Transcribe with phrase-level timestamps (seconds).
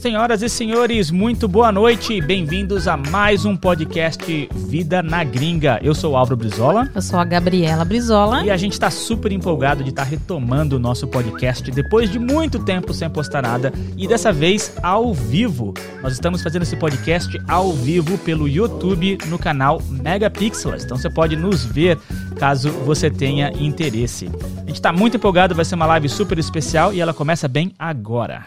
[0.00, 5.78] Senhoras e senhores, muito boa noite e bem-vindos a mais um podcast Vida na Gringa.
[5.82, 6.90] Eu sou o Álvaro Brizola.
[6.94, 8.42] Eu sou a Gabriela Brizola.
[8.42, 12.18] E a gente está super empolgado de estar tá retomando o nosso podcast depois de
[12.18, 15.74] muito tempo sem postar nada e dessa vez ao vivo.
[16.02, 20.82] Nós estamos fazendo esse podcast ao vivo pelo YouTube no canal Megapixels.
[20.82, 21.98] Então você pode nos ver
[22.38, 24.30] caso você tenha interesse.
[24.56, 27.74] A gente está muito empolgado, vai ser uma live super especial e ela começa bem
[27.78, 28.46] agora.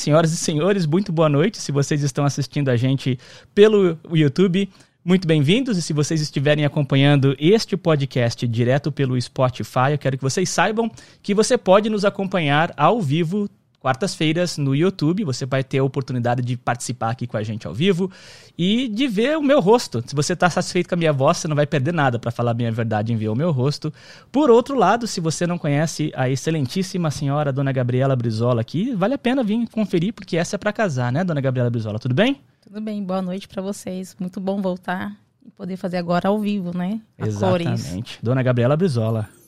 [0.00, 1.58] Senhoras e senhores, muito boa noite.
[1.58, 3.18] Se vocês estão assistindo a gente
[3.54, 4.66] pelo YouTube,
[5.04, 5.76] muito bem-vindos.
[5.76, 10.90] E se vocês estiverem acompanhando este podcast direto pelo Spotify, eu quero que vocês saibam
[11.22, 13.46] que você pode nos acompanhar ao vivo
[13.80, 15.24] quartas-feiras no YouTube.
[15.24, 18.10] Você vai ter a oportunidade de participar aqui com a gente ao vivo
[18.56, 20.04] e de ver o meu rosto.
[20.06, 22.52] Se você está satisfeito com a minha voz, você não vai perder nada para falar
[22.52, 23.92] a minha verdade em ver o meu rosto.
[24.30, 29.14] Por outro lado, se você não conhece a excelentíssima senhora Dona Gabriela Brizola aqui, vale
[29.14, 31.98] a pena vir conferir, porque essa é para casar, né, Dona Gabriela Brizola?
[31.98, 32.40] Tudo bem?
[32.60, 34.14] Tudo bem, boa noite para vocês.
[34.20, 37.00] Muito bom voltar e poder fazer agora ao vivo, né?
[37.18, 37.88] A Exatamente.
[37.90, 38.18] Cores.
[38.22, 39.39] Dona Gabriela Brizola.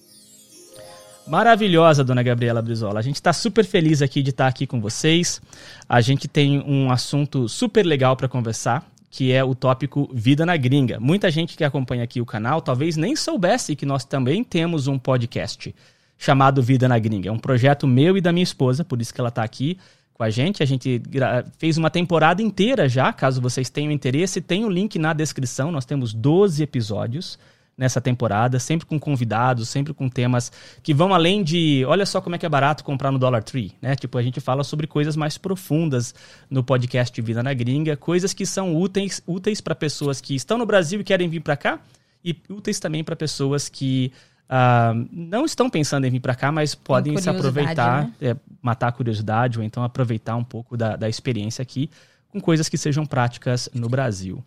[1.26, 2.98] Maravilhosa, dona Gabriela Brizola.
[2.98, 5.40] A gente está super feliz aqui de estar tá aqui com vocês.
[5.88, 10.56] A gente tem um assunto super legal para conversar, que é o tópico Vida na
[10.56, 10.98] Gringa.
[10.98, 14.98] Muita gente que acompanha aqui o canal talvez nem soubesse que nós também temos um
[14.98, 15.74] podcast
[16.18, 17.28] chamado Vida na Gringa.
[17.28, 19.78] É um projeto meu e da minha esposa, por isso que ela está aqui
[20.14, 20.60] com a gente.
[20.60, 21.00] A gente
[21.56, 25.70] fez uma temporada inteira já, caso vocês tenham interesse, tem o link na descrição.
[25.70, 27.38] Nós temos 12 episódios
[27.76, 32.36] nessa temporada, sempre com convidados, sempre com temas que vão além de, olha só como
[32.36, 33.96] é que é barato comprar no Dollar Tree, né?
[33.96, 36.14] Tipo, a gente fala sobre coisas mais profundas
[36.50, 40.66] no podcast Vida na Gringa, coisas que são úteis úteis para pessoas que estão no
[40.66, 41.80] Brasil e querem vir para cá
[42.24, 44.12] e úteis também para pessoas que
[44.48, 48.12] uh, não estão pensando em vir para cá, mas podem se aproveitar, né?
[48.20, 51.90] é, matar a curiosidade ou então aproveitar um pouco da, da experiência aqui
[52.30, 54.42] com coisas que sejam práticas no Brasil.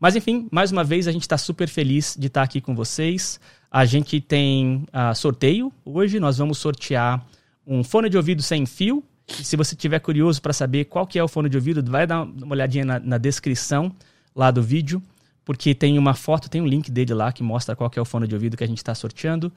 [0.00, 2.74] Mas enfim, mais uma vez a gente está super feliz de estar tá aqui com
[2.74, 3.40] vocês.
[3.70, 6.20] A gente tem uh, sorteio hoje.
[6.20, 7.26] Nós vamos sortear
[7.66, 9.02] um fone de ouvido sem fio.
[9.28, 12.06] E se você tiver curioso para saber qual que é o fone de ouvido, vai
[12.06, 13.92] dar uma olhadinha na, na, descrição
[14.34, 15.02] lá do vídeo,
[15.44, 18.06] porque tem uma foto, tem um link dele lá que mostra qual que é o
[18.06, 19.52] fone de ouvido que a gente está sorteando.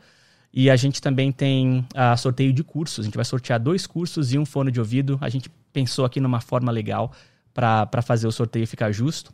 [0.54, 3.00] E a gente também tem uh, sorteio de cursos.
[3.00, 5.18] A gente vai sortear dois cursos e um fone de ouvido.
[5.22, 7.14] A gente pensou aqui numa forma legal
[7.54, 9.32] para fazer o sorteio ficar justo.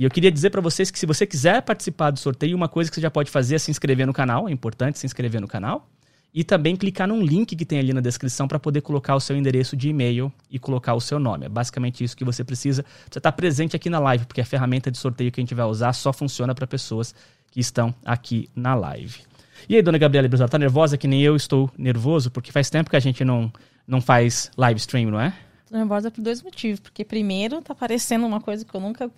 [0.00, 2.88] E eu queria dizer para vocês que se você quiser participar do sorteio, uma coisa
[2.88, 5.46] que você já pode fazer é se inscrever no canal, é importante se inscrever no
[5.46, 5.86] canal.
[6.32, 9.36] E também clicar num link que tem ali na descrição para poder colocar o seu
[9.36, 11.44] endereço de e-mail e colocar o seu nome.
[11.44, 12.82] É basicamente isso que você precisa.
[13.10, 15.66] Você está presente aqui na live, porque a ferramenta de sorteio que a gente vai
[15.66, 17.14] usar só funciona para pessoas
[17.50, 19.20] que estão aqui na live.
[19.68, 22.30] E aí, dona Gabriela Brizola, tá nervosa que nem eu estou nervoso?
[22.30, 23.52] Porque faz tempo que a gente não,
[23.86, 25.34] não faz live stream, não é?
[25.68, 26.80] Tô nervosa por dois motivos.
[26.80, 29.10] Porque primeiro, tá parecendo uma coisa que eu nunca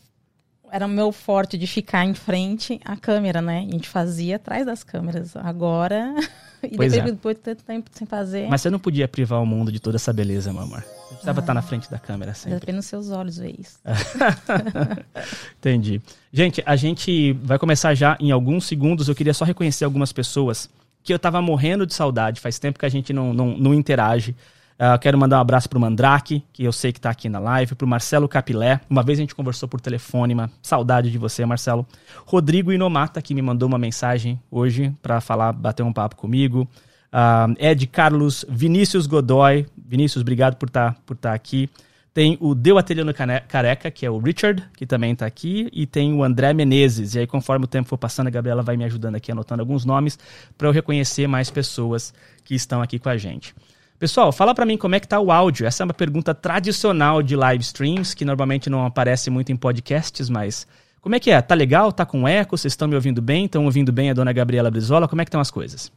[0.73, 3.59] era o meu forte de ficar em frente à câmera, né?
[3.59, 5.37] A gente fazia atrás das câmeras.
[5.37, 6.15] Agora,
[6.65, 7.13] e pois depois, é.
[7.13, 8.49] depois de tanto tempo sem fazer.
[8.49, 10.81] Mas você não podia privar o mundo de toda essa beleza, meu amor.
[10.81, 12.57] Você precisava ah, estar na frente da câmera sempre.
[12.57, 13.79] Apenas nos seus olhos ver isso.
[15.61, 16.01] Entendi.
[16.33, 19.09] Gente, a gente vai começar já em alguns segundos.
[19.09, 20.71] Eu queria só reconhecer algumas pessoas
[21.05, 22.41] que eu tava morrendo de saudade.
[22.41, 24.35] Faz tempo que a gente não, não, não interage.
[24.75, 27.75] Uh, quero mandar um abraço pro Mandrake, que eu sei que está aqui na live,
[27.75, 28.81] pro Marcelo Capilé.
[28.91, 31.87] Uma vez a gente conversou por telefone, uma saudade de você, Marcelo.
[32.27, 36.69] Rodrigo Inomata, que me mandou uma mensagem hoje para falar, bater um papo comigo.
[37.13, 39.67] Uh, Ed Carlos, Vinícius Godoy.
[39.77, 41.71] Vinícius, obrigado por estar tá, por tá aqui.
[42.15, 43.13] Tem o Deu Ateliano
[43.49, 47.15] Careca, que é o Richard, que também está aqui, e tem o André Menezes.
[47.15, 49.87] E aí, conforme o tempo for passando, a Gabriela vai me ajudando aqui, anotando alguns
[49.87, 50.19] nomes,
[50.59, 52.13] para eu reconhecer mais pessoas
[52.45, 53.55] que estão aqui com a gente.
[54.03, 55.65] Pessoal, fala para mim como é que tá o áudio.
[55.65, 60.29] Essa é uma pergunta tradicional de live streams, que normalmente não aparece muito em podcasts,
[60.29, 60.67] mas
[61.01, 61.41] como é que é?
[61.41, 61.93] Tá legal?
[61.93, 62.59] Tá com eco?
[62.59, 63.45] Vocês estão me ouvindo bem?
[63.45, 65.07] Estão ouvindo bem a dona Gabriela Brizola?
[65.07, 65.93] Como é que estão as coisas?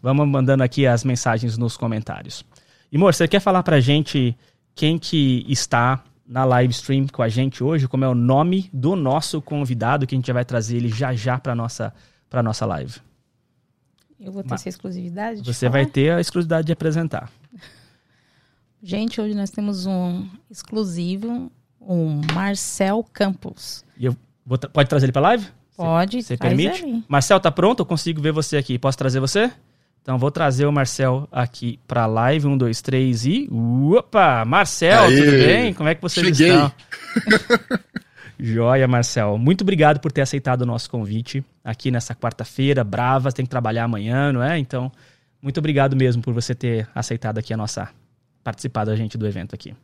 [0.00, 2.44] Vamos mandando aqui as mensagens nos comentários.
[2.92, 4.38] E, amor, você quer falar pra gente
[4.72, 7.88] quem que está na live stream com a gente hoje?
[7.88, 11.36] Como é o nome do nosso convidado que a gente vai trazer ele já já
[11.36, 11.92] para nossa
[12.28, 13.00] para nossa live?
[14.20, 15.42] Eu vou ter Mas essa exclusividade?
[15.44, 15.72] Você falar?
[15.72, 17.28] vai ter a exclusividade de apresentar.
[18.82, 23.84] Gente, hoje nós temos um exclusivo, um Marcel Campos.
[23.98, 25.46] E eu vou pode trazer ele para live?
[25.76, 26.22] Pode.
[26.22, 26.82] Você permite?
[26.82, 27.04] Ele.
[27.08, 27.80] Marcel, tá pronto?
[27.80, 28.78] Eu consigo ver você aqui.
[28.78, 29.50] Posso trazer você?
[30.02, 32.46] Então vou trazer o Marcel aqui para live.
[32.46, 33.48] Um, dois, três e.
[33.50, 34.44] Opa!
[34.46, 35.74] Marcel, Aê, tudo bem?
[35.74, 36.52] Como é que vocês cheguei.
[36.54, 36.72] estão?
[38.40, 39.36] Joia, Marcel.
[39.36, 42.82] Muito obrigado por ter aceitado o nosso convite aqui nessa quarta-feira.
[42.82, 44.58] Brava, tem que trabalhar amanhã, não é?
[44.58, 44.90] Então,
[45.42, 47.90] Muito obrigado mesmo por você ter aceitado aqui a nossa
[48.42, 49.74] participar da gente do evento aqui.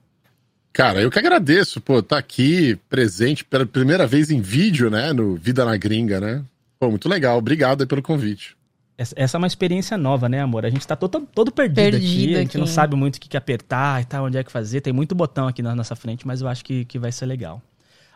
[0.72, 5.34] Cara, eu que agradeço, pô, tá aqui presente pela primeira vez em vídeo, né, no
[5.36, 6.44] Vida na Gringa, né?
[6.78, 8.56] Pô, muito legal, obrigado pelo convite.
[8.98, 10.64] Essa é uma experiência nova, né, amor?
[10.64, 12.58] A gente tá todo, todo perdido, perdido aqui, a gente aqui.
[12.58, 14.80] não sabe muito o que, que apertar e tal, onde é que fazer.
[14.80, 17.60] Tem muito botão aqui na nossa frente, mas eu acho que, que vai ser legal.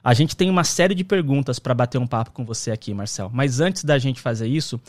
[0.02, 3.31] A gente tem uma série de perguntas para bater um papo com você aqui, Marcel.
[3.32, 4.81] Mas antes da gente fazer isso,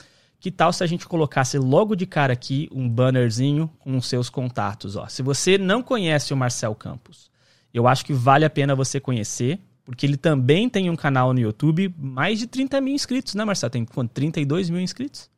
[0.42, 4.28] que tal se a gente colocasse logo de cara aqui um bannerzinho com os seus
[4.28, 4.96] contatos?
[4.96, 5.08] Ó.
[5.08, 7.30] Se você não conhece o Marcel Campos,
[7.72, 11.40] eu acho que vale a pena você conhecer, porque ele também tem um canal no
[11.40, 13.70] YouTube, mais de 30 mil inscritos, né, Marcelo?
[13.70, 14.10] Tem quanto?
[14.14, 15.30] 32 mil inscritos?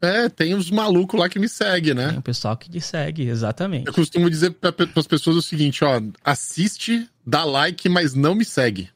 [0.00, 2.08] É, tem uns malucos lá que me seguem, né?
[2.08, 3.86] Tem o pessoal que te segue, exatamente.
[3.86, 8.46] Eu costumo dizer para as pessoas o seguinte, ó, assiste, dá like, mas não me
[8.46, 8.88] segue.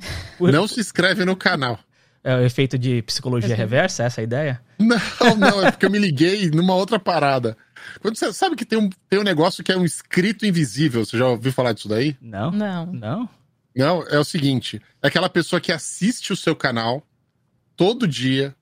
[0.36, 0.50] Por...
[0.50, 1.78] Não se inscreve no canal.
[2.26, 4.60] É o efeito de psicologia reversa, essa é a ideia?
[4.80, 7.56] Não, não, é porque eu me liguei numa outra parada.
[8.00, 11.16] Quando você sabe que tem um, tem um negócio que é um escrito invisível, você
[11.16, 12.16] já ouviu falar disso daí?
[12.20, 12.50] Não.
[12.50, 12.86] Não.
[12.86, 13.28] Não?
[13.76, 17.06] Não, é o seguinte: é aquela pessoa que assiste o seu canal
[17.76, 18.56] todo dia,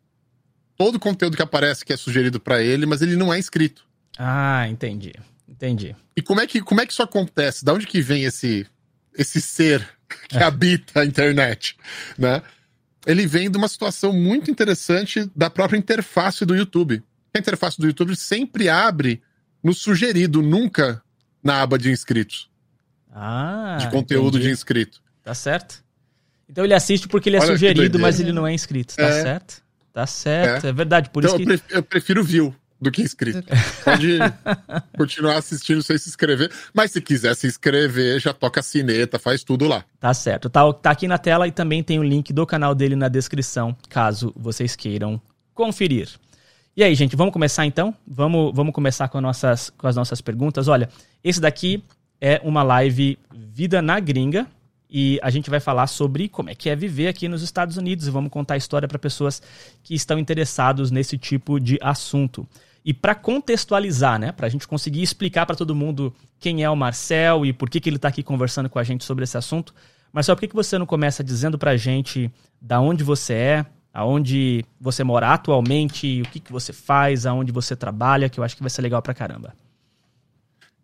[0.77, 3.87] todo o conteúdo que aparece que é sugerido para ele, mas ele não é inscrito.
[4.19, 5.15] Ah, entendi.
[5.49, 5.97] Entendi.
[6.15, 7.65] E como é que, como é que isso acontece?
[7.65, 8.67] Da onde que vem esse,
[9.17, 9.89] esse ser
[10.29, 11.79] que habita a internet,
[12.19, 12.43] né?
[13.07, 17.03] Ele vem de uma situação muito interessante da própria interface do YouTube
[17.35, 19.21] a interface do YouTube sempre abre
[19.63, 21.03] no sugerido, nunca
[21.43, 22.49] na aba de inscritos.
[23.13, 23.77] Ah.
[23.81, 24.45] De conteúdo entendi.
[24.45, 25.03] de inscrito.
[25.23, 25.83] Tá certo.
[26.49, 28.95] Então ele assiste porque ele é Olha sugerido, mas ele não é inscrito.
[28.95, 29.23] Tá é.
[29.23, 29.63] certo?
[29.93, 30.67] Tá certo.
[30.67, 31.11] É, é verdade.
[31.11, 31.75] Por então isso que...
[31.75, 32.55] eu prefiro view
[32.85, 33.43] do que inscrito.
[33.85, 34.19] Pode
[34.97, 36.51] continuar assistindo sem se inscrever.
[36.73, 39.85] Mas se quiser se inscrever, já toca a sineta, faz tudo lá.
[39.99, 40.49] Tá certo.
[40.49, 43.77] Tá, tá aqui na tela e também tem o link do canal dele na descrição,
[43.89, 45.21] caso vocês queiram
[45.55, 46.09] conferir.
[46.77, 47.95] E aí, gente, vamos começar então?
[48.07, 50.67] Vamos, vamos começar com, nossas, com as nossas perguntas.
[50.69, 50.89] Olha,
[51.23, 51.83] esse daqui
[52.21, 54.47] é uma live Vida na Gringa.
[54.97, 58.07] E a gente vai falar sobre como é que é viver aqui nos Estados Unidos.
[58.07, 59.43] E vamos contar a história para pessoas
[59.83, 62.47] que estão interessados nesse tipo de assunto.
[62.85, 66.77] E para contextualizar, né, para a gente conseguir explicar para todo mundo quem é o
[66.77, 69.75] Marcel e por que, que ele está aqui conversando com a gente sobre esse assunto,
[70.13, 73.67] Marcel, por que, que você não começa dizendo para a gente da onde você é,
[73.93, 78.57] aonde você mora atualmente, o que, que você faz, aonde você trabalha, que eu acho
[78.57, 79.55] que vai ser legal pra caramba.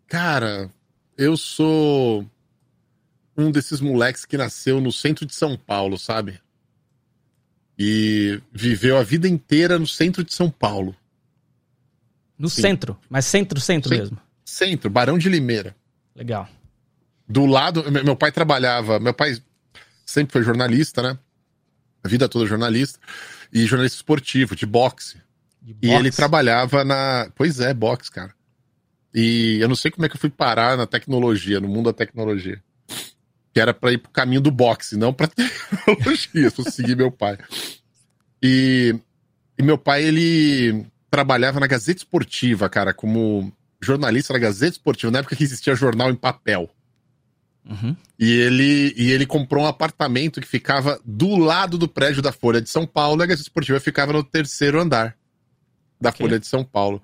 [0.07, 0.69] Cara,
[1.17, 2.25] eu sou
[3.37, 6.41] um desses moleques que nasceu no centro de São Paulo, sabe?
[7.77, 10.95] E viveu a vida inteira no centro de São Paulo.
[12.41, 12.61] No Sim.
[12.61, 12.97] centro?
[13.07, 14.17] Mas centro, centro, centro mesmo?
[14.43, 15.75] Centro, Barão de Limeira.
[16.15, 16.49] Legal.
[17.27, 19.37] Do lado, meu pai trabalhava, meu pai
[20.05, 21.17] sempre foi jornalista, né?
[22.03, 22.99] a vida toda jornalista,
[23.53, 25.17] e jornalista esportivo, de boxe.
[25.61, 25.87] de boxe.
[25.87, 27.31] E ele trabalhava na.
[27.35, 28.33] Pois é, boxe, cara.
[29.13, 31.93] E eu não sei como é que eu fui parar na tecnologia, no mundo da
[31.93, 32.61] tecnologia.
[33.53, 37.11] Que era para ir pro caminho do boxe, não pra tecnologia, se eu seguir meu
[37.11, 37.37] pai.
[38.41, 38.95] E,
[39.57, 45.19] e meu pai, ele trabalhava na Gazeta Esportiva, cara, como jornalista da Gazeta Esportiva, na
[45.19, 46.69] época que existia jornal em papel.
[47.69, 47.95] Uhum.
[48.17, 52.61] E, ele, e ele comprou um apartamento que ficava do lado do prédio da Folha
[52.61, 53.21] de São Paulo.
[53.21, 55.15] E a Gazeta Esportiva ficava no terceiro andar
[55.99, 56.25] da okay.
[56.25, 57.01] Folha de São Paulo.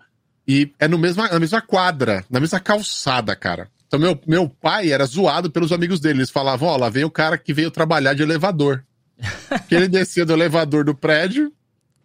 [0.48, 3.70] E é no mesma, na mesma quadra, na mesma calçada, cara.
[3.86, 6.20] Então, meu, meu pai era zoado pelos amigos dele.
[6.20, 8.84] Eles falavam: Ó, lá vem o cara que veio trabalhar de elevador.
[9.68, 11.52] que ele descia do elevador do prédio,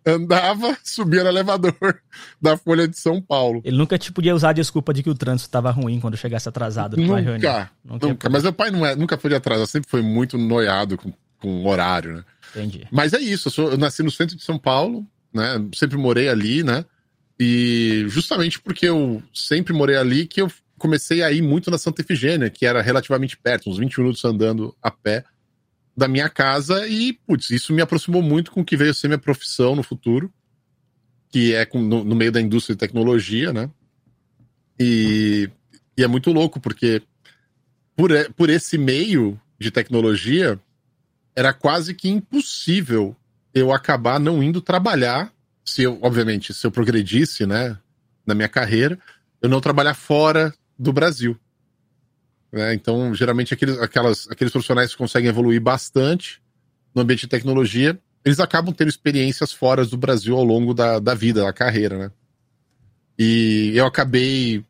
[0.05, 1.75] andava, subia no elevador
[2.41, 3.61] da Folha de São Paulo.
[3.65, 6.49] Ele nunca te podia usar a desculpa de que o trânsito estava ruim quando chegasse
[6.49, 7.69] atrasado nunca, reunião.
[7.85, 8.31] Nunca, nunca.
[8.31, 11.67] Mas meu pai não é, nunca foi de atraso, sempre foi muito noiado com, com
[11.67, 12.25] horário, né?
[12.51, 12.87] Entendi.
[12.91, 15.65] Mas é isso, eu, sou, eu nasci no centro de São Paulo, né?
[15.75, 16.85] Sempre morei ali, né?
[17.39, 22.03] E justamente porque eu sempre morei ali que eu comecei a ir muito na Santa
[22.03, 25.25] Efigênia, que era relativamente perto, uns 20 minutos andando a pé
[25.97, 29.19] da minha casa e, putz, isso me aproximou muito com o que veio ser minha
[29.19, 30.33] profissão no futuro,
[31.31, 33.71] que é com, no, no, meio da indústria de tecnologia, né?
[34.79, 35.51] E,
[35.97, 37.03] e é muito louco, porque
[37.95, 40.61] por, por esse meio de tecnologia,
[41.35, 43.17] era quase que impossível
[43.55, 45.33] eu acabar não indo trabalhar,
[45.65, 47.79] se eu, obviamente, se eu progredisse, né,
[48.27, 48.99] na minha carreira,
[49.41, 51.39] eu não trabalhar fora do Brasil.
[52.53, 52.75] Né?
[52.75, 56.43] Então, geralmente, aqueles, aquelas, aqueles profissionais que conseguem evoluir bastante
[56.95, 61.15] no ambiente de tecnologia, eles acabam tendo experiências fora do Brasil ao longo da, da
[61.15, 62.11] vida, da carreira, né?
[63.19, 64.65] E eu acabei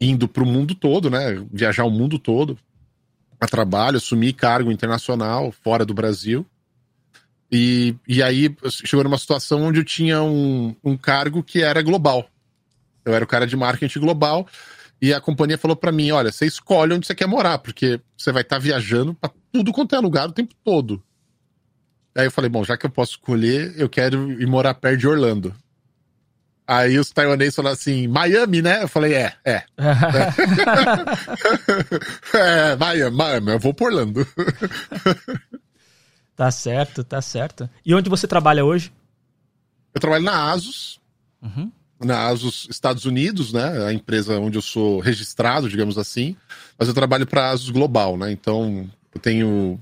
[0.00, 1.44] indo para o mundo todo, né?
[1.52, 2.58] Viajar o mundo todo
[3.40, 6.46] a trabalho, assumir cargo internacional fora do Brasil.
[7.50, 12.28] E, e aí chegou numa situação onde eu tinha um, um cargo que era global.
[13.04, 14.48] Eu era o cara de marketing global.
[15.00, 18.32] E a companhia falou para mim: olha, você escolhe onde você quer morar, porque você
[18.32, 21.02] vai estar tá viajando para tudo quanto é lugar o tempo todo.
[22.16, 25.08] Aí eu falei: bom, já que eu posso escolher, eu quero ir morar perto de
[25.08, 25.54] Orlando.
[26.66, 28.82] Aí os taiwaneses falaram assim: Miami, né?
[28.82, 29.64] Eu falei: é, é.
[32.34, 34.26] é, Miami, Miami, eu vou por Orlando.
[36.34, 37.68] tá certo, tá certo.
[37.84, 38.90] E onde você trabalha hoje?
[39.94, 40.98] Eu trabalho na Asus.
[41.42, 43.86] Uhum na Asus Estados Unidos, né?
[43.86, 46.36] A empresa onde eu sou registrado, digamos assim.
[46.78, 48.30] Mas eu trabalho para a Asus Global, né?
[48.30, 49.80] Então eu tenho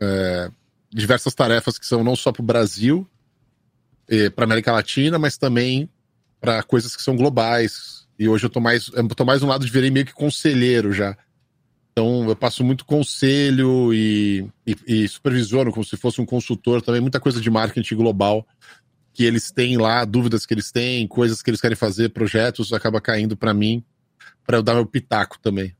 [0.00, 0.50] é,
[0.92, 3.06] diversas tarefas que são não só para o Brasil,
[4.34, 5.88] para América Latina, mas também
[6.40, 8.06] para coisas que são globais.
[8.18, 10.92] E hoje eu tô mais, eu tô mais no lado de virei meio que conselheiro
[10.92, 11.16] já.
[11.92, 17.00] Então eu passo muito conselho e, e, e supervisiono como se fosse um consultor também,
[17.00, 18.46] muita coisa de marketing global
[19.18, 23.00] que eles têm lá, dúvidas que eles têm, coisas que eles querem fazer, projetos, acaba
[23.00, 23.82] caindo para mim,
[24.46, 25.74] para eu dar meu pitaco também.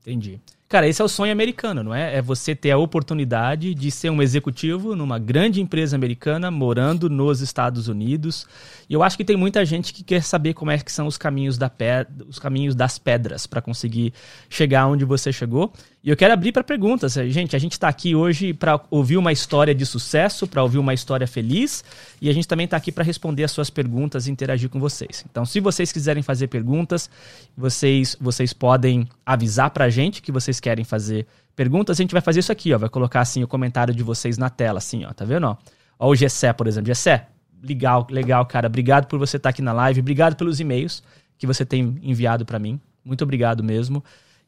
[0.00, 0.40] Entendi.
[0.68, 2.16] Cara, esse é o sonho americano, não é?
[2.16, 7.40] É você ter a oportunidade de ser um executivo numa grande empresa americana, morando nos
[7.40, 8.48] Estados Unidos.
[8.90, 11.16] E eu acho que tem muita gente que quer saber como é que são os
[11.16, 14.12] caminhos, da pedra, os caminhos das pedras para conseguir
[14.48, 15.72] chegar onde você chegou.
[16.04, 17.12] E eu quero abrir para perguntas.
[17.12, 20.92] Gente, a gente está aqui hoje para ouvir uma história de sucesso, para ouvir uma
[20.92, 21.84] história feliz,
[22.20, 25.24] e a gente também está aqui para responder as suas perguntas e interagir com vocês.
[25.30, 27.08] Então, se vocês quiserem fazer perguntas,
[27.56, 32.00] vocês, vocês podem avisar para a gente que vocês querem fazer perguntas.
[32.00, 34.50] A gente vai fazer isso aqui, ó, vai colocar assim o comentário de vocês na
[34.50, 35.56] tela, assim, ó, tá vendo?
[36.00, 36.88] Ó, o Gessé, por exemplo.
[36.88, 37.28] Gessé,
[37.62, 38.66] legal, legal, cara.
[38.66, 41.00] Obrigado por você estar tá aqui na live, obrigado pelos e-mails
[41.38, 42.80] que você tem enviado para mim.
[43.04, 44.02] Muito obrigado mesmo.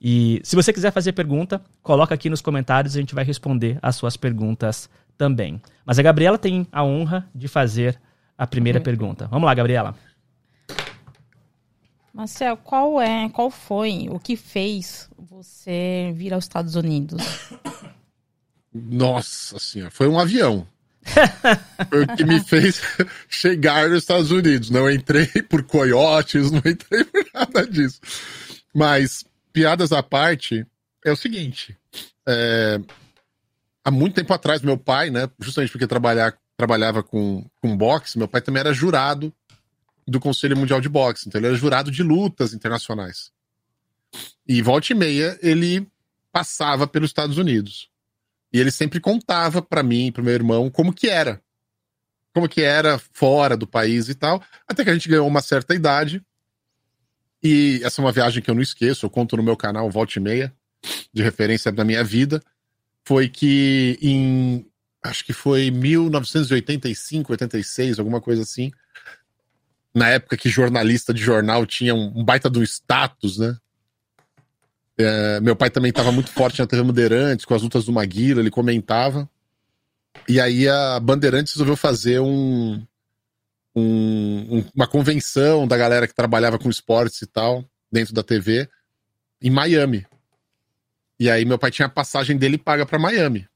[0.07, 3.79] E se você quiser fazer pergunta, coloca aqui nos comentários e a gente vai responder
[3.81, 5.59] as suas perguntas também.
[5.83, 7.99] Mas a Gabriela tem a honra de fazer
[8.37, 8.85] a primeira uhum.
[8.85, 9.27] pergunta.
[9.29, 9.95] Vamos lá, Gabriela.
[12.13, 17.23] Marcel, qual é, qual foi o que fez você vir aos Estados Unidos?
[18.71, 20.67] Nossa senhora, foi um avião.
[21.89, 22.79] foi o que me fez
[23.27, 24.69] chegar nos Estados Unidos.
[24.69, 28.01] Não entrei por coiotes, não entrei por nada disso.
[28.75, 30.67] Mas piadas à parte,
[31.05, 31.79] é o seguinte.
[32.27, 32.81] É,
[33.85, 38.27] há muito tempo atrás, meu pai, né, justamente porque trabalhar, trabalhava com, com boxe, meu
[38.27, 39.33] pai também era jurado
[40.07, 41.29] do Conselho Mundial de Boxe.
[41.29, 43.31] Então ele era jurado de lutas internacionais.
[44.47, 45.87] E volta e meia ele
[46.33, 47.89] passava pelos Estados Unidos.
[48.53, 51.41] E ele sempre contava para mim, para meu irmão, como que era.
[52.35, 54.43] Como que era fora do país e tal.
[54.67, 56.21] Até que a gente ganhou uma certa idade
[57.45, 60.19] e essa é uma viagem que eu não esqueço, eu conto no meu canal Volte
[60.19, 60.51] Meia,
[61.13, 62.43] de referência da minha vida.
[63.05, 64.67] Foi que em.
[65.03, 68.73] Acho que foi 1985, 86, alguma coisa assim.
[69.95, 73.55] Na época que jornalista de jornal tinha um, um baita do status, né?
[74.97, 78.41] É, meu pai também estava muito forte na TV Bandeirantes, com as lutas do Maguila,
[78.41, 79.29] ele comentava.
[80.27, 82.83] E aí a Bandeirantes resolveu fazer um,
[83.75, 88.69] um, um, uma convenção da galera que trabalhava com esportes e tal, dentro da TV,
[89.41, 90.07] em Miami.
[91.19, 93.49] E aí meu pai tinha a passagem dele paga para Miami.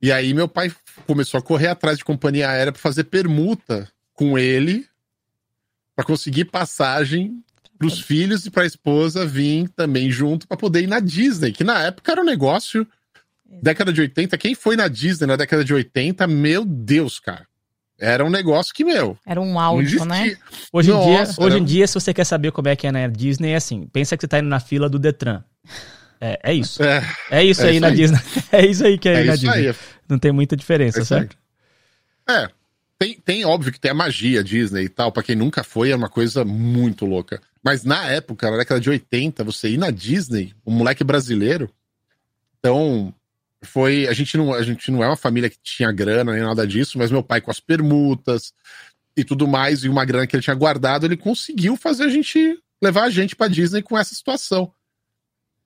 [0.00, 0.72] E aí meu pai
[1.06, 4.86] começou a correr atrás de companhia aérea para fazer permuta com ele
[5.94, 7.42] para conseguir passagem
[7.78, 11.52] para os filhos e para a esposa vir também junto para poder ir na Disney,
[11.52, 12.86] que na época era um negócio
[13.44, 17.46] década de 80, quem foi na Disney na década de 80, meu Deus, cara.
[17.98, 19.16] Era um negócio que, meu.
[19.24, 20.36] Era um áudio, né?
[20.72, 22.92] Hoje, Nossa, em dia, hoje em dia, se você quer saber como é que é
[22.92, 25.42] na Disney, é assim: pensa que você tá indo na fila do Detran.
[26.20, 26.82] É, é isso.
[26.82, 27.94] É, é isso é aí isso na aí.
[27.94, 28.20] Disney.
[28.52, 29.68] É isso aí que é, é na Disney.
[29.68, 29.74] Aí.
[30.08, 31.36] Não tem muita diferença, é certo?
[32.28, 32.48] É.
[32.98, 35.12] Tem, tem, óbvio que tem a magia Disney e tal.
[35.12, 37.40] Pra quem nunca foi, é uma coisa muito louca.
[37.62, 41.70] Mas na época, na década de 80, você ir na Disney, um moleque brasileiro.
[42.58, 43.12] Então,
[43.66, 44.06] foi.
[44.06, 46.96] A gente, não, a gente não é uma família que tinha grana nem nada disso,
[46.98, 48.52] mas meu pai, com as permutas
[49.16, 52.58] e tudo mais, e uma grana que ele tinha guardado, ele conseguiu fazer a gente
[52.82, 54.72] levar a gente para Disney com essa situação.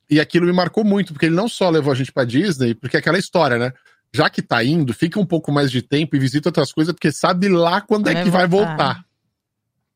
[0.09, 2.97] E aquilo me marcou muito, porque ele não só levou a gente para Disney, porque
[2.97, 3.73] é aquela história, né?
[4.13, 7.13] Já que tá indo, fica um pouco mais de tempo e visita outras coisas, porque
[7.13, 8.49] sabe lá quando é vai é que voltar.
[8.49, 9.05] vai voltar.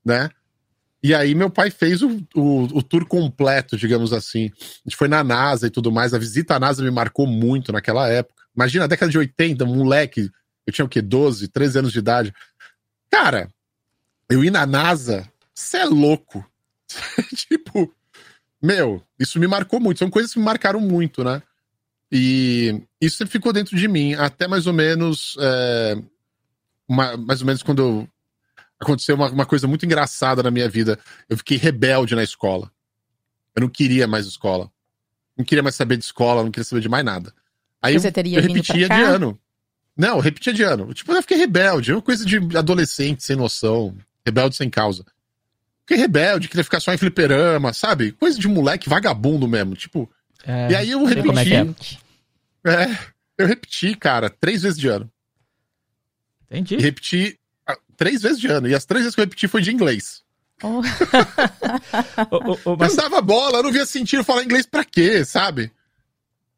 [0.04, 0.30] Né?
[1.04, 4.46] E aí meu pai fez o, o, o, tour completo, digamos assim.
[4.46, 6.14] A gente foi na NASA e tudo mais.
[6.14, 8.42] A visita à NASA me marcou muito naquela época.
[8.56, 10.30] Imagina, a década de 80, um moleque,
[10.66, 11.02] eu tinha o quê?
[11.02, 12.32] 12, 13 anos de idade.
[13.10, 13.50] Cara,
[14.30, 16.42] eu ir na NASA, você é louco.
[17.36, 17.94] tipo,
[18.62, 19.98] meu, isso me marcou muito.
[19.98, 21.42] São coisas que me marcaram muito, né?
[22.10, 25.36] E isso ficou dentro de mim, até mais ou menos.
[25.38, 25.98] É,
[26.88, 28.08] uma, mais ou menos quando eu
[28.80, 30.98] aconteceu uma, uma coisa muito engraçada na minha vida.
[31.28, 32.70] Eu fiquei rebelde na escola.
[33.54, 34.70] Eu não queria mais escola.
[35.36, 37.32] Não queria mais saber de escola, não queria saber de mais nada.
[37.82, 39.38] Aí Você eu, teria eu repetia de ano.
[39.96, 40.92] Não, eu repetia de ano.
[40.94, 41.90] Tipo, eu fiquei rebelde.
[41.90, 43.96] É uma coisa de adolescente, sem noção.
[44.24, 45.04] Rebelde sem causa.
[45.86, 48.12] Fiquei rebelde, queria ficar só em fliperama, sabe?
[48.12, 49.74] Coisa de moleque vagabundo mesmo.
[49.76, 50.10] Tipo,
[50.46, 51.74] É, e aí eu é repeti.
[51.74, 52.84] que é.
[52.84, 52.98] É,
[53.36, 55.10] eu repeti, cara, três vezes de ano.
[56.50, 56.76] Entendi.
[56.76, 57.38] E repeti
[57.96, 58.68] três vezes de ano.
[58.68, 60.22] E as três vezes que eu repeti foi de inglês.
[60.62, 60.80] Oh,
[62.30, 65.72] Ô, ô, ô, Eu dava bola, eu não via sentido falar inglês pra quê, sabe?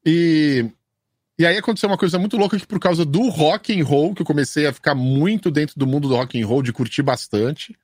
[0.05, 0.67] E,
[1.39, 4.23] e aí aconteceu uma coisa muito louca que por causa do rock and roll, que
[4.23, 7.77] eu comecei a ficar muito dentro do mundo do rock and roll, de curtir bastante,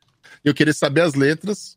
[0.45, 1.77] e eu queria saber as letras,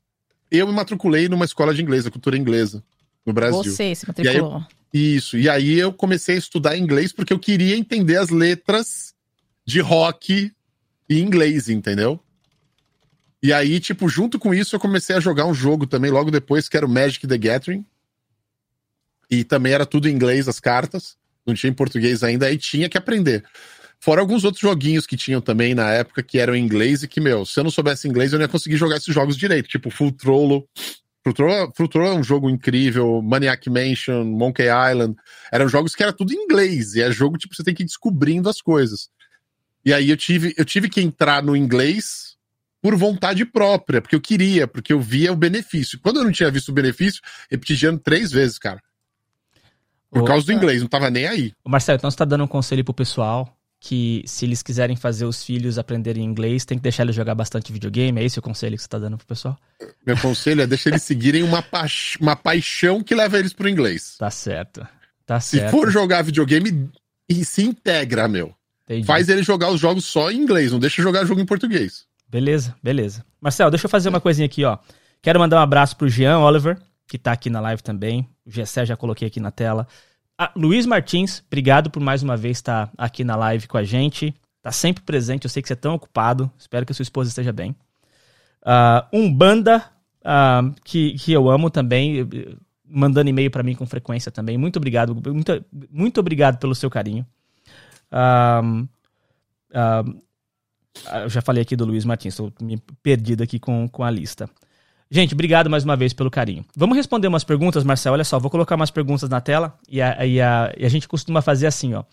[0.51, 2.83] eu me matriculei numa escola de inglês, a cultura inglesa,
[3.25, 3.63] no Brasil.
[3.63, 4.63] você se matriculou.
[4.93, 5.37] Isso.
[5.37, 9.13] E aí eu comecei a estudar inglês porque eu queria entender as letras
[9.65, 10.53] de rock
[11.09, 12.19] em inglês, entendeu?
[13.41, 16.67] E aí, tipo, junto com isso, eu comecei a jogar um jogo também logo depois,
[16.67, 17.85] que era o Magic the Gathering.
[19.29, 21.15] E também era tudo em inglês as cartas.
[21.45, 23.43] Não tinha em português ainda, aí tinha que aprender.
[23.99, 27.21] Fora alguns outros joguinhos que tinham também na época que eram em inglês e que,
[27.21, 29.69] meu, se eu não soubesse inglês, eu não ia conseguir jogar esses jogos direito.
[29.69, 29.89] Tipo.
[29.89, 30.67] Full Trollo,
[31.23, 33.21] Full Trollo é um jogo incrível.
[33.21, 35.15] Maniac Mansion, Monkey Island.
[35.51, 36.95] Eram jogos que era tudo em inglês.
[36.95, 39.09] E é jogo, tipo, você tem que ir descobrindo as coisas.
[39.85, 42.35] E aí eu tive, eu tive que entrar no inglês
[42.81, 45.99] por vontade própria, porque eu queria, porque eu via o benefício.
[45.99, 48.81] Quando eu não tinha visto o benefício, repeti de ano três vezes, cara.
[50.09, 51.53] Por Ô, causa do inglês, não tava nem aí.
[51.63, 55.25] Ô, Marcelo, então você tá dando um conselho pro pessoal que se eles quiserem fazer
[55.25, 58.19] os filhos aprenderem inglês, tem que deixar eles jogar bastante videogame?
[58.19, 59.57] É esse o conselho que você tá dando pro pessoal?
[60.05, 61.85] Meu conselho é deixar eles seguirem uma, pa
[62.19, 64.15] uma paixão que leva eles pro inglês.
[64.17, 64.87] Tá certo.
[65.25, 65.71] Tá Se certo.
[65.71, 66.89] for jogar videogame,
[67.27, 68.55] e se integra, meu.
[68.85, 69.05] Entendi.
[69.05, 72.05] Faz ele jogar os jogos só em inglês, não deixa jogar jogo em português.
[72.29, 73.25] Beleza, beleza.
[73.41, 74.77] Marcelo, deixa eu fazer uma coisinha aqui, ó.
[75.21, 76.77] Quero mandar um abraço pro Jean Oliver,
[77.07, 78.29] que tá aqui na live também.
[78.45, 79.87] O Gessé já coloquei aqui na tela.
[80.37, 84.33] Ah, Luiz Martins, obrigado por mais uma vez estar aqui na live com a gente.
[84.61, 86.51] Tá sempre presente, eu sei que você é tão ocupado.
[86.57, 87.75] Espero que a sua esposa esteja bem.
[88.63, 89.83] Ah, Umbanda,
[90.23, 94.57] ah, que, que eu amo também, eh, mandando e-mail para mim com frequência também.
[94.57, 97.25] Muito obrigado, muito, muito obrigado pelo seu carinho.
[98.11, 98.61] Ah,
[99.73, 100.03] ah,
[101.23, 104.49] eu já falei aqui do Luiz Martins, estou me perdido aqui com, com a lista.
[105.11, 106.65] Gente, obrigado mais uma vez pelo carinho.
[106.75, 108.13] Vamos responder umas perguntas, Marcel.
[108.13, 111.07] Olha só, vou colocar umas perguntas na tela e a, e a, e a gente
[111.07, 112.03] costuma fazer assim, ó.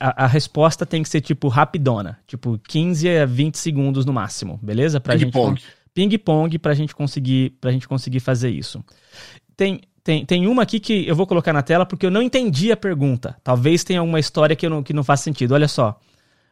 [0.00, 4.58] A, a- resposta tem que ser tipo rapidona, tipo 15 a 20 segundos no máximo,
[4.62, 4.98] beleza?
[5.00, 5.60] Pra gente Ping-pong.
[5.92, 8.82] ping-pong pra gente conseguir pra gente conseguir fazer isso.
[9.54, 12.72] Tem, tem, tem uma aqui que eu vou colocar na tela porque eu não entendi
[12.72, 13.36] a pergunta.
[13.42, 15.52] Talvez tenha alguma história que, não, que não faz sentido.
[15.54, 15.98] Olha só.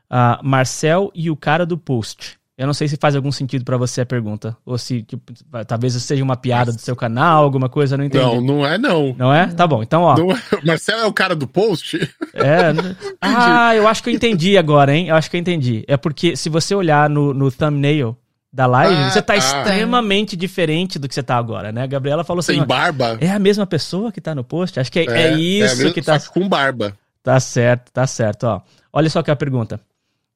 [0.09, 2.39] Ah, Marcel e o cara do post.
[2.57, 4.55] Eu não sei se faz algum sentido pra você a pergunta.
[4.67, 5.33] Ou se tipo,
[5.67, 8.23] talvez seja uma piada do seu canal, alguma coisa, eu não entendi.
[8.23, 9.15] Não, não é não.
[9.17, 9.47] Não é?
[9.47, 9.83] Tá bom.
[9.83, 10.15] Então, ó.
[10.15, 11.97] Não é- Marcelo é o cara do post?
[12.35, 12.73] É,
[13.21, 15.09] ah, eu acho que eu entendi agora, hein?
[15.09, 15.85] Eu acho que eu entendi.
[15.89, 18.15] É porque se você olhar no, no thumbnail
[18.53, 19.37] da live, Ah, você tá tá.
[19.37, 21.83] extremamente diferente do que você tá agora, né?
[21.83, 23.17] A Gabriela falou assim: Sem barba?
[23.21, 24.79] é a mesma pessoa que tá no post?
[24.81, 26.19] Acho que é, é isso mesmo, que tá.
[26.19, 26.97] Só que com barba.
[27.23, 28.61] Tá certo, tá certo, ó.
[28.93, 29.81] Olha só que é a pergunta.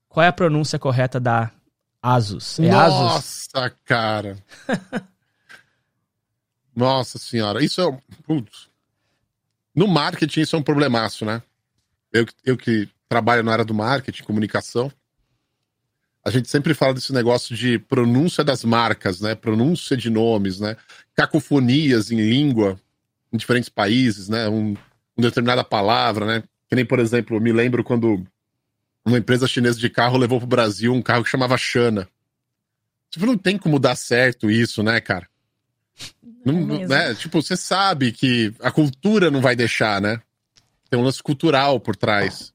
[0.09, 1.51] Qual é a pronúncia correta da
[2.01, 2.61] Asus?
[2.61, 2.99] É Asus?
[3.01, 4.37] Nossa, cara.
[6.75, 7.65] Nossa senhora.
[7.65, 7.99] Isso é.
[8.25, 8.69] Putz.
[9.75, 11.43] No marketing, isso é um problemaço, né?
[12.13, 14.91] Eu, que- eu que trabalho na área do marketing, comunicação,
[16.25, 19.35] a gente sempre fala desse negócio de pronúncia das marcas, né?
[19.35, 20.77] Pronúncia de nomes, né?
[21.15, 22.81] Cacofonias em língua
[23.33, 24.49] em diferentes países, né?
[24.49, 24.75] Um,
[25.17, 26.43] uma determinada palavra, né?
[26.69, 28.27] Que nem, por exemplo, me lembro quando
[29.05, 32.09] uma empresa chinesa de carro levou pro Brasil um carro que chamava Xana.
[33.11, 35.29] Tipo, não tem como dar certo isso, né, cara?
[36.45, 36.89] Não, não- mesmo.
[36.89, 37.15] né?
[37.15, 40.21] Tipo, você sabe que a cultura não vai deixar, né?
[40.89, 42.53] Tem um lance cultural por trás.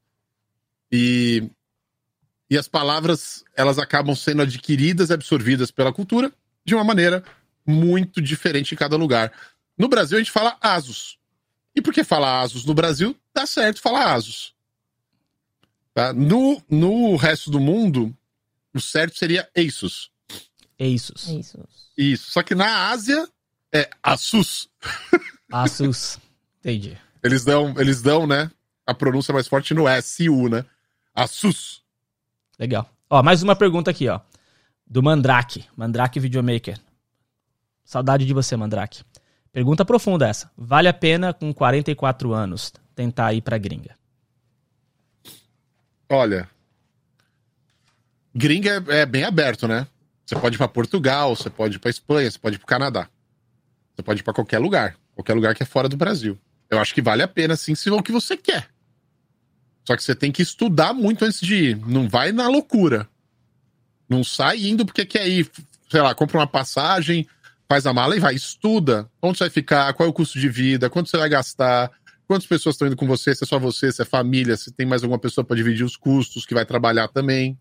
[0.90, 1.48] E,
[2.50, 6.32] e as palavras, elas acabam sendo adquiridas e absorvidas pela cultura
[6.64, 7.22] de uma maneira
[7.64, 9.32] muito diferente em cada lugar.
[9.78, 11.16] No Brasil, a gente fala Asus.
[11.76, 13.16] E por que fala Asus no Brasil?
[13.32, 14.52] Dá certo falar Asus.
[15.94, 16.12] Tá?
[16.12, 18.12] No, no resto do mundo,
[18.74, 20.10] o certo seria Asus.
[20.78, 21.28] Asus.
[21.28, 21.68] Isso.
[21.96, 22.30] Isso.
[22.32, 23.28] Só que na Ásia
[23.72, 24.68] é Asus.
[25.52, 26.18] Asus.
[26.58, 26.98] Entendi.
[27.22, 28.50] Eles dão, eles dão, né?
[28.84, 30.64] A pronúncia mais forte no SU, né?
[31.14, 31.79] Asus.
[32.60, 32.86] Legal.
[33.08, 34.20] Ó, mais uma pergunta aqui, ó.
[34.86, 35.64] Do Mandrake.
[35.74, 36.78] Mandrake Videomaker.
[37.82, 39.02] Saudade de você, Mandrake.
[39.50, 40.50] Pergunta profunda essa.
[40.56, 43.96] Vale a pena, com 44 anos, tentar ir pra gringa?
[46.08, 46.48] Olha.
[48.34, 49.86] Gringa é, é bem aberto, né?
[50.26, 53.08] Você pode ir para Portugal, você pode ir para Espanha, você pode ir para Canadá.
[53.96, 56.38] Você pode ir para qualquer lugar, qualquer lugar que é fora do Brasil.
[56.68, 58.69] Eu acho que vale a pena, sim, se for o que você quer.
[59.84, 61.76] Só que você tem que estudar muito antes de ir.
[61.86, 63.08] Não vai na loucura.
[64.08, 65.50] Não sai indo porque quer ir.
[65.90, 67.26] Sei lá, compra uma passagem,
[67.68, 68.34] faz a mala e vai.
[68.34, 69.10] Estuda.
[69.22, 71.90] Onde você vai ficar, qual é o custo de vida, quanto você vai gastar,
[72.26, 74.86] quantas pessoas estão indo com você, se é só você, se é família, se tem
[74.86, 77.58] mais alguma pessoa para dividir os custos, que vai trabalhar também.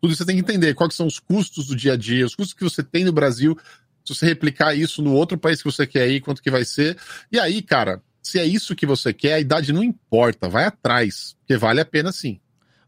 [0.00, 0.74] Tudo isso você tem que entender.
[0.74, 3.58] Quais são os custos do dia a dia, os custos que você tem no Brasil,
[4.04, 6.96] se você replicar isso no outro país que você quer ir, quanto que vai ser.
[7.30, 11.34] E aí, cara, se é isso que você quer, a idade não importa, vai atrás,
[11.40, 12.38] porque vale a pena sim.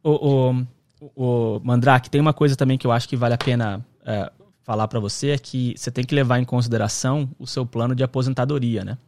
[0.03, 0.61] O,
[1.01, 4.31] o, o Mandrake, tem uma coisa também que eu acho que vale a pena é,
[4.63, 8.05] falar para você, é que você tem que levar em consideração o seu plano de
[8.05, 8.99] aposentadoria, né?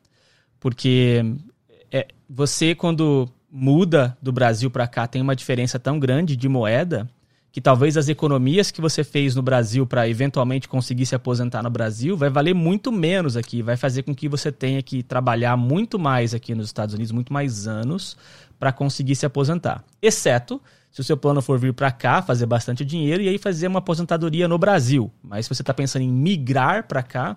[0.58, 1.22] Porque
[1.90, 7.08] é, você, quando muda do Brasil para cá, tem uma diferença tão grande de moeda
[7.52, 11.68] que talvez as economias que você fez no Brasil para eventualmente conseguir se aposentar no
[11.68, 15.98] Brasil vai valer muito menos aqui, vai fazer com que você tenha que trabalhar muito
[15.98, 18.16] mais aqui nos Estados Unidos, muito mais anos
[18.58, 19.84] para conseguir se aposentar.
[20.00, 20.60] Exceto
[20.90, 23.80] se o seu plano for vir para cá, fazer bastante dinheiro e aí fazer uma
[23.80, 25.10] aposentadoria no Brasil.
[25.22, 27.36] Mas se você está pensando em migrar para cá,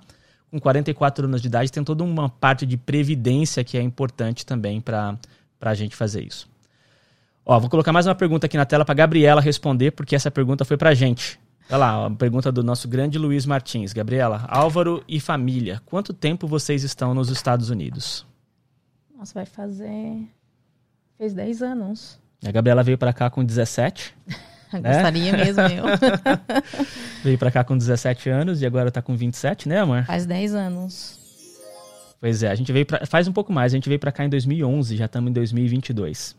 [0.49, 4.80] com 44 anos de idade, tem toda uma parte de previdência que é importante também
[4.80, 5.17] para
[5.60, 6.47] a gente fazer isso.
[7.47, 10.65] Ó, vou colocar mais uma pergunta aqui na tela para Gabriela responder, porque essa pergunta
[10.65, 11.39] foi para gente.
[11.69, 13.93] Olha lá, a pergunta do nosso grande Luiz Martins.
[13.93, 18.25] Gabriela, Álvaro e família, quanto tempo vocês estão nos Estados Unidos?
[19.15, 20.27] Nossa, vai fazer.
[21.19, 22.19] Fez 10 anos.
[22.43, 24.15] A Gabriela veio para cá com 17.
[24.73, 24.93] Né?
[24.93, 25.86] Gostaria mesmo, eu.
[27.23, 30.03] veio para cá com 17 anos e agora tá com 27, né, amor?
[30.03, 31.19] Faz 10 anos.
[32.19, 34.25] Pois é, a gente veio pra, faz um pouco mais, a gente veio para cá
[34.25, 36.36] em 2011, já estamos em 2022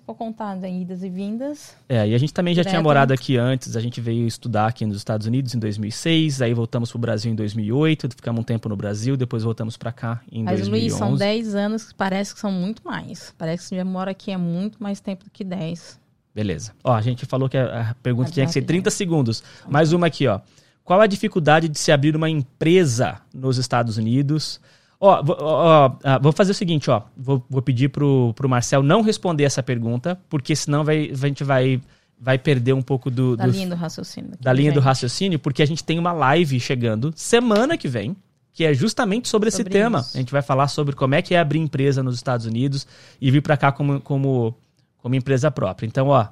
[0.00, 1.76] se for contar em idas e vindas.
[1.88, 4.86] É, e a gente também já tinha morado aqui antes, a gente veio estudar aqui
[4.86, 8.76] nos Estados Unidos em 2006, aí voltamos pro Brasil em 2008, ficamos um tempo no
[8.76, 10.70] Brasil, depois voltamos para cá em Mas, 2011.
[10.70, 13.34] Mas Luiz, são 10 anos que parece que são muito mais.
[13.36, 16.00] Parece que você já mora aqui há muito mais tempo do que 10.
[16.34, 16.72] Beleza.
[16.82, 19.42] Ó, a gente falou que a pergunta tinha que ser 30 segundos.
[19.68, 20.40] Mais uma aqui, ó.
[20.84, 24.60] Qual a dificuldade de se abrir uma empresa nos Estados Unidos?
[25.02, 27.02] Ó, ó, ó, vou fazer o seguinte, ó.
[27.16, 31.42] Vou, vou pedir pro, pro Marcel não responder essa pergunta, porque senão vai, a gente
[31.42, 31.80] vai,
[32.20, 33.34] vai perder um pouco do.
[33.34, 34.32] Da linha do raciocínio.
[34.38, 38.14] Da linha do raciocínio, porque a gente tem uma live chegando semana que vem,
[38.52, 40.00] que é justamente sobre, sobre esse tema.
[40.00, 42.86] A gente vai falar sobre como é que é abrir empresa nos Estados Unidos
[43.18, 44.54] e vir para cá como, como,
[44.98, 45.86] como empresa própria.
[45.86, 46.26] Então, ó,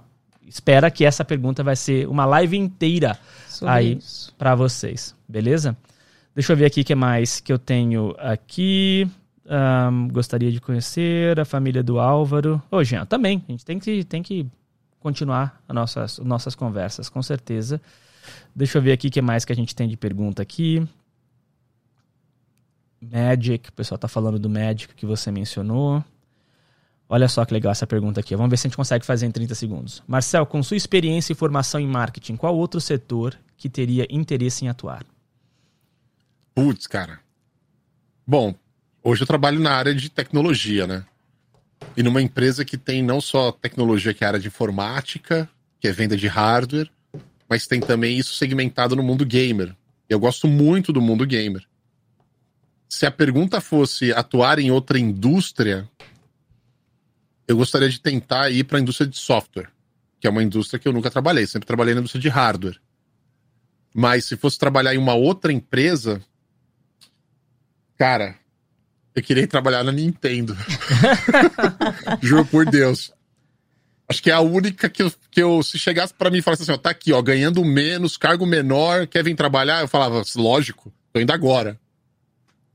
[0.47, 3.99] espera que essa pergunta vai ser uma live inteira sobre aí
[4.37, 5.75] para vocês, beleza?
[6.39, 9.11] Deixa eu ver aqui o que mais que eu tenho aqui.
[9.45, 12.63] Um, gostaria de conhecer a família do Álvaro.
[12.71, 13.43] Ô, Jean, também.
[13.49, 14.47] A gente tem que, tem que
[15.01, 17.81] continuar as nossas, nossas conversas, com certeza.
[18.55, 20.87] Deixa eu ver aqui o que mais que a gente tem de pergunta aqui.
[23.01, 26.05] Magic, o pessoal tá falando do Magic que você mencionou.
[27.09, 28.37] Olha só que legal essa pergunta aqui.
[28.37, 30.05] Vamos ver se a gente consegue fazer em 30 segundos.
[30.07, 34.69] Marcel, com sua experiência e formação em marketing, qual outro setor que teria interesse em
[34.69, 35.05] atuar?
[36.59, 37.21] Putz, cara.
[38.27, 38.53] Bom,
[39.01, 41.07] hoje eu trabalho na área de tecnologia, né?
[41.97, 45.87] E numa empresa que tem não só tecnologia, que é a área de informática, que
[45.87, 46.91] é venda de hardware,
[47.49, 49.73] mas tem também isso segmentado no mundo gamer.
[50.09, 51.65] Eu gosto muito do mundo gamer.
[52.89, 55.89] Se a pergunta fosse atuar em outra indústria,
[57.47, 59.71] eu gostaria de tentar ir para a indústria de software,
[60.19, 62.81] que é uma indústria que eu nunca trabalhei, sempre trabalhei na indústria de hardware.
[63.95, 66.21] Mas se fosse trabalhar em uma outra empresa,
[67.99, 68.37] Cara,
[69.15, 70.57] eu queria trabalhar na Nintendo.
[72.23, 73.13] Juro por Deus.
[74.09, 76.63] Acho que é a única que eu, que eu se chegasse para mim e falasse
[76.63, 79.81] assim, ó, tá aqui, ó, ganhando menos, cargo menor, quer vir trabalhar?
[79.81, 81.79] Eu falava, lógico, tô indo agora.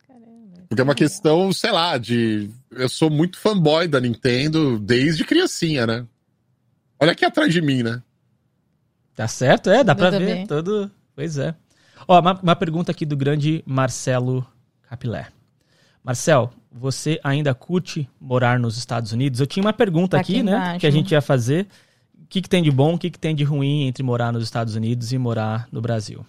[0.05, 2.51] Caramba, Porque é uma questão, sei lá, de.
[2.69, 6.05] Eu sou muito fanboy da Nintendo desde criancinha, né?
[6.99, 8.03] Olha aqui atrás de mim, né?
[9.15, 10.47] Tá certo, é, dá pra ver bem.
[10.47, 10.91] todo.
[11.15, 11.55] Pois é.
[12.07, 14.45] Ó, uma, uma pergunta aqui do grande Marcelo
[14.93, 15.25] Capilé.
[16.03, 19.39] Marcel, você ainda curte morar nos Estados Unidos?
[19.39, 20.77] Eu tinha uma pergunta aqui, aqui né?
[20.79, 21.65] Que a gente ia fazer.
[22.21, 24.43] O que, que tem de bom, o que, que tem de ruim entre morar nos
[24.43, 26.23] Estados Unidos e morar no Brasil?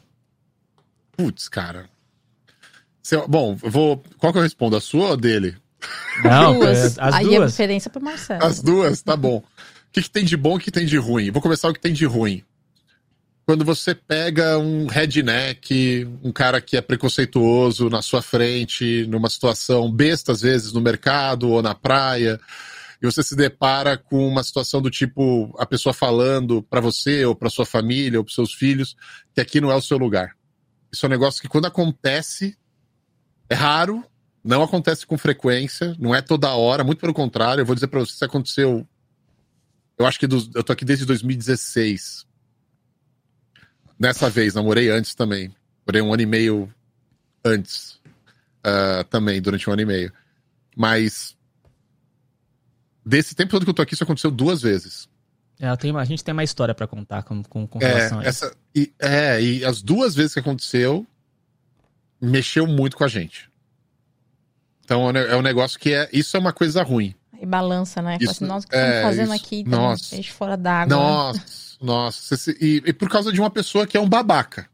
[1.13, 1.91] Putz, cara.
[3.29, 4.03] bom, eu vou.
[4.17, 4.77] Qual que eu respondo?
[4.77, 5.55] A sua ou dele?
[6.25, 6.97] Não, duas.
[6.97, 7.43] É, as Aí duas.
[7.43, 8.45] a diferença para Marcelo.
[8.45, 9.37] As duas, tá bom.
[9.37, 9.45] O
[9.93, 11.31] que, que tem de bom e o que tem de ruim?
[11.31, 12.43] Vou começar o que tem de ruim
[13.47, 19.91] quando você pega um redneck, um cara que é preconceituoso na sua frente, numa situação
[19.91, 22.41] besta às vezes no mercado ou na praia,
[23.03, 27.35] e você se depara com uma situação do tipo a pessoa falando para você ou
[27.35, 28.97] para sua família ou para seus filhos
[29.35, 30.35] que aqui não é o seu lugar.
[30.91, 32.57] Isso é um negócio que quando acontece
[33.51, 34.03] é raro,
[34.43, 38.01] não acontece com frequência, não é toda hora, muito pelo contrário, eu vou dizer para
[38.01, 38.87] você aconteceu
[39.99, 42.27] eu acho que do, eu tô aqui desde 2016.
[44.05, 45.51] Nessa vez, namorei antes também.
[45.87, 46.71] Morei um ano e meio
[47.43, 47.99] antes.
[48.59, 50.13] Uh, também, durante um ano e meio.
[50.77, 51.35] Mas
[53.05, 55.09] desse tempo todo que eu tô aqui, isso aconteceu duas vezes.
[55.59, 58.29] É, tenho, a gente tem uma história para contar com, com, com relação é, a
[58.29, 58.45] isso.
[58.45, 61.07] Essa, e, é, e as duas vezes que aconteceu,
[62.21, 63.51] mexeu muito com a gente.
[64.85, 66.11] Então é um negócio que é.
[66.13, 67.15] Isso é uma coisa ruim.
[67.41, 68.19] E balança, né?
[68.21, 70.95] Isso, assim, nós que estamos é, fazendo isso, aqui, nossa, peixe fora d'água.
[70.95, 72.35] Nossa, nossa.
[72.61, 74.69] E, e, por causa de uma pessoa que é um babaca.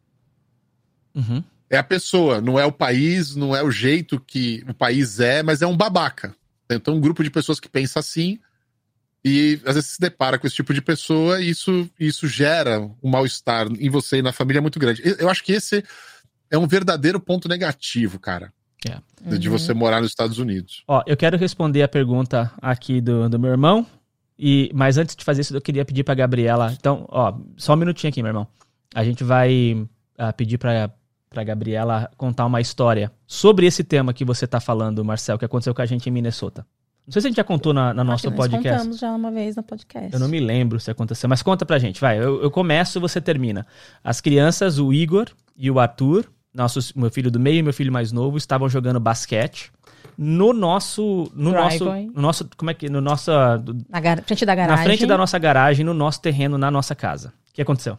[1.14, 1.42] Uhum.
[1.68, 5.42] É a pessoa, não é o país, não é o jeito que o país é,
[5.42, 6.34] mas é um babaca.
[6.70, 8.38] Então, um grupo de pessoas que pensa assim
[9.24, 13.10] e às vezes se depara com esse tipo de pessoa e isso, isso gera um
[13.10, 15.02] mal-estar em você e na família muito grande.
[15.18, 15.84] Eu acho que esse
[16.50, 18.52] é um verdadeiro ponto negativo, cara.
[18.88, 19.36] É.
[19.36, 20.82] De você morar nos Estados Unidos.
[20.88, 23.86] Ó, eu quero responder a pergunta aqui do, do meu irmão.
[24.42, 26.72] E, mas antes de fazer isso, eu queria pedir pra Gabriela.
[26.72, 28.46] Então, ó, só um minutinho aqui, meu irmão.
[28.94, 30.90] A gente vai uh, pedir pra,
[31.28, 35.74] pra Gabriela contar uma história sobre esse tema que você tá falando, Marcel, que aconteceu
[35.74, 36.66] com a gente em Minnesota.
[37.06, 38.78] Não sei se a gente já contou na, na nosso podcast.
[38.78, 40.10] Contamos já uma vez no podcast.
[40.10, 42.18] Eu não me lembro se aconteceu, mas conta pra gente, vai.
[42.18, 43.66] Eu, eu começo e você termina.
[44.02, 46.24] As crianças, o Igor e o Arthur,
[46.54, 49.70] nossos, meu filho do meio e meu filho mais novo estavam jogando basquete
[50.22, 53.56] no nosso no nosso no nosso como é que no nossa
[53.88, 54.22] na gar...
[54.22, 57.54] frente da garagem na frente da nossa garagem no nosso terreno na nossa casa o
[57.54, 57.96] que aconteceu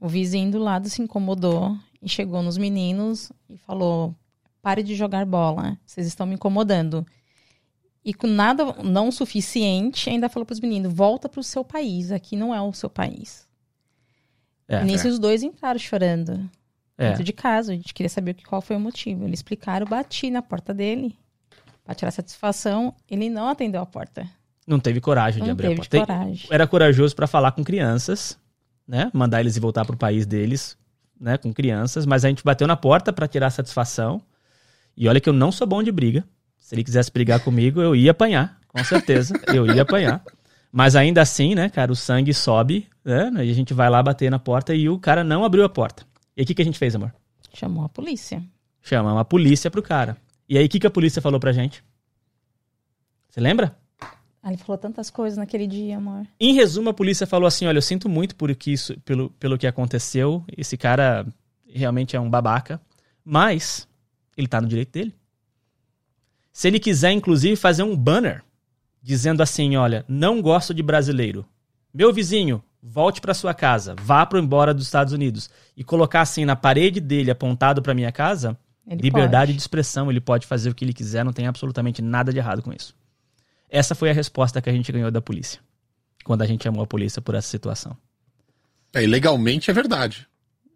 [0.00, 4.14] o vizinho do lado se incomodou e chegou nos meninos e falou
[4.62, 7.06] pare de jogar bola vocês estão me incomodando
[8.02, 12.10] e com nada não suficiente ainda falou para os meninos volta para o seu país
[12.10, 13.46] aqui não é o seu país
[14.66, 15.10] é, e nisso é.
[15.10, 16.48] os dois entraram chorando
[16.96, 17.10] é.
[17.10, 17.72] dentro de casa.
[17.72, 19.24] A gente queria saber qual foi o motivo.
[19.24, 21.14] Eles explicaram, bati na porta dele
[21.84, 22.94] para tirar satisfação.
[23.10, 24.28] Ele não atendeu a porta.
[24.66, 25.98] Não teve coragem não de abrir a porta.
[25.98, 26.46] Coragem.
[26.50, 28.38] Era corajoso para falar com crianças,
[28.86, 29.10] né?
[29.12, 30.76] Mandar eles ir voltar pro país deles,
[31.20, 31.36] né?
[31.36, 32.06] Com crianças.
[32.06, 34.22] Mas a gente bateu na porta para tirar satisfação.
[34.96, 36.24] E olha que eu não sou bom de briga.
[36.58, 39.34] Se ele quisesse brigar comigo, eu ia apanhar, com certeza.
[39.52, 40.22] eu ia apanhar.
[40.70, 43.30] Mas ainda assim, né, cara, o sangue sobe, né?
[43.44, 46.04] E a gente vai lá bater na porta e o cara não abriu a porta.
[46.36, 47.12] E o que, que a gente fez, amor?
[47.52, 48.42] Chamou a polícia.
[48.80, 50.16] Chamamos a polícia pro cara.
[50.52, 51.82] E aí, o que, que a polícia falou pra gente?
[53.30, 53.74] Você lembra?
[54.42, 56.26] Ah, ele falou tantas coisas naquele dia, amor.
[56.38, 59.56] Em resumo, a polícia falou assim: olha, eu sinto muito por que isso, pelo, pelo
[59.56, 60.44] que aconteceu.
[60.54, 61.26] Esse cara
[61.66, 62.78] realmente é um babaca.
[63.24, 63.88] Mas
[64.36, 65.14] ele tá no direito dele.
[66.52, 68.44] Se ele quiser, inclusive, fazer um banner
[69.02, 71.46] dizendo assim: olha, não gosto de brasileiro.
[71.94, 76.44] Meu vizinho, volte para sua casa, vá para embora dos Estados Unidos e colocar assim
[76.44, 78.54] na parede dele apontado para minha casa,
[78.86, 79.56] ele liberdade pode.
[79.56, 82.62] de expressão, ele pode fazer o que ele quiser, não tem absolutamente nada de errado
[82.62, 82.94] com isso.
[83.70, 85.60] Essa foi a resposta que a gente ganhou da polícia
[86.24, 87.96] quando a gente chamou a polícia por essa situação.
[88.94, 90.28] É, e legalmente é verdade.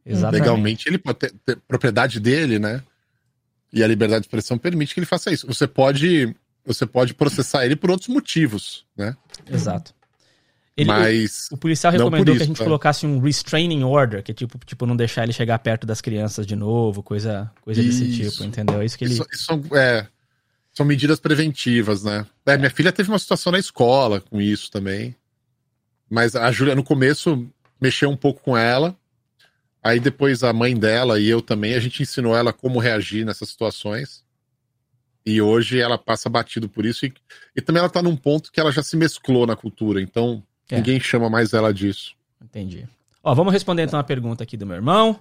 [0.05, 0.40] Exatamente.
[0.40, 2.83] Legalmente ele pode ter, ter propriedade dele, né?
[3.73, 5.47] E a liberdade de expressão permite que ele faça isso.
[5.47, 9.16] Você pode, você pode processar ele por outros motivos, né?
[9.51, 9.95] Exato.
[10.76, 11.48] Ele, Mas.
[11.50, 12.64] O, o policial recomendou isso, que a gente é.
[12.64, 16.46] colocasse um restraining order, que é tipo, tipo, não deixar ele chegar perto das crianças
[16.46, 18.82] de novo, coisa, coisa desse tipo, entendeu?
[18.82, 19.14] É isso que ele.
[19.14, 20.06] Isso, isso é,
[20.74, 22.26] são medidas preventivas, né?
[22.44, 25.16] É, minha filha teve uma situação na escola com isso também.
[26.10, 27.48] Mas a Júlia, no começo,
[27.80, 28.94] mexeu um pouco com ela.
[29.82, 33.48] Aí depois a mãe dela e eu também, a gente ensinou ela como reagir nessas
[33.48, 34.22] situações.
[35.24, 37.06] E hoje ela passa batido por isso.
[37.06, 37.14] E,
[37.56, 40.02] e também ela tá num ponto que ela já se mesclou na cultura.
[40.02, 40.76] Então é.
[40.76, 42.14] Ninguém chama mais ela disso.
[42.42, 42.88] Entendi.
[43.22, 45.18] Ó, vamos responder então a pergunta aqui do meu irmão.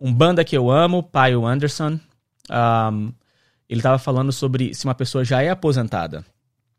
[0.00, 1.98] Um banda que eu amo, Paio Anderson.
[2.50, 3.12] Um,
[3.68, 6.24] ele estava falando sobre se uma pessoa já é aposentada,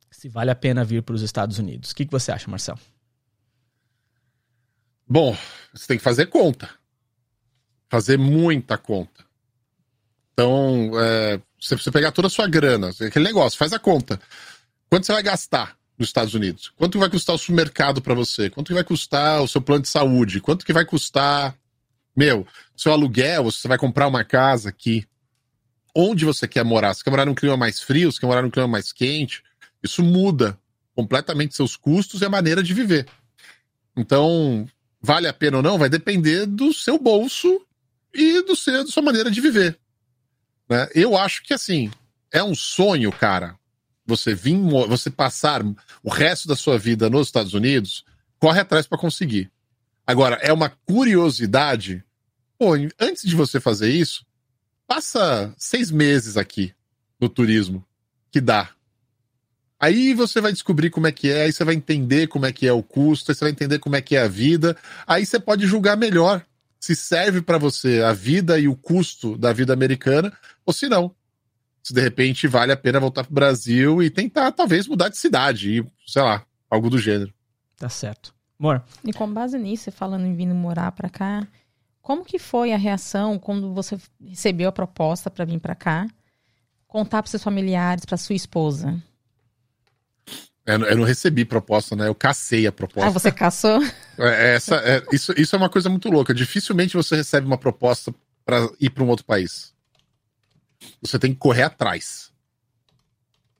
[0.09, 1.91] se vale a pena vir para os Estados Unidos.
[1.91, 2.77] O que, que você acha, Marcel?
[5.07, 5.35] Bom,
[5.73, 6.69] você tem que fazer conta.
[7.89, 9.25] Fazer muita conta.
[10.33, 14.19] Então, é, você pegar toda a sua grana, aquele negócio, faz a conta.
[14.89, 15.78] Quanto você vai gastar?
[15.99, 16.71] Nos Estados Unidos?
[16.77, 18.49] Quanto vai custar o supermercado para você?
[18.49, 20.39] Quanto vai custar o seu plano de saúde?
[20.39, 21.55] Quanto que vai custar,
[22.15, 23.43] meu, seu aluguel?
[23.43, 25.05] Você vai comprar uma casa aqui?
[25.93, 26.93] Onde você quer morar?
[26.93, 28.11] Você quer morar num clima mais frio?
[28.11, 29.43] Você quer morar num clima mais quente?
[29.83, 30.57] Isso muda
[30.95, 33.05] completamente seus custos e a maneira de viver.
[33.95, 34.65] Então,
[35.01, 35.77] vale a pena ou não?
[35.77, 37.61] Vai depender do seu bolso
[38.13, 39.77] e do seu, da sua maneira de viver.
[40.69, 40.87] Né?
[40.95, 41.91] Eu acho que, assim,
[42.31, 43.58] é um sonho, cara,
[44.09, 45.63] você vir, você passar
[46.03, 48.03] o resto da sua vida nos Estados Unidos,
[48.39, 49.51] corre atrás para conseguir.
[50.05, 52.03] Agora, é uma curiosidade.
[52.57, 54.25] Pô, antes de você fazer isso,
[54.87, 56.73] passa seis meses aqui
[57.19, 57.85] no turismo,
[58.31, 58.69] que dá.
[59.79, 62.67] Aí você vai descobrir como é que é, aí você vai entender como é que
[62.67, 64.75] é o custo, aí você vai entender como é que é a vida,
[65.07, 66.45] aí você pode julgar melhor
[66.79, 71.13] se serve para você a vida e o custo da vida americana, ou se não.
[71.89, 75.79] Se de repente vale a pena voltar pro Brasil e tentar, talvez, mudar de cidade,
[75.79, 77.33] e, sei lá, algo do gênero.
[77.75, 78.31] Tá certo.
[78.59, 78.83] Amor.
[79.03, 81.47] E com base nisso, falando em vir morar para cá,
[81.99, 86.05] como que foi a reação quando você recebeu a proposta para vir para cá?
[86.85, 89.01] Contar para seus familiares, para sua esposa?
[90.63, 92.07] Eu não recebi proposta, né?
[92.07, 93.09] Eu cacei a proposta.
[93.09, 93.81] Ah, você caçou?
[94.21, 96.33] É, essa, é, isso, isso é uma coisa muito louca.
[96.33, 98.13] Dificilmente você recebe uma proposta
[98.45, 99.73] para ir para um outro país.
[101.01, 102.31] Você tem que correr atrás.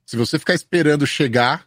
[0.05, 1.65] Se você ficar esperando chegar,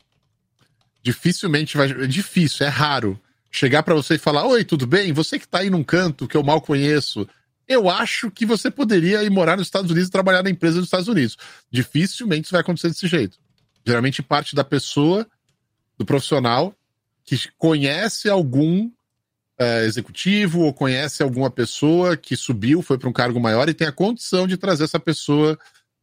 [1.02, 1.90] dificilmente vai.
[1.90, 3.20] É difícil, é raro.
[3.50, 5.12] Chegar para você e falar: Oi, tudo bem?
[5.12, 7.28] Você que tá aí num canto que eu mal conheço.
[7.68, 10.86] Eu acho que você poderia ir morar nos Estados Unidos e trabalhar na empresa dos
[10.86, 11.36] Estados Unidos.
[11.70, 13.38] Dificilmente isso vai acontecer desse jeito.
[13.86, 15.26] Geralmente parte da pessoa,
[15.96, 16.74] do profissional,
[17.24, 18.90] que conhece algum
[19.58, 23.86] é, executivo ou conhece alguma pessoa que subiu, foi para um cargo maior e tem
[23.86, 25.58] a condição de trazer essa pessoa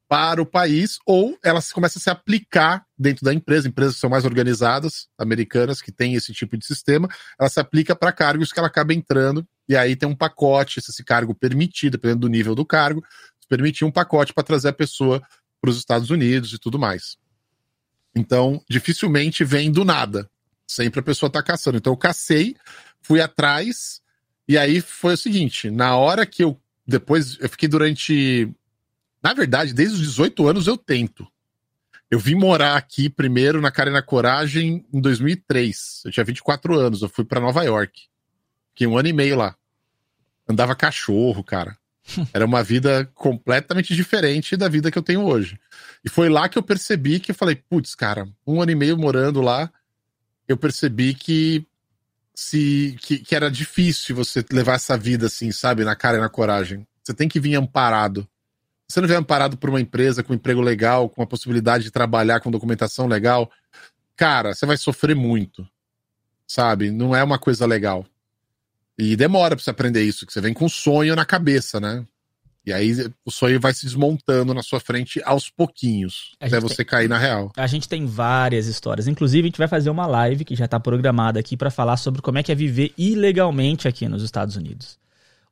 [0.08, 4.10] para o país, ou ela começa a se aplicar dentro da empresa, empresas que são
[4.10, 7.08] mais organizadas, americanas, que têm esse tipo de sistema,
[7.40, 10.90] ela se aplica para cargos que ela acaba entrando, e aí tem um pacote, se
[10.90, 13.04] esse cargo permitir, dependendo do nível do cargo,
[13.48, 15.22] permitir um pacote para trazer a pessoa
[15.62, 17.16] para os Estados Unidos e tudo mais.
[18.16, 20.28] Então, dificilmente vem do nada.
[20.68, 21.78] Sempre a pessoa tá caçando.
[21.78, 22.56] Então, eu cacei,
[23.02, 24.02] fui atrás,
[24.48, 26.60] e aí foi o seguinte: na hora que eu.
[26.88, 28.52] Depois, eu fiquei durante.
[29.22, 31.28] Na verdade, desde os 18 anos eu tento.
[32.10, 36.02] Eu vim morar aqui primeiro na Cara e na Coragem em 2003.
[36.06, 38.08] Eu tinha 24 anos, eu fui para Nova York.
[38.70, 39.56] Fiquei um ano e meio lá.
[40.48, 41.78] Andava cachorro, cara.
[42.34, 45.60] Era uma vida completamente diferente da vida que eu tenho hoje.
[46.04, 48.98] E foi lá que eu percebi que eu falei, putz, cara, um ano e meio
[48.98, 49.72] morando lá,
[50.48, 51.68] eu percebi que
[52.40, 56.30] se que, que era difícil você levar essa vida assim, sabe, na cara e na
[56.30, 56.88] coragem.
[57.04, 58.22] Você tem que vir amparado.
[58.88, 61.84] Se você não vier amparado por uma empresa com um emprego legal, com a possibilidade
[61.84, 63.52] de trabalhar com documentação legal,
[64.16, 65.68] cara, você vai sofrer muito.
[66.48, 66.92] Sabe?
[66.92, 68.06] Não é uma coisa legal.
[68.98, 72.08] E demora pra você aprender isso, que você vem com um sonho na cabeça, né?
[72.70, 72.94] E aí
[73.26, 76.86] o sonho vai se desmontando na sua frente aos pouquinhos, a até você tem...
[76.86, 77.52] cair na real.
[77.58, 79.08] A gente tem várias histórias.
[79.08, 82.22] Inclusive, a gente vai fazer uma live que já está programada aqui para falar sobre
[82.22, 85.00] como é que é viver ilegalmente aqui nos Estados Unidos.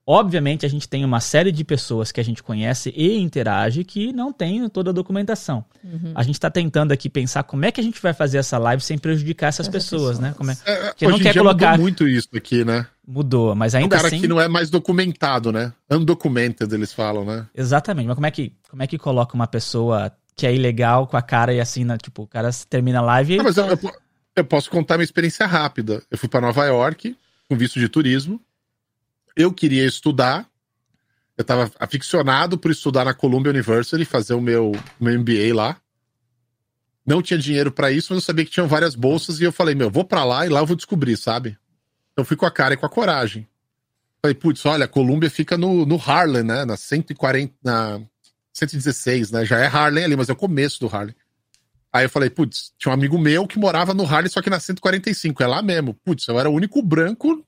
[0.09, 4.13] Obviamente, a gente tem uma série de pessoas que a gente conhece e interage que
[4.13, 5.65] não tem toda a documentação.
[5.83, 6.13] Uhum.
[6.15, 8.81] A gente está tentando aqui pensar como é que a gente vai fazer essa live
[8.81, 10.33] sem prejudicar essas, pessoas, pessoas, né?
[10.37, 12.87] Como é, é, que não quer colocar mudou muito isso aqui, né?
[13.05, 13.99] Mudou, mas ainda assim...
[13.99, 14.21] O cara assim...
[14.21, 15.73] que não é mais documentado, né?
[15.91, 17.45] Undocumented, eles falam, né?
[17.53, 21.17] Exatamente, mas como é que, como é que coloca uma pessoa que é ilegal com
[21.17, 21.97] a cara e assim, né?
[21.97, 23.37] tipo, o cara termina a live e...
[23.39, 23.77] Não, mas eu, eu,
[24.37, 26.01] eu posso contar minha experiência rápida.
[26.09, 27.13] Eu fui para Nova York
[27.49, 28.39] com visto de turismo
[29.37, 30.49] eu queria estudar,
[31.37, 35.79] eu estava aficionado por estudar na Columbia University, fazer o meu, meu MBA lá.
[37.05, 39.75] Não tinha dinheiro para isso, mas eu sabia que tinham várias bolsas e eu falei,
[39.75, 41.57] meu, vou para lá e lá eu vou descobrir, sabe?
[42.11, 43.47] Então fui com a cara e com a coragem.
[44.19, 46.65] Falei, putz, olha, a Columbia fica no, no Harlem, né?
[46.65, 48.01] Na 140, na
[48.51, 49.45] 116, né?
[49.45, 51.15] Já é Harlem ali, mas é o começo do Harlem.
[51.93, 54.59] Aí eu falei, putz, tinha um amigo meu que morava no Harlem, só que na
[54.59, 55.93] 145, é lá mesmo.
[55.93, 57.45] Putz, eu era o único branco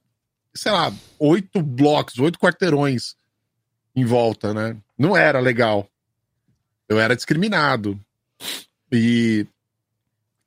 [0.54, 3.16] sei lá, oito blocos, oito quarteirões
[3.96, 4.78] em volta, né?
[4.98, 5.88] Não era legal.
[6.88, 8.00] Eu era discriminado.
[8.92, 9.46] E,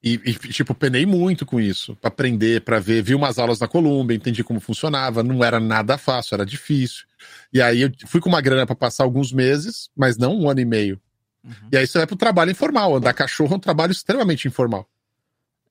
[0.03, 3.03] e, e tipo, penei muito com isso, para aprender, para ver.
[3.03, 5.23] Vi umas aulas na Colômbia, entendi como funcionava.
[5.23, 7.05] Não era nada fácil, era difícil.
[7.53, 10.61] E aí eu fui com uma grana para passar alguns meses, mas não um ano
[10.61, 11.01] e meio.
[11.45, 11.69] Uhum.
[11.73, 12.97] E aí você vai pro trabalho informal.
[12.97, 14.89] Andar cachorro é um trabalho extremamente informal.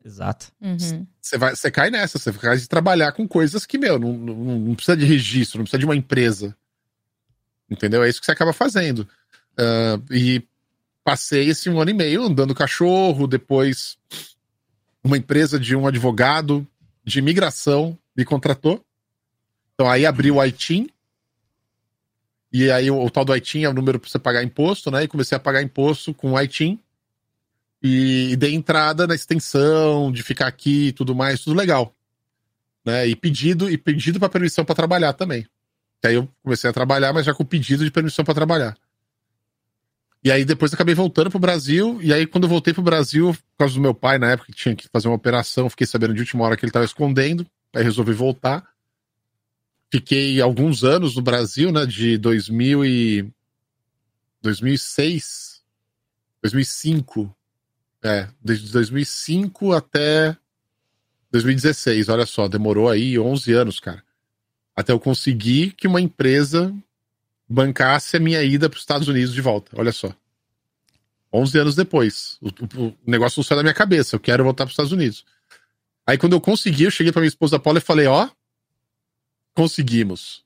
[0.03, 0.51] Exato.
[0.59, 1.05] Uhum.
[1.21, 4.75] Você, vai, você cai nessa, você vai trabalhar com coisas que, meu, não, não, não,
[4.75, 6.55] precisa de registro, não precisa de uma empresa.
[7.69, 8.03] Entendeu?
[8.03, 9.07] É isso que você acaba fazendo.
[9.53, 10.43] Uh, e
[11.03, 13.97] passei esse um ano e meio andando cachorro, depois
[15.03, 16.67] uma empresa de um advogado
[17.03, 18.83] de imigração me contratou.
[19.73, 20.89] Então aí abri o ITIN.
[22.51, 25.03] E aí o, o tal do ITIN é o número para você pagar imposto, né?
[25.03, 26.79] E comecei a pagar imposto com o ITIN
[27.81, 31.95] e, dei entrada na extensão, de ficar aqui e tudo mais, tudo legal.
[32.85, 33.07] Né?
[33.07, 35.47] E pedido e pedido para permissão para trabalhar também.
[36.03, 38.77] E aí eu comecei a trabalhar, mas já com pedido de permissão para trabalhar.
[40.23, 41.99] E aí depois acabei voltando pro Brasil.
[42.01, 44.57] E aí, quando eu voltei pro Brasil, por causa do meu pai, na época, que
[44.57, 47.45] tinha que fazer uma operação, fiquei sabendo de última hora que ele tava escondendo.
[47.73, 48.67] Aí resolvi voltar.
[49.91, 51.85] Fiquei alguns anos no Brasil, né?
[51.85, 53.33] De 2000 e...
[54.41, 55.61] 2006,
[56.41, 57.35] 2005.
[58.03, 60.35] É, desde 2005 até
[61.31, 62.09] 2016.
[62.09, 64.03] Olha só, demorou aí 11 anos, cara.
[64.75, 66.73] Até eu conseguir que uma empresa
[67.47, 69.71] bancasse a minha ida para os Estados Unidos de volta.
[69.75, 70.13] Olha só.
[71.33, 72.37] 11 anos depois.
[72.41, 72.47] O,
[72.81, 74.15] o, negócio não sai da minha cabeça.
[74.15, 75.25] Eu quero voltar para os Estados Unidos.
[76.05, 78.27] Aí quando eu consegui, eu cheguei para minha esposa Paula e falei: Ó,
[79.53, 80.43] conseguimos.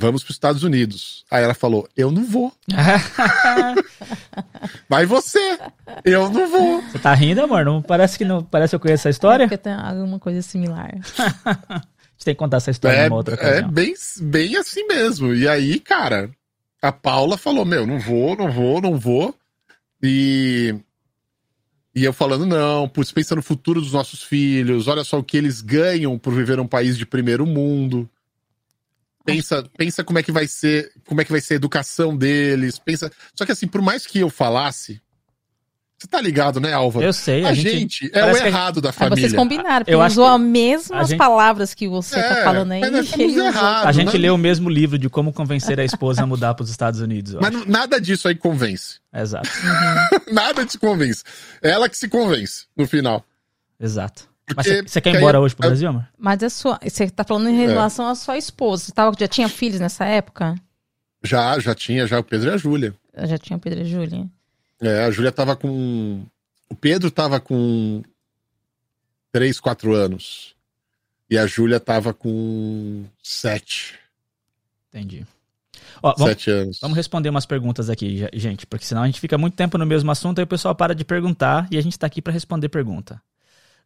[0.00, 1.26] Vamos para os Estados Unidos.
[1.30, 2.50] Aí ela falou: Eu não vou.
[4.88, 5.58] Vai você.
[6.04, 6.80] Eu não vou.
[6.82, 7.66] Você tá rindo, amor?
[7.66, 9.44] Não parece que não parece que eu conheço essa história?
[9.44, 10.94] É porque tem alguma coisa similar.
[12.20, 13.68] gente tem que contar essa história é, numa outra ocasião.
[13.68, 15.34] É bem, bem assim mesmo.
[15.34, 16.30] E aí, cara,
[16.80, 19.34] a Paula falou: Meu, não vou, não vou, não vou.
[20.02, 20.74] E.
[21.92, 25.36] E eu falando, não, putz, pensa no futuro dos nossos filhos, olha só o que
[25.36, 28.08] eles ganham por viver um país de primeiro mundo.
[29.32, 32.78] Pensa, pensa como é que vai ser, como é que vai ser a educação deles,
[32.78, 33.10] pensa.
[33.34, 35.00] Só que assim, por mais que eu falasse,
[36.00, 37.04] você tá ligado, né, Álvaro?
[37.04, 37.44] Eu sei.
[37.44, 38.84] A, a gente, gente é o errado gente...
[38.84, 39.20] da família.
[39.20, 40.34] vocês combinaram, porque eu usou que...
[40.34, 41.18] as mesmas gente...
[41.18, 42.80] palavras que você tá é, tá falando aí.
[42.80, 44.18] Mas errado, a gente né?
[44.18, 47.34] leu o mesmo livro de como convencer a esposa a mudar para os Estados Unidos.
[47.34, 47.70] Mas acho.
[47.70, 48.98] nada disso aí convence.
[49.12, 49.50] Exato.
[50.32, 51.22] Nada te convence.
[51.60, 53.24] Ela que se convence no final.
[53.78, 54.29] Exato.
[54.56, 56.08] Mas você quer ir embora hoje pro Brasil, amor?
[56.18, 57.66] Mas a sua, você tá falando em é.
[57.66, 58.12] relação é.
[58.12, 58.84] à sua esposa.
[58.84, 60.54] Você tava, já tinha filhos nessa época?
[61.22, 62.94] Já, já tinha, já o Pedro e a Júlia.
[63.24, 64.28] Já tinha o Pedro e a Júlia.
[64.80, 66.24] É, a Júlia tava com.
[66.68, 68.02] O Pedro tava com
[69.32, 70.54] 3, 4 anos.
[71.28, 73.98] E a Júlia tava com 7.
[74.88, 75.26] Entendi.
[76.02, 76.78] Ó, vamos, Sete anos.
[76.80, 80.10] Vamos responder umas perguntas aqui, gente, porque senão a gente fica muito tempo no mesmo
[80.10, 83.20] assunto e o pessoal para de perguntar e a gente tá aqui para responder pergunta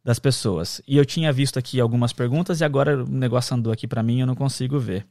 [0.04, 0.82] das pessoas.
[0.86, 4.18] E eu tinha visto aqui algumas perguntas e agora o negócio andou aqui para mim
[4.18, 5.06] e eu não consigo ver.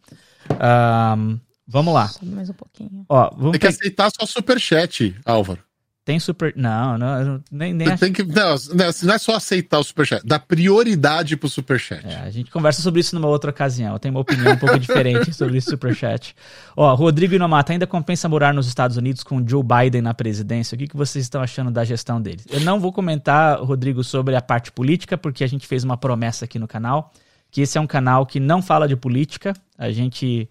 [0.51, 2.11] Um, vamos lá.
[2.21, 3.05] Mais um pouquinho.
[3.09, 5.63] Ó, vamos Tem que aceitar só superchat, Álvaro.
[6.05, 6.53] Tem super.
[6.57, 8.55] Não, não nem, nem tem que não,
[9.03, 12.05] não é só aceitar o superchat, dá prioridade pro superchat.
[12.05, 13.93] É, a gente conversa sobre isso numa outra ocasião.
[13.93, 16.35] Eu tenho uma opinião um pouco diferente sobre esse superchat.
[16.75, 20.75] Ó, Rodrigo Inomata, ainda compensa morar nos Estados Unidos com Joe Biden na presidência?
[20.75, 22.41] O que, que vocês estão achando da gestão dele?
[22.49, 26.43] Eu não vou comentar, Rodrigo, sobre a parte política, porque a gente fez uma promessa
[26.43, 27.13] aqui no canal,
[27.49, 29.53] que esse é um canal que não fala de política.
[29.77, 30.49] A gente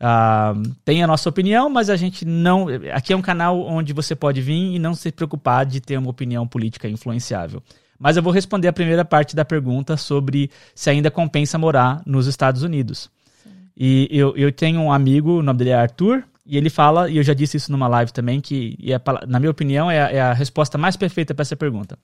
[0.00, 2.66] Uh, tem a nossa opinião, mas a gente não.
[2.92, 6.08] Aqui é um canal onde você pode vir e não se preocupar de ter uma
[6.08, 7.62] opinião política influenciável.
[7.98, 12.26] Mas eu vou responder a primeira parte da pergunta sobre se ainda compensa morar nos
[12.26, 13.10] Estados Unidos.
[13.42, 13.50] Sim.
[13.76, 17.18] E eu, eu tenho um amigo, o nome dele é Arthur, e ele fala, e
[17.18, 20.20] eu já disse isso numa live também, que, é, na minha opinião, é a, é
[20.20, 21.98] a resposta mais perfeita para essa pergunta.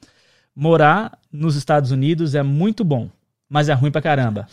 [0.54, 3.08] Morar nos Estados Unidos é muito bom,
[3.48, 4.46] mas é ruim pra caramba.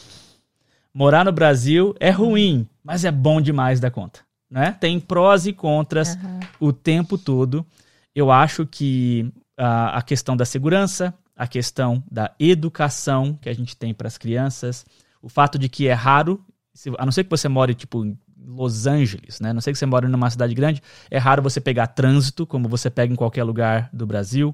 [0.94, 4.22] Morar no Brasil é ruim, mas é bom demais da conta.
[4.50, 4.76] Né?
[4.80, 6.40] Tem prós e contras uhum.
[6.60, 7.66] o tempo todo.
[8.14, 13.76] Eu acho que uh, a questão da segurança, a questão da educação que a gente
[13.76, 14.86] tem para as crianças,
[15.22, 16.44] o fato de que é raro,
[17.00, 19.52] a não ser que você more tipo em Los Angeles, né?
[19.52, 22.68] A não sei que você mora numa cidade grande, é raro você pegar trânsito como
[22.68, 24.54] você pega em qualquer lugar do Brasil.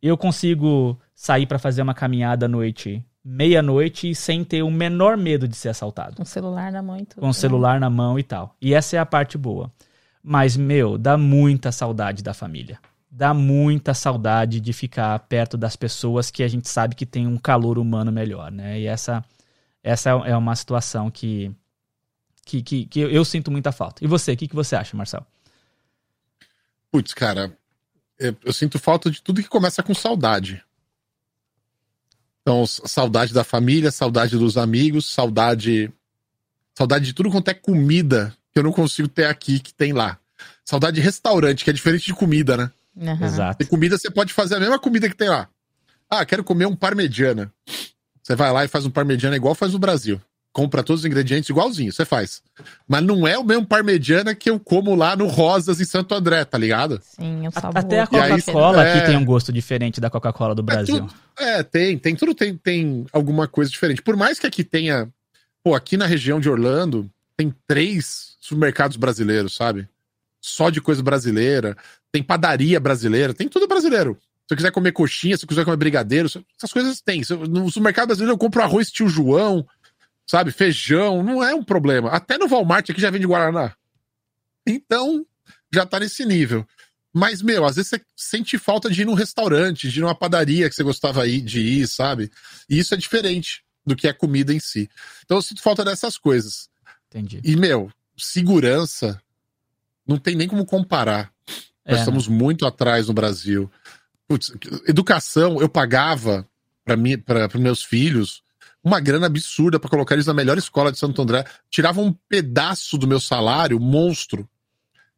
[0.00, 5.46] Eu consigo sair para fazer uma caminhada à noite meia-noite sem ter o menor medo
[5.46, 6.16] de ser assaltado.
[6.16, 7.20] Com o celular na mão e tudo.
[7.20, 8.56] Com o celular na mão e tal.
[8.60, 9.70] E essa é a parte boa.
[10.22, 12.78] Mas, meu, dá muita saudade da família.
[13.10, 17.38] Dá muita saudade de ficar perto das pessoas que a gente sabe que tem um
[17.38, 18.78] calor humano melhor, né?
[18.78, 19.24] E essa,
[19.82, 21.50] essa é uma situação que,
[22.44, 24.04] que, que, que eu sinto muita falta.
[24.04, 25.26] E você, o que, que você acha, Marcel?
[26.90, 27.56] Putz, cara,
[28.18, 30.62] eu, eu sinto falta de tudo que começa com saudade.
[32.48, 35.92] Então, saudade da família, saudade dos amigos, saudade.
[36.74, 40.18] Saudade de tudo quanto é comida que eu não consigo ter aqui, que tem lá.
[40.64, 42.70] Saudade de restaurante, que é diferente de comida, né?
[42.96, 43.22] Uhum.
[43.22, 43.58] Exato.
[43.58, 45.46] Tem comida, você pode fazer a mesma comida que tem lá.
[46.08, 47.52] Ah, quero comer um parmegiana.
[48.22, 50.18] Você vai lá e faz um parmegiana igual faz no Brasil
[50.52, 52.42] compra todos os ingredientes igualzinho, você faz.
[52.86, 56.44] Mas não é o mesmo parmegiana que eu como lá no Rosas em Santo André,
[56.44, 57.00] tá ligado?
[57.02, 57.78] Sim, o sabor.
[57.78, 59.06] Até a Coca-Cola aqui é...
[59.06, 60.96] tem um gosto diferente da Coca-Cola do Brasil.
[60.96, 64.02] É, tudo, é, tem, tem tudo tem, tem alguma coisa diferente.
[64.02, 65.08] Por mais que aqui tenha,
[65.62, 69.88] pô, aqui na região de Orlando tem três supermercados brasileiros, sabe?
[70.40, 71.76] Só de coisa brasileira,
[72.10, 74.18] tem padaria brasileira, tem tudo brasileiro.
[74.48, 77.20] Se eu quiser comer coxinha, se eu quiser comer brigadeiro, essas coisas tem.
[77.50, 79.66] No supermercado brasileiro eu compro arroz tio João,
[80.28, 80.52] sabe?
[80.52, 82.10] Feijão, não é um problema.
[82.10, 83.74] Até no Walmart aqui já vende Guaraná.
[84.66, 85.24] Então,
[85.72, 86.66] já tá nesse nível.
[87.12, 90.68] Mas, meu, às vezes você sente falta de ir num restaurante, de ir numa padaria
[90.68, 92.30] que você gostava de ir, sabe?
[92.68, 94.90] E isso é diferente do que a comida em si.
[95.24, 96.68] Então eu sinto falta dessas coisas.
[97.08, 97.40] Entendi.
[97.42, 99.20] E, meu, segurança
[100.06, 101.32] não tem nem como comparar.
[101.84, 102.36] É, Nós estamos né?
[102.36, 103.70] muito atrás no Brasil.
[104.28, 104.52] Putz,
[104.86, 106.46] educação, eu pagava
[106.84, 108.42] para meus filhos
[108.82, 111.44] uma grana absurda para colocar eles na melhor escola de Santo André.
[111.70, 114.48] Tirava um pedaço do meu salário, monstro.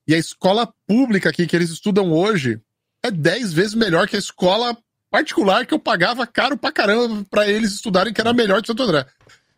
[0.07, 2.61] E a escola pública aqui que eles estudam hoje
[3.03, 4.77] é dez vezes melhor que a escola
[5.11, 8.69] particular que eu pagava caro pra caramba para eles estudarem, que era a melhor de
[8.69, 9.07] Santo André.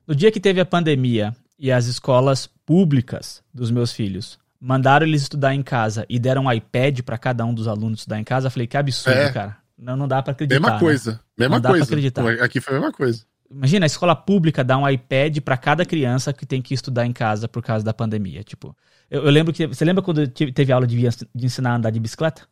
[0.07, 5.23] No dia que teve a pandemia e as escolas públicas dos meus filhos mandaram eles
[5.23, 8.47] estudar em casa e deram um iPad para cada um dos alunos estudar em casa,
[8.47, 9.33] eu falei que absurdo, é.
[9.33, 9.57] cara.
[9.77, 10.61] Não, não dá para acreditar.
[10.61, 10.81] Mesma né?
[10.81, 12.45] coisa, mesma não coisa.
[12.45, 13.25] Aqui foi a mesma coisa.
[13.55, 17.13] Imagina, a escola pública dá um iPad para cada criança que tem que estudar em
[17.13, 18.43] casa por causa da pandemia.
[18.43, 18.77] Tipo,
[19.11, 19.67] eu, eu lembro que.
[19.67, 20.97] Você lembra quando teve aula de,
[21.35, 22.43] de ensinar a andar de bicicleta?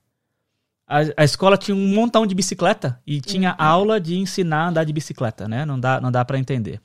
[0.87, 3.57] A, a, escola tinha um montão de bicicleta e tinha uhum.
[3.65, 5.65] aula de ensinar a andar de bicicleta, né?
[5.65, 6.81] Não dá, não dá para entender.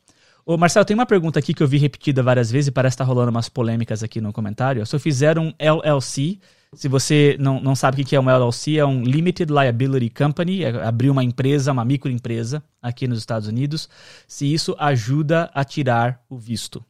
[0.45, 3.03] Ô, Marcelo, tem uma pergunta aqui que eu vi repetida várias vezes e parece estar
[3.03, 4.85] tá rolando umas polêmicas aqui no comentário.
[4.85, 6.39] Se eu fizer um LLC,
[6.73, 10.63] se você não, não sabe o que é um LLC, é um Limited Liability Company,
[10.63, 13.89] é abrir uma empresa, uma microempresa aqui nos Estados Unidos,
[14.27, 16.83] se isso ajuda a tirar o visto.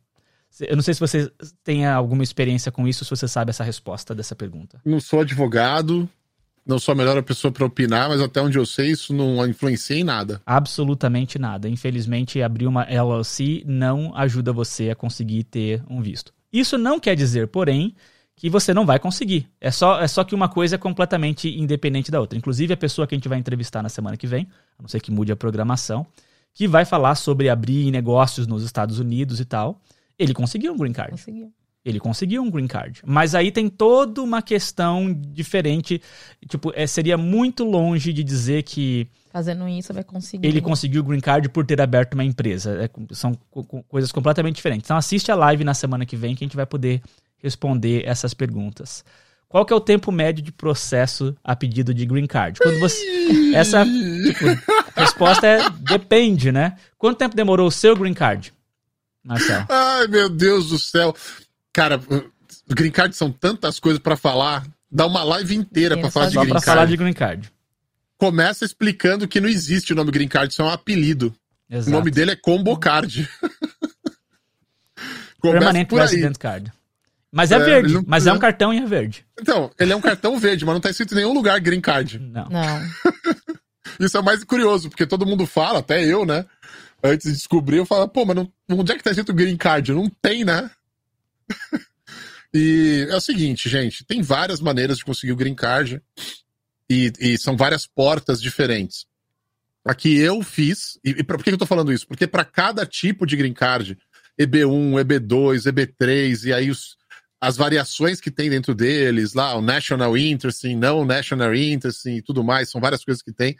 [0.62, 1.32] Eu não sei se você
[1.64, 4.80] tem alguma experiência com isso, se você sabe essa resposta dessa pergunta.
[4.86, 6.10] Não sou advogado,
[6.66, 9.98] não sou a melhor pessoa para opinar, mas até onde eu sei, isso não influencia
[9.98, 10.42] em nada.
[10.46, 11.70] Absolutamente nada.
[11.70, 16.34] Infelizmente, abrir uma LLC não ajuda você a conseguir ter um visto.
[16.52, 17.94] Isso não quer dizer, porém,
[18.36, 19.50] que você não vai conseguir.
[19.62, 22.38] É só, é só que uma coisa é completamente independente da outra.
[22.38, 25.00] Inclusive, a pessoa que a gente vai entrevistar na semana que vem, a não ser
[25.00, 26.06] que mude a programação,
[26.54, 29.80] que vai falar sobre abrir negócios nos Estados Unidos e tal,
[30.18, 31.12] ele conseguiu um green card.
[31.12, 31.52] Conseguiu.
[31.84, 33.02] Ele conseguiu um green card.
[33.06, 36.02] Mas aí tem toda uma questão diferente.
[36.50, 39.08] Tipo, é, seria muito longe de dizer que.
[39.32, 40.48] Fazendo isso, vai conseguir.
[40.48, 42.84] Ele conseguiu o green card por ter aberto uma empresa.
[42.84, 43.38] É, são
[43.88, 44.88] coisas completamente diferentes.
[44.88, 47.04] Então assiste a live na semana que vem que a gente vai poder
[47.38, 49.04] responder essas perguntas.
[49.48, 52.60] Qual que é o tempo médio de processo a pedido de green card?
[52.60, 53.54] Quando você.
[53.54, 54.46] Essa tipo,
[54.96, 56.76] resposta é depende, né?
[56.98, 58.52] Quanto tempo demorou o seu green card?
[59.24, 59.66] Marcelo.
[59.70, 61.16] Ai, meu Deus do céu.
[61.72, 62.02] Cara,
[62.68, 64.66] green card são tantas coisas para falar.
[64.92, 66.64] Dá uma live inteira para falar de green card.
[66.64, 67.52] Pra falar de green card.
[68.18, 71.36] Começa explicando que não existe o nome green card, isso é um apelido.
[71.70, 71.90] Exato.
[71.90, 73.30] O nome dele é combo card.
[75.42, 76.72] Permanent Resident Card.
[77.36, 79.26] Mas é, é verde, não, mas é um cartão e é verde.
[79.38, 82.18] Então, ele é um cartão verde, mas não tá escrito em nenhum lugar green card.
[82.18, 82.48] Não.
[82.48, 82.82] Não.
[84.00, 86.46] Isso é mais curioso, porque todo mundo fala, até eu, né?
[87.04, 89.92] Antes de descobrir, eu falo, pô, mas não, onde é que tá escrito green card?
[89.92, 90.72] Não tem, né?
[92.56, 96.02] e é o seguinte, gente, tem várias maneiras de conseguir o green card
[96.90, 99.06] e, e são várias portas diferentes.
[99.84, 102.08] A que eu fiz, e, e pra, por que eu tô falando isso?
[102.08, 103.98] Porque para cada tipo de green card,
[104.40, 106.96] EB1, EB2, EB3, e aí os,
[107.40, 112.44] as variações que tem dentro deles, lá, o National Interest, não National Interest e tudo
[112.44, 113.56] mais, são várias coisas que tem.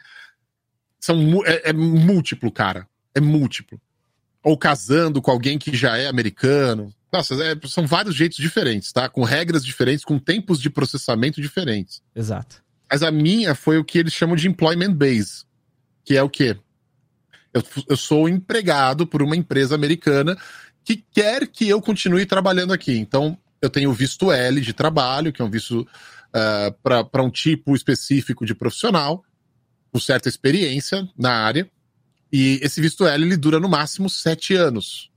[0.98, 2.88] São, é, é múltiplo, cara.
[3.14, 3.80] É múltiplo.
[4.42, 6.92] Ou casando com alguém que já é americano.
[7.12, 9.08] Nossa, é, são vários jeitos diferentes, tá?
[9.08, 12.02] Com regras diferentes, com tempos de processamento diferentes.
[12.14, 12.62] Exato.
[12.90, 15.44] Mas a minha foi o que eles chamam de employment base,
[16.04, 16.56] que é o quê?
[17.52, 20.36] Eu, eu sou empregado por uma empresa americana
[20.84, 22.96] que quer que eu continue trabalhando aqui.
[22.96, 26.72] Então, eu tenho o visto L de trabalho, que é um visto uh,
[27.10, 29.24] para um tipo específico de profissional,
[29.92, 31.70] com certa experiência na área.
[32.32, 35.10] E esse visto L ele dura no máximo sete anos.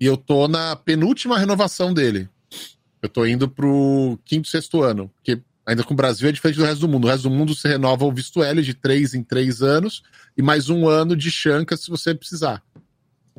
[0.00, 2.28] E eu tô na penúltima renovação dele.
[3.02, 5.10] Eu tô indo pro quinto, sexto ano.
[5.14, 7.06] Porque ainda com o Brasil é diferente do resto do mundo.
[7.06, 10.02] O resto do mundo você renova o visto L de três em três anos
[10.36, 12.62] e mais um ano de chanca se você precisar.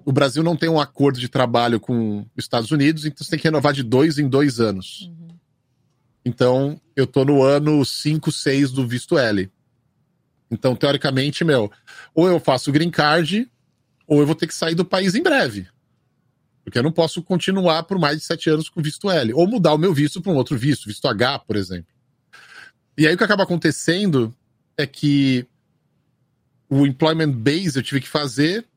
[0.06, 3.40] O Brasil não tem um acordo de trabalho com os Estados Unidos, então você tem
[3.40, 5.10] que renovar de dois em dois anos.
[5.10, 5.28] Uhum.
[6.26, 9.50] Então, eu tô no ano 5, 6 do visto L.
[10.52, 11.72] Então, teoricamente, meu,
[12.14, 13.50] ou eu faço o green card,
[14.08, 15.68] ou eu vou ter que sair do país em breve.
[16.64, 19.34] Porque eu não posso continuar por mais de sete anos com visto L.
[19.34, 21.92] Ou mudar o meu visto para um outro visto, visto H, por exemplo.
[22.98, 24.36] E aí o que acaba acontecendo
[24.78, 25.48] é que
[26.70, 28.68] o employment base eu tive que fazer,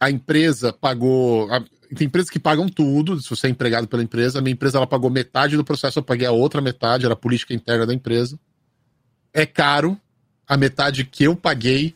[0.00, 1.52] a empresa pagou.
[1.52, 1.62] A,
[1.94, 4.38] tem empresas que pagam tudo, se você é empregado pela empresa.
[4.38, 7.16] A minha empresa ela pagou metade do processo, eu paguei a outra metade, era a
[7.16, 8.38] política interna da empresa.
[9.32, 10.00] É caro,
[10.48, 11.94] a metade que eu paguei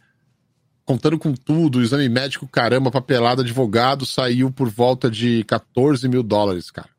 [0.85, 6.71] contando com tudo, exame médico, caramba, papelada, advogado, saiu por volta de 14 mil dólares,
[6.71, 6.91] cara.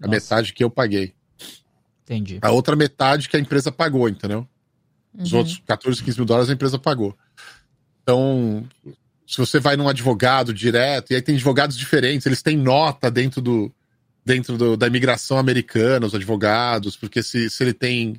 [0.00, 0.10] A Nossa.
[0.10, 1.14] metade que eu paguei.
[2.04, 2.38] Entendi.
[2.40, 4.46] A outra metade que a empresa pagou, entendeu?
[5.18, 5.38] Os uhum.
[5.38, 7.16] outros 14, 15 mil dólares a empresa pagou.
[8.02, 8.68] Então,
[9.26, 13.40] se você vai num advogado direto, e aí tem advogados diferentes, eles têm nota dentro
[13.40, 13.72] do
[14.24, 18.18] dentro do, da imigração americana, os advogados, porque se, se ele tem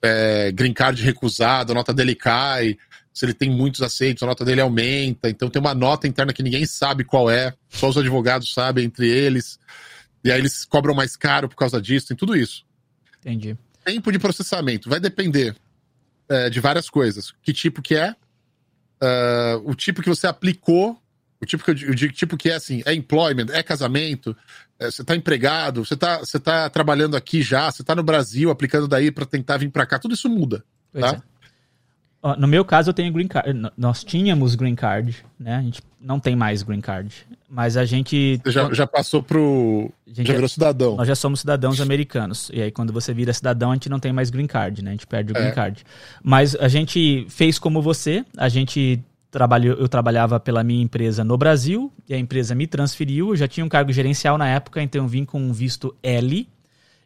[0.00, 2.78] é, green card recusado, a nota dele cai,
[3.12, 5.28] se ele tem muitos aceitos, a nota dele aumenta.
[5.28, 9.08] Então tem uma nota interna que ninguém sabe qual é, só os advogados sabem entre
[9.08, 9.58] eles.
[10.22, 12.64] E aí eles cobram mais caro por causa disso, tem tudo isso.
[13.18, 13.56] Entendi.
[13.84, 15.56] Tempo de processamento vai depender
[16.28, 17.32] é, de várias coisas.
[17.42, 18.14] Que tipo que é,
[19.02, 21.00] uh, o tipo que você aplicou,
[21.40, 24.36] o tipo que eu digo, tipo que é assim, é employment, é casamento,
[24.78, 28.50] é, você está empregado, você está você tá trabalhando aqui já, você está no Brasil
[28.50, 31.22] aplicando daí para tentar vir para cá, tudo isso muda, tá?
[32.22, 32.36] É.
[32.36, 33.70] No meu caso, eu tenho green card.
[33.76, 35.56] Nós tínhamos green card, né?
[35.56, 37.26] A gente não tem mais green card.
[37.48, 38.40] Mas a gente.
[38.44, 39.90] Você já, já passou pro.
[40.06, 40.96] já virou cidadão.
[40.96, 42.50] Nós já somos cidadãos americanos.
[42.52, 44.90] E aí, quando você vira cidadão, a gente não tem mais green card, né?
[44.90, 45.52] A gente perde o green é.
[45.52, 45.84] card.
[46.22, 48.24] Mas a gente fez como você.
[48.36, 51.90] A gente trabalhou, eu trabalhava pela minha empresa no Brasil.
[52.08, 53.30] E a empresa me transferiu.
[53.30, 56.46] Eu já tinha um cargo gerencial na época, então eu vim com um visto L.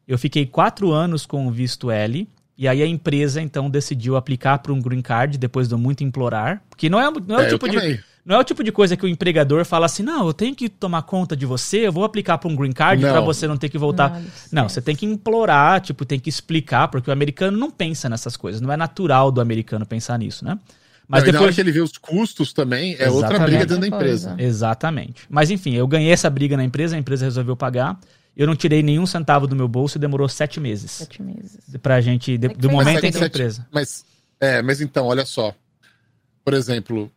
[0.06, 2.28] Eu fiquei quatro anos com o visto L.
[2.56, 6.62] E aí a empresa então decidiu aplicar para um green card depois de muito implorar,
[6.70, 8.96] porque não é, não é, é o tipo de não é o tipo de coisa
[8.96, 12.04] que o empregador fala assim: "Não, eu tenho que tomar conta de você, eu vou
[12.04, 14.10] aplicar para um green card para você não ter que voltar".
[14.52, 18.08] Não, não, você tem que implorar, tipo, tem que explicar, porque o americano não pensa
[18.08, 20.58] nessas coisas, não é natural do americano pensar nisso, né?
[21.06, 23.24] Mas não, depois que ele vê os custos também, é Exatamente.
[23.24, 24.34] outra briga dentro da empresa.
[24.38, 25.22] Exatamente.
[25.28, 27.98] Mas enfim, eu ganhei essa briga na empresa, a empresa resolveu pagar.
[28.36, 30.90] Eu não tirei nenhum centavo do meu bolso e demorou sete meses.
[30.90, 31.58] Sete meses.
[31.80, 33.66] Pra gente, de, é do momento em que a empresa.
[33.70, 34.04] Mas,
[34.40, 35.54] é, mas então, olha só.
[36.44, 37.10] Por exemplo,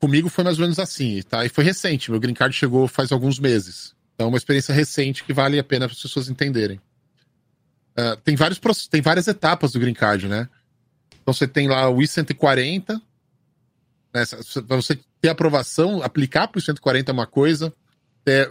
[0.00, 1.44] comigo foi mais ou menos assim, tá?
[1.44, 2.10] E foi recente.
[2.10, 3.94] Meu green card chegou faz alguns meses.
[4.14, 6.80] Então, é uma experiência recente que vale a pena para as pessoas entenderem.
[7.98, 10.48] Uh, tem, vários, tem várias etapas do green card, né?
[11.22, 13.00] Então, você tem lá o I-140.
[14.12, 14.24] Né?
[14.66, 17.72] Para você ter aprovação, aplicar para o I-140 é uma coisa.
[18.24, 18.50] Ter,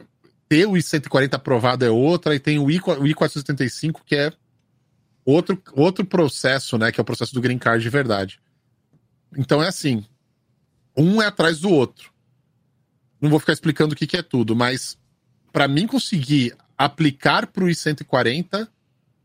[0.49, 4.33] ter o I-140 aprovado é outra, e tem o I-475, que é
[5.23, 6.91] outro, outro processo, né?
[6.91, 8.39] Que é o processo do green card de verdade.
[9.37, 10.03] Então é assim:
[10.97, 12.11] um é atrás do outro.
[13.21, 14.97] Não vou ficar explicando o que, que é tudo, mas
[15.51, 18.67] para mim conseguir aplicar para o I-140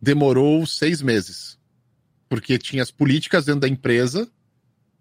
[0.01, 1.59] demorou seis meses.
[2.29, 4.31] Porque tinha as políticas dentro da empresa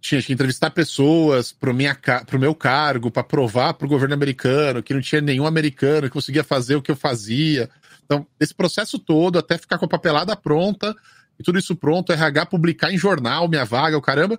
[0.03, 1.97] tinha que entrevistar pessoas minha,
[2.27, 6.43] pro meu cargo, para provar pro governo americano que não tinha nenhum americano que conseguia
[6.43, 7.69] fazer o que eu fazia.
[8.03, 10.93] Então, esse processo todo, até ficar com a papelada pronta,
[11.39, 14.37] e tudo isso pronto, RH publicar em jornal minha vaga, o caramba,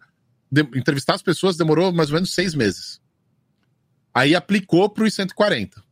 [0.53, 3.01] de, entrevistar as pessoas demorou mais ou menos seis meses.
[4.13, 5.83] Aí aplicou pro I-140.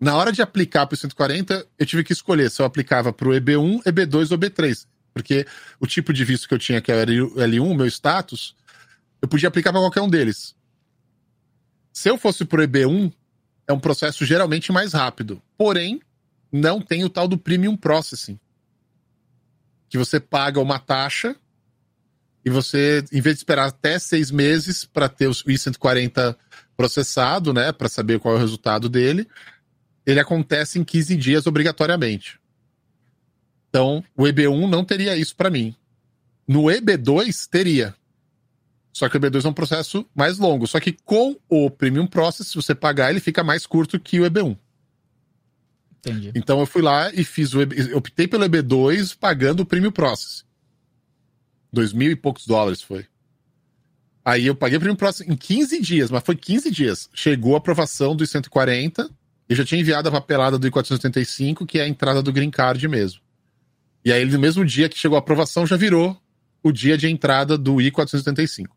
[0.00, 3.84] Na hora de aplicar pro I-140, eu tive que escolher se eu aplicava pro EB1,
[3.84, 4.88] EB2 ou EB3.
[5.16, 5.46] Porque
[5.80, 8.54] o tipo de visto que eu tinha, que era L1, meu status,
[9.22, 10.54] eu podia aplicar para qualquer um deles.
[11.90, 13.10] Se eu fosse pro EB1,
[13.66, 15.42] é um processo geralmente mais rápido.
[15.56, 16.02] Porém,
[16.52, 18.38] não tem o tal do Premium Processing.
[19.88, 21.34] Que você paga uma taxa
[22.44, 26.36] e você, em vez de esperar até seis meses para ter o I-140
[26.76, 29.26] processado, né, para saber qual é o resultado dele,
[30.04, 32.38] ele acontece em 15 dias obrigatoriamente.
[33.68, 35.74] Então, o EB1 não teria isso para mim.
[36.46, 37.94] No EB2, teria.
[38.92, 40.66] Só que o EB2 é um processo mais longo.
[40.66, 44.24] Só que com o Premium Process, se você pagar, ele fica mais curto que o
[44.24, 44.56] EB1.
[45.98, 46.32] Entendi.
[46.34, 50.44] Então eu fui lá e fiz o EB, optei pelo EB2 pagando o Premium Process.
[51.72, 53.06] Dois mil e poucos dólares foi.
[54.24, 57.10] Aí eu paguei o Premium Process em 15 dias, mas foi 15 dias.
[57.12, 59.10] Chegou a aprovação dos 140
[59.48, 62.86] e já tinha enviado a papelada do I-485, que é a entrada do Green Card
[62.88, 63.20] mesmo.
[64.06, 66.16] E aí, no mesmo dia que chegou a aprovação, já virou
[66.62, 68.68] o dia de entrada do I-485.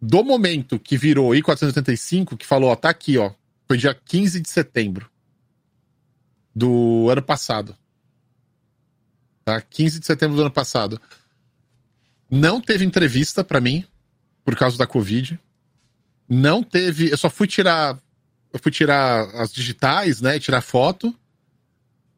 [0.00, 3.34] Do momento que virou I-485, que falou, ó, tá aqui, ó,
[3.68, 5.10] foi dia 15 de setembro
[6.56, 7.76] do ano passado.
[9.44, 9.60] Tá?
[9.60, 10.98] 15 de setembro do ano passado.
[12.30, 13.84] Não teve entrevista para mim,
[14.42, 15.38] por causa da Covid.
[16.26, 17.12] Não teve.
[17.12, 18.00] Eu só fui tirar.
[18.54, 20.38] Eu fui tirar as digitais, né?
[20.40, 21.14] Tirar foto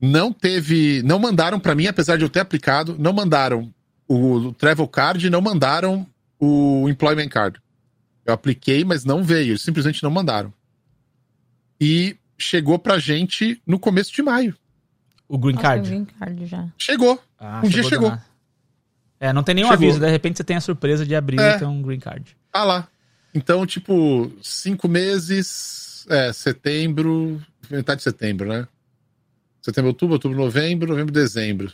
[0.02, 3.72] não teve, não mandaram para mim, apesar de eu ter aplicado, não mandaram
[4.08, 6.04] o travel card, não mandaram
[6.40, 7.62] o employment card.
[8.26, 10.52] Eu apliquei, mas não veio, eles simplesmente não mandaram.
[11.80, 14.56] E chegou pra gente no começo de maio.
[15.28, 15.86] O green card?
[15.86, 16.68] O green card já.
[16.76, 17.22] Chegou.
[17.38, 18.18] Ah, um chegou dia chegou.
[19.20, 19.86] É, não tem nenhum chegou.
[19.86, 21.54] aviso, de repente você tem a surpresa de abrir é.
[21.54, 22.36] então um green card.
[22.52, 22.88] Ah lá.
[23.32, 27.40] Então, tipo, cinco meses, é, setembro,
[27.70, 28.66] metade de setembro, né?
[29.62, 31.72] Setembro, outubro, outubro, novembro, novembro, dezembro.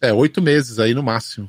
[0.00, 1.48] É, oito meses aí no máximo.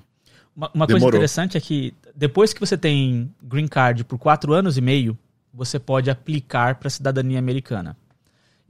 [0.56, 4.78] Uma, uma coisa interessante é que depois que você tem green card por quatro anos
[4.78, 5.18] e meio,
[5.52, 7.98] você pode aplicar para a cidadania americana.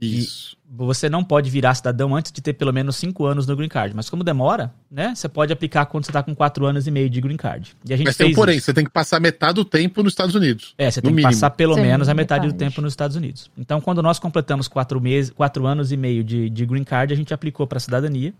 [0.00, 0.56] Isso.
[0.56, 3.68] E você não pode virar cidadão antes de ter pelo menos cinco anos no green
[3.68, 3.94] card.
[3.94, 5.14] Mas como demora, né?
[5.14, 7.76] Você pode aplicar quando você está com quatro anos e meio de green card.
[7.84, 8.66] E a gente Mas tem um porém, isso.
[8.66, 10.74] você tem que passar metade do tempo nos Estados Unidos.
[10.76, 11.28] É, você tem mínimo.
[11.28, 13.50] que passar pelo Sim, menos a metade, metade, do tempo nos Estados Unidos.
[13.56, 17.16] Então, quando nós completamos quatro, meses, quatro anos e meio de, de green card, a
[17.16, 18.34] gente aplicou para a cidadania.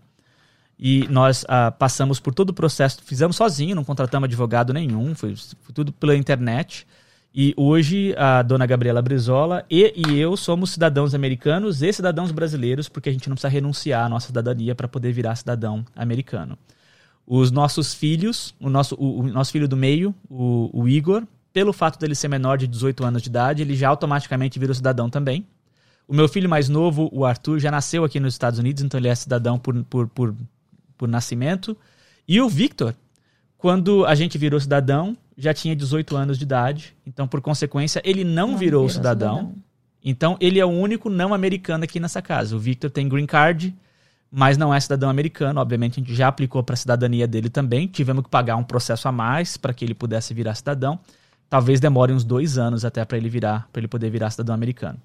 [0.77, 5.33] E nós ah, passamos por todo o processo, fizemos sozinho, não contratamos advogado nenhum, foi,
[5.35, 6.85] foi tudo pela internet.
[7.37, 12.87] E hoje a dona Gabriela Brizola e, e eu somos cidadãos americanos e cidadãos brasileiros,
[12.87, 16.57] porque a gente não precisa renunciar à nossa cidadania para poder virar cidadão americano.
[17.27, 21.73] Os nossos filhos, o nosso, o, o nosso filho do meio, o, o, Igor, pelo
[21.73, 25.45] fato dele ser menor de 18 anos de idade, ele já automaticamente vira cidadão também.
[26.07, 29.09] O meu filho mais novo, o Arthur, já nasceu aqui nos Estados Unidos, então ele
[29.09, 30.33] é cidadão por, por, por,
[30.97, 31.75] por nascimento.
[32.25, 32.95] E o Victor,
[33.57, 36.95] quando a gente virou cidadão, já tinha 18 anos de idade.
[37.05, 39.37] Então, por consequência, ele não, não virou, virou cidadão.
[39.37, 39.55] cidadão.
[40.03, 42.55] Então, ele é o único não americano aqui nessa casa.
[42.55, 43.75] O Victor tem green card,
[44.31, 45.59] mas não é cidadão americano.
[45.59, 47.87] Obviamente, a gente já aplicou para a cidadania dele também.
[47.87, 50.99] Tivemos que pagar um processo a mais para que ele pudesse virar cidadão.
[51.49, 54.99] Talvez demore uns dois anos até para ele virar, para ele poder virar cidadão americano.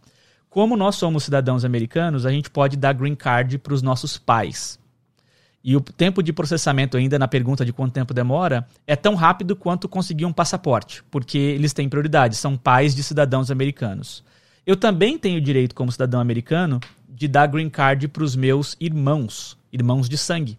[0.51, 4.79] Como nós somos cidadãos americanos, a gente pode dar green card para os nossos pais.
[5.63, 9.55] E o tempo de processamento, ainda na pergunta de quanto tempo demora, é tão rápido
[9.55, 14.25] quanto conseguir um passaporte, porque eles têm prioridade, são pais de cidadãos americanos.
[14.67, 19.59] Eu também tenho direito, como cidadão americano, de dar green card para os meus irmãos,
[19.71, 20.59] irmãos de sangue.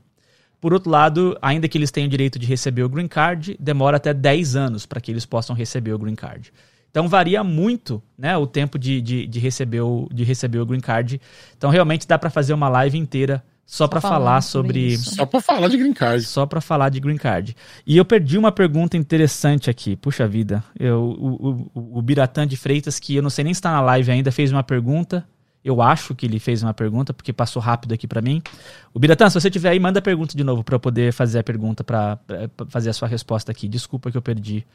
[0.60, 4.14] Por outro lado, ainda que eles tenham direito de receber o green card, demora até
[4.14, 6.54] 10 anos para que eles possam receber o green card.
[6.92, 10.82] Então varia muito né, o tempo de, de, de, receber o, de receber o green
[10.82, 11.20] card.
[11.58, 14.98] Então realmente dá para fazer uma live inteira só, para falar sobre.
[14.98, 16.26] Só para falar de green card.
[16.26, 17.56] Só para falar de green card.
[17.88, 19.96] E eu perdi uma pergunta interessante aqui.
[19.96, 20.62] Puxa vida.
[20.78, 23.80] Eu, o, o, o Biratã de Freitas, que eu não sei nem se está na
[23.80, 25.26] live ainda, fez uma pergunta.
[25.64, 28.42] Eu acho que ele fez uma pergunta, porque passou rápido aqui para mim.
[28.94, 31.40] O Biratã, se você tiver aí, manda a pergunta de novo para eu poder fazer
[31.40, 32.20] a pergunta, para
[32.68, 33.70] fazer a sua resposta aqui.
[33.70, 34.66] Desculpa que eu perdi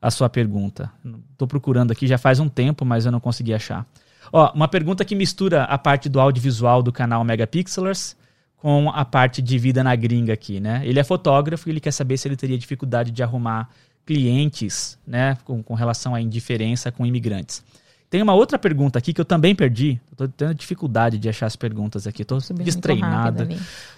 [0.00, 0.90] a sua pergunta.
[1.32, 3.84] Estou procurando aqui já faz um tempo, mas eu não consegui achar.
[4.32, 8.16] Ó, uma pergunta que mistura a parte do audiovisual do canal Megapixelers
[8.58, 10.82] com a parte de vida na gringa aqui, né?
[10.84, 13.68] Ele é fotógrafo e ele quer saber se ele teria dificuldade de arrumar
[14.04, 17.62] clientes, né, com, com relação à indiferença com imigrantes.
[18.08, 20.00] Tem uma outra pergunta aqui que eu também perdi.
[20.12, 22.22] Estou tendo dificuldade de achar as perguntas aqui.
[22.22, 23.48] Estou destreinada.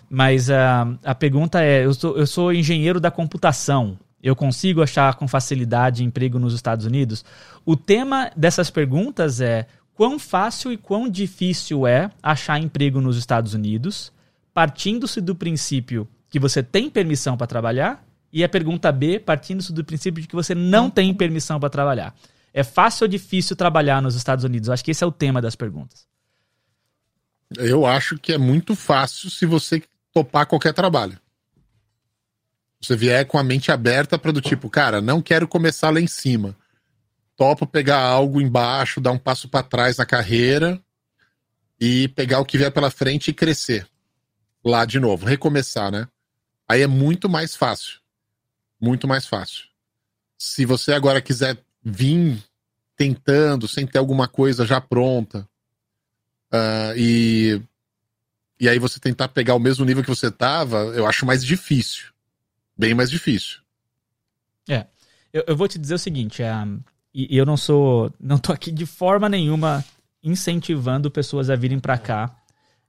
[0.09, 3.99] Mas uh, a pergunta é: eu sou, eu sou engenheiro da computação.
[4.23, 7.25] Eu consigo achar com facilidade emprego nos Estados Unidos?
[7.65, 13.53] O tema dessas perguntas é quão fácil e quão difícil é achar emprego nos Estados
[13.55, 14.11] Unidos
[14.59, 19.85] partindo-se do princípio que você tem permissão para trabalhar, e a pergunta B, partindo-se do
[19.85, 22.13] princípio de que você não tem permissão para trabalhar.
[22.53, 24.67] É fácil ou difícil trabalhar nos Estados Unidos?
[24.67, 26.09] Eu acho que esse é o tema das perguntas.
[27.57, 29.81] Eu acho que é muito fácil se você
[30.13, 31.17] topar qualquer trabalho.
[32.81, 36.09] Você vier com a mente aberta para do tipo, cara, não quero começar lá em
[36.09, 36.57] cima.
[37.37, 40.83] Topo pegar algo embaixo, dar um passo para trás na carreira
[41.81, 43.87] e pegar o que vier pela frente e crescer
[44.65, 46.09] lá de novo, recomeçar, né?
[46.69, 48.01] Aí é muito mais fácil.
[48.81, 49.65] Muito mais fácil.
[50.37, 52.43] Se você agora quiser vir
[52.97, 55.49] tentando, sem ter alguma coisa já pronta,
[56.53, 57.61] uh, e,
[58.61, 62.13] e aí você tentar pegar o mesmo nível que você tava, eu acho mais difícil.
[62.77, 63.61] Bem mais difícil.
[64.69, 64.87] É.
[65.33, 66.85] Eu, eu vou te dizer o seguinte, uh,
[67.15, 68.13] e eu não sou.
[68.21, 69.85] Não tô aqui de forma nenhuma
[70.23, 72.37] incentivando pessoas a virem para cá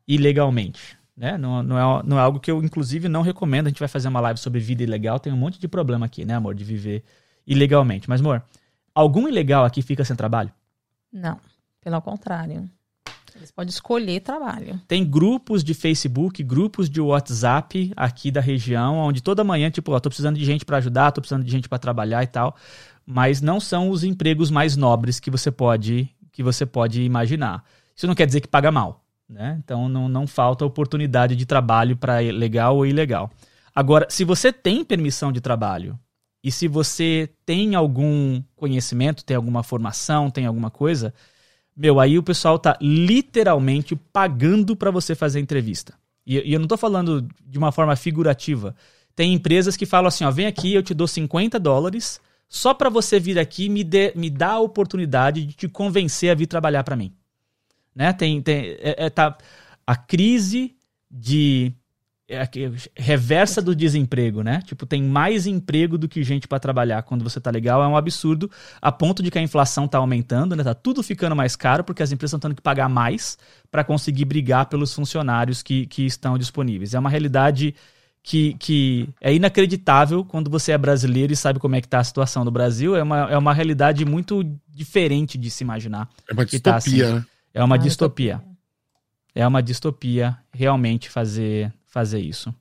[0.07, 0.98] ilegalmente.
[1.19, 1.37] Né?
[1.37, 3.67] Não, não, é, não é algo que eu, inclusive, não recomendo.
[3.67, 5.19] A gente vai fazer uma live sobre vida ilegal.
[5.19, 6.55] Tem um monte de problema aqui, né, amor?
[6.55, 7.03] De viver
[7.45, 8.07] ilegalmente.
[8.07, 8.41] Mas, amor,
[8.95, 10.49] algum ilegal aqui fica sem trabalho?
[11.11, 11.37] Não,
[11.81, 12.69] pelo contrário.
[13.35, 14.79] Eles podem escolher trabalho.
[14.87, 19.99] Tem grupos de Facebook, grupos de WhatsApp aqui da região, onde toda manhã, tipo, ó,
[19.99, 22.55] tô precisando de gente para ajudar, tô precisando de gente para trabalhar e tal.
[23.05, 27.65] Mas não são os empregos mais nobres que você pode que você pode imaginar.
[27.93, 29.03] Isso não quer dizer que paga mal.
[29.29, 29.59] Né?
[29.63, 33.29] Então não, não falta oportunidade de trabalho para legal ou ilegal.
[33.75, 35.97] Agora, se você tem permissão de trabalho
[36.43, 41.13] e se você tem algum conhecimento, tem alguma formação, tem alguma coisa,
[41.75, 45.93] meu, aí o pessoal tá literalmente pagando para você fazer entrevista.
[46.25, 48.75] E, e, eu não tô falando de uma forma figurativa.
[49.15, 52.19] Tem empresas que falam assim, ó, vem aqui, eu te dou 50 dólares
[52.49, 56.47] só para você vir aqui me, me dá a oportunidade de te convencer a vir
[56.47, 57.13] trabalhar para mim.
[57.99, 58.13] Né?
[58.13, 59.37] Tem, tem, é, é, tá,
[59.85, 60.73] a crise
[61.11, 61.73] de
[62.29, 62.47] é
[62.95, 64.61] reversa do desemprego, né?
[64.63, 67.81] Tipo, tem mais emprego do que gente para trabalhar quando você tá legal.
[67.83, 70.63] É um absurdo, a ponto de que a inflação tá aumentando, né?
[70.63, 73.35] Tá tudo ficando mais caro porque as empresas estão tendo que pagar mais
[73.71, 76.93] para conseguir brigar pelos funcionários que, que estão disponíveis.
[76.93, 77.73] É uma realidade
[78.21, 82.03] que, que é inacreditável quando você é brasileiro e sabe como é que tá a
[82.03, 82.95] situação do Brasil.
[82.95, 86.07] É uma, é uma realidade muito diferente de se imaginar.
[86.29, 87.01] É uma distopia, tá assim.
[87.01, 87.25] né?
[87.59, 88.35] É uma ah, distopia.
[88.35, 88.57] distopia.
[89.35, 92.53] É uma distopia realmente fazer fazer isso.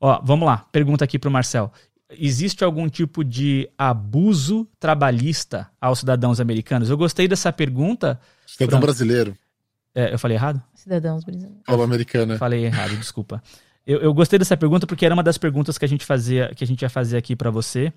[0.00, 1.72] Ó, vamos lá, pergunta aqui para o Marcel.
[2.10, 6.90] Existe algum tipo de abuso trabalhista aos cidadãos americanos?
[6.90, 8.20] Eu gostei dessa pergunta.
[8.46, 8.86] Cidadão pra...
[8.86, 9.36] brasileiro.
[9.94, 10.62] É, eu falei errado?
[10.74, 11.58] Cidadãos brasileiros.
[11.64, 12.38] Fala americana.
[12.38, 13.42] Falei errado, desculpa.
[13.84, 16.62] Eu, eu, gostei dessa pergunta porque era uma das perguntas que a gente fazia, que
[16.62, 17.92] a gente ia fazer aqui para você.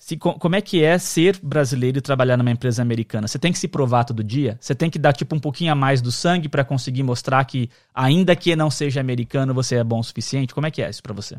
[0.00, 3.28] Se, como é que é ser brasileiro e trabalhar numa empresa americana?
[3.28, 4.56] Você tem que se provar todo dia?
[4.58, 7.68] Você tem que dar tipo um pouquinho a mais do sangue para conseguir mostrar que,
[7.94, 10.54] ainda que não seja americano, você é bom o suficiente?
[10.54, 11.36] Como é que é isso para você?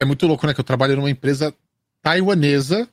[0.00, 0.54] É muito louco, né?
[0.54, 1.54] Que eu trabalho numa empresa
[2.00, 2.88] taiwanesa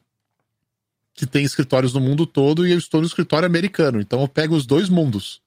[1.13, 4.01] que tem escritórios no mundo todo e eu estou no escritório americano.
[4.01, 5.41] Então eu pego os dois mundos.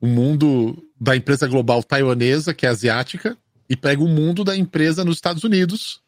[0.00, 3.38] O mundo da empresa global taiwanesa, que é asiática,
[3.70, 6.02] e pego o mundo da empresa nos Estados Unidos,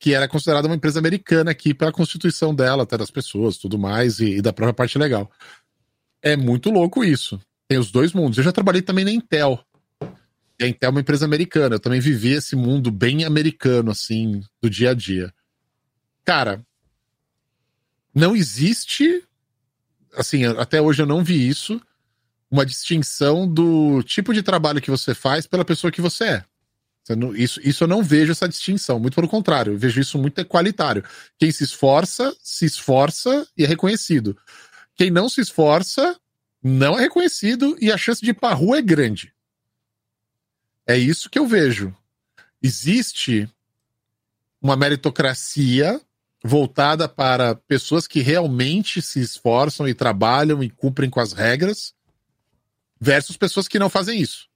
[0.00, 4.18] que era considerada uma empresa americana aqui pela constituição dela, até das pessoas, tudo mais,
[4.18, 5.30] e, e, da própria parte legal.
[6.22, 7.38] É muito louco isso.
[7.68, 8.38] Tem os dois mundos.
[8.38, 9.62] Eu já trabalhei também na Intel.
[10.58, 11.74] E a Intel é uma empresa americana.
[11.74, 15.32] Eu também vivi esse mundo bem americano, assim, do dia a dia.
[16.24, 16.64] Cara,
[18.14, 19.22] não existe,
[20.16, 21.78] assim, até hoje eu não vi isso,
[22.50, 26.44] uma distinção do tipo de trabalho que você faz pela pessoa que você é.
[27.34, 31.04] Isso, isso eu não vejo essa distinção, muito pelo contrário, eu vejo isso muito equalitário.
[31.38, 34.36] Quem se esforça, se esforça e é reconhecido.
[34.94, 36.18] Quem não se esforça,
[36.62, 39.32] não é reconhecido e a chance de rua é grande.
[40.86, 41.94] É isso que eu vejo.
[42.62, 43.48] Existe
[44.60, 46.00] uma meritocracia
[46.42, 51.94] voltada para pessoas que realmente se esforçam e trabalham e cumprem com as regras,
[53.00, 54.49] versus pessoas que não fazem isso.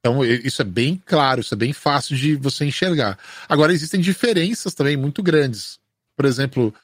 [0.00, 3.18] Então, isso é bem claro, isso é bem fácil de você enxergar.
[3.46, 5.78] Agora, existem diferenças também muito grandes.
[6.16, 6.74] Por exemplo,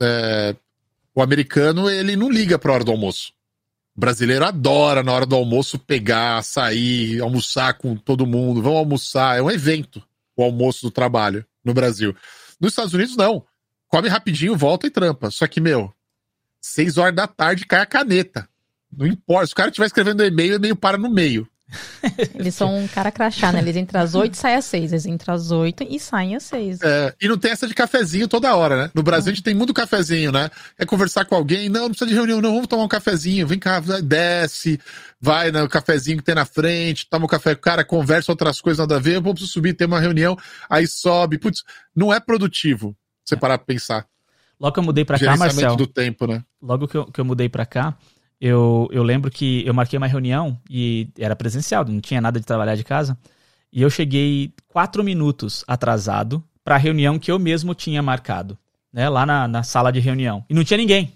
[0.00, 0.54] é,
[1.14, 3.32] o americano, ele não liga para a hora do almoço.
[3.96, 8.60] O brasileiro adora, na hora do almoço, pegar, sair, almoçar com todo mundo.
[8.60, 9.38] Vamos almoçar.
[9.38, 10.02] É um evento,
[10.36, 12.14] o almoço do trabalho no Brasil.
[12.60, 13.42] Nos Estados Unidos, não.
[13.88, 15.30] Come rapidinho, volta e trampa.
[15.30, 15.90] Só que, meu,
[16.60, 18.46] seis horas da tarde cai a caneta.
[18.92, 19.46] Não importa.
[19.46, 21.48] Se o cara estiver escrevendo e-mail, o e-mail para no meio.
[22.34, 23.58] Eles são um cara crachá, né?
[23.58, 24.92] Eles entram às 8 e saem às 6.
[24.92, 26.80] Eles entram às 8 e saem às 6.
[26.82, 28.90] É, e não tem essa de cafezinho toda hora, né?
[28.94, 30.48] No Brasil a gente tem muito cafezinho, né?
[30.78, 33.58] É conversar com alguém, não, não precisa de reunião, não, vamos tomar um cafezinho, vem
[33.58, 34.80] cá, desce,
[35.20, 38.60] vai no cafezinho que tem na frente, toma um café com o cara, conversa outras
[38.60, 40.36] coisas, nada a ver, vamos subir, tem uma reunião,
[40.70, 41.38] aí sobe.
[41.38, 41.64] Putz,
[41.94, 44.06] não é produtivo você parar pra pensar.
[44.58, 45.76] Logo que eu mudei pra cá, Marcel.
[45.76, 46.42] do tempo, né?
[46.62, 47.94] Logo que eu, que eu mudei pra cá,
[48.40, 52.46] eu, eu lembro que eu marquei uma reunião e era presencial, não tinha nada de
[52.46, 53.16] trabalhar de casa.
[53.72, 58.58] E eu cheguei quatro minutos atrasado para a reunião que eu mesmo tinha marcado,
[58.92, 59.08] né?
[59.08, 60.44] Lá na, na sala de reunião.
[60.48, 61.12] E não tinha ninguém.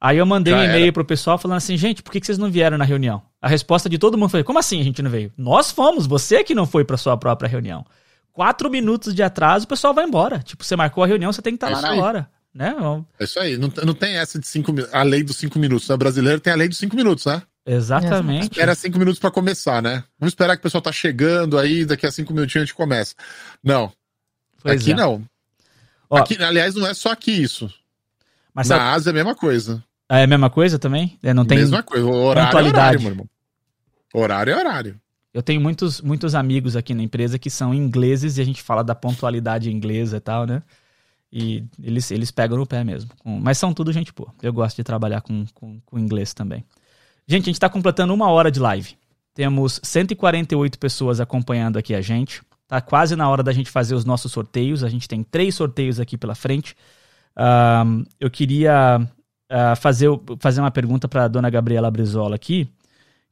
[0.00, 2.38] Aí eu mandei Já um e-mail pro pessoal falando assim, gente, por que, que vocês
[2.38, 3.22] não vieram na reunião?
[3.40, 5.32] A resposta de todo mundo foi, como assim a gente não veio?
[5.36, 7.86] Nós fomos, você que não foi para sua própria reunião.
[8.32, 10.40] Quatro minutos de atraso, o pessoal vai embora.
[10.40, 12.00] Tipo, você marcou a reunião, você tem que estar tá é lá na aí.
[12.00, 12.28] hora.
[12.54, 12.74] Né?
[13.18, 13.56] É isso aí.
[13.56, 15.90] Não, não tem essa de cinco A lei dos cinco minutos.
[15.90, 15.98] A né?
[15.98, 17.42] brasileira tem a lei dos cinco minutos, né?
[17.64, 18.52] Exatamente.
[18.52, 20.04] Espera cinco minutos para começar, né?
[20.18, 23.14] Vamos esperar que o pessoal tá chegando aí, daqui a cinco minutinhos a gente começa.
[23.62, 23.92] Não.
[24.62, 24.94] Pois aqui é.
[24.94, 25.24] não.
[26.10, 27.72] Ó, aqui, aliás, não é só aqui isso.
[28.52, 28.90] Mas Na sabe...
[28.90, 29.82] Ásia é a mesma coisa.
[30.08, 31.18] Ah, é a mesma coisa também?
[31.22, 32.04] É, não tem mesma coisa.
[32.04, 33.28] O horário é horário, meu irmão.
[34.12, 35.00] Horário é horário.
[35.32, 38.84] Eu tenho muitos, muitos amigos aqui na empresa que são ingleses e a gente fala
[38.84, 40.62] da pontualidade inglesa e tal, né?
[41.32, 43.10] E eles, eles pegam no pé mesmo.
[43.24, 44.32] Mas são tudo gente boa.
[44.42, 46.62] Eu gosto de trabalhar com, com, com inglês também.
[47.26, 48.96] Gente, a gente está completando uma hora de live.
[49.32, 52.42] Temos 148 pessoas acompanhando aqui a gente.
[52.68, 54.84] Tá quase na hora da gente fazer os nossos sorteios.
[54.84, 56.76] A gente tem três sorteios aqui pela frente.
[58.20, 60.08] Eu queria uh, fazer,
[60.38, 62.68] fazer uma pergunta para dona Gabriela Brizola aqui,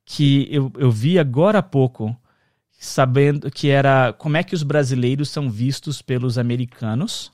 [0.07, 2.16] que eu, eu vi agora há pouco,
[2.78, 7.30] sabendo que era como é que os brasileiros são vistos pelos americanos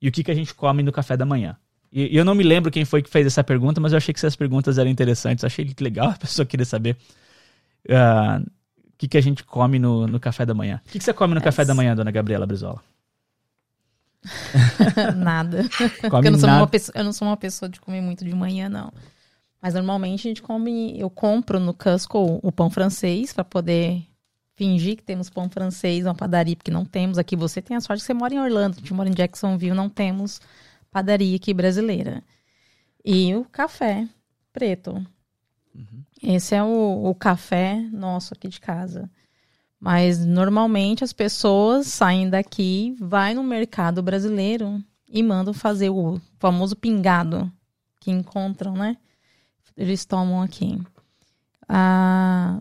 [0.00, 1.56] e o que, que a gente come no café da manhã.
[1.92, 4.12] E, e eu não me lembro quem foi que fez essa pergunta, mas eu achei
[4.12, 5.44] que essas perguntas eram interessantes.
[5.44, 6.96] Achei legal a pessoa querer saber
[7.88, 10.80] uh, o que, que a gente come no, no café da manhã.
[10.86, 12.82] O que, que você come no é café da manhã, dona Gabriela Brizola?
[15.16, 15.64] nada.
[16.02, 16.60] Eu, não sou nada.
[16.60, 18.92] Uma pessoa, eu não sou uma pessoa de comer muito de manhã, não.
[19.62, 24.06] Mas normalmente a gente come, eu compro no Cusco o pão francês para poder
[24.56, 27.36] fingir que temos pão francês, uma padaria, porque não temos aqui.
[27.36, 29.88] Você tem a sorte que você mora em Orlando, a gente mora em Jacksonville, não
[29.88, 30.40] temos
[30.90, 32.22] padaria aqui brasileira.
[33.04, 34.08] E o café
[34.52, 34.92] preto.
[35.74, 36.02] Uhum.
[36.22, 39.10] Esse é o, o café nosso aqui de casa.
[39.78, 46.74] Mas normalmente as pessoas saem daqui, vai no mercado brasileiro e mandam fazer o famoso
[46.74, 47.52] pingado
[48.00, 48.96] que encontram, né?
[49.76, 50.80] Eles tomam aqui.
[51.68, 52.58] Ah,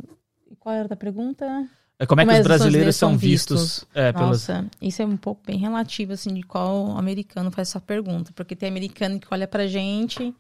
[0.60, 1.70] qual era a pergunta?
[1.98, 3.62] É como é que os brasileiros são vistos?
[3.62, 3.88] vistos?
[3.94, 4.72] É, Nossa, pelos...
[4.82, 8.32] isso é um pouco bem relativo, assim, de qual americano faz essa pergunta.
[8.36, 10.34] Porque tem americano que olha pra gente,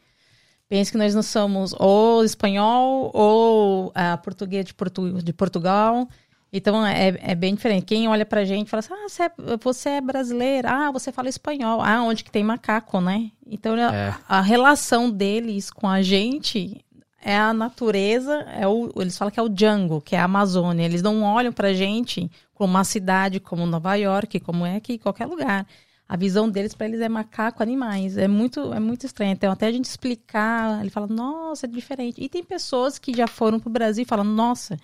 [0.68, 6.10] pensa que nós não somos ou espanhol ou uh, português de, Portu de Portugal.
[6.52, 7.86] Então é, é bem diferente.
[7.86, 9.32] Quem olha pra gente fala assim: ah, você é,
[9.62, 13.32] você é brasileira, ah, você fala espanhol, ah, onde que tem macaco, né?
[13.46, 14.10] Então é.
[14.10, 16.84] a, a relação deles com a gente
[17.26, 20.86] é a natureza, é o, eles falam que é o jungle, que é a Amazônia.
[20.86, 25.26] Eles não olham pra gente como uma cidade como Nova York, como é aqui, qualquer
[25.26, 25.66] lugar.
[26.08, 28.16] A visão deles para eles é macaco, animais.
[28.16, 29.32] É muito, é muito estranho.
[29.32, 32.24] Então, até a gente explicar, ele fala, nossa, é diferente.
[32.24, 34.78] E tem pessoas que já foram pro Brasil e falam, nossa,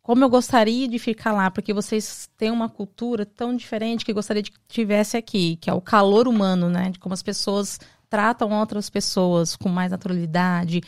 [0.00, 4.40] como eu gostaria de ficar lá, porque vocês têm uma cultura tão diferente que gostaria
[4.42, 6.90] de que tivesse aqui, que é o calor humano, né?
[6.90, 7.80] De como as pessoas
[8.12, 10.82] tratam outras pessoas com mais naturalidade,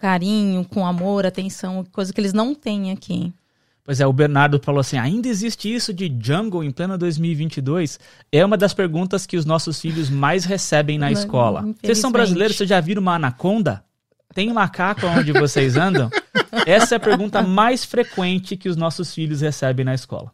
[0.00, 3.32] carinho, com amor, atenção, coisa que eles não têm aqui.
[3.84, 7.98] Pois é, o Bernardo falou assim: ainda existe isso de jungle em pleno 2022?
[8.30, 11.64] É uma das perguntas que os nossos filhos mais recebem na escola.
[11.82, 12.56] Vocês são brasileiros?
[12.56, 13.82] Vocês já viram uma anaconda?
[14.32, 16.08] Tem macaco onde vocês andam?
[16.66, 20.30] Essa é a pergunta mais frequente que os nossos filhos recebem na escola.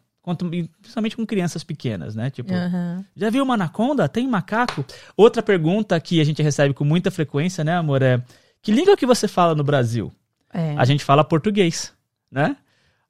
[0.81, 2.29] Principalmente com crianças pequenas, né?
[2.29, 3.03] Tipo, uhum.
[3.15, 4.09] já viu uma anaconda?
[4.09, 4.85] Tem macaco?
[5.15, 8.21] Outra pergunta que a gente recebe com muita frequência, né, amor, é
[8.67, 10.11] que língua que você fala no Brasil?
[10.53, 10.75] É.
[10.77, 11.93] A gente fala português,
[12.29, 12.57] né?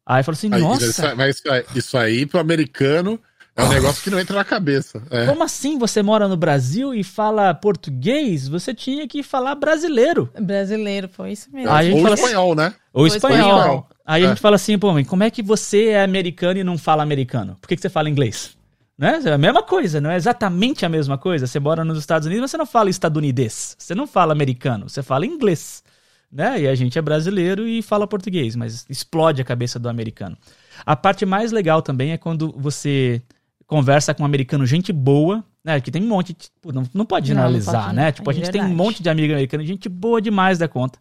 [0.05, 0.85] Aí falou assim, nossa.
[0.85, 1.41] Isso, mas
[1.75, 3.19] isso aí pro americano
[3.55, 5.01] é um negócio que não entra na cabeça.
[5.09, 5.25] É.
[5.25, 8.47] Como assim você mora no Brasil e fala português?
[8.47, 10.31] Você tinha que falar brasileiro.
[10.39, 11.71] Brasileiro, foi isso mesmo.
[11.71, 12.73] Aí Ou espanhol, assim, né?
[12.93, 13.57] Ou espanhol.
[13.57, 13.89] espanhol.
[14.05, 14.25] Aí é.
[14.27, 17.57] a gente fala assim, pô, como é que você é americano e não fala americano?
[17.59, 18.55] Por que, que você fala inglês?
[18.97, 19.19] Né?
[19.25, 21.45] É a mesma coisa, não é exatamente a mesma coisa.
[21.45, 23.75] Você mora nos Estados Unidos, mas você não fala estadunidense.
[23.77, 25.83] Você não fala americano, você fala inglês.
[26.31, 26.61] Né?
[26.61, 30.37] E a gente é brasileiro e fala português, mas explode a cabeça do americano.
[30.85, 33.21] A parte mais legal também é quando você
[33.67, 35.79] conversa com um americano, gente boa, né?
[35.81, 36.35] Que tem um monte,
[36.65, 38.11] não, não pode generalizar, não, não pode, né?
[38.13, 38.65] Tipo, a é gente verdade.
[38.65, 40.99] tem um monte de amigo americano, gente boa demais da conta.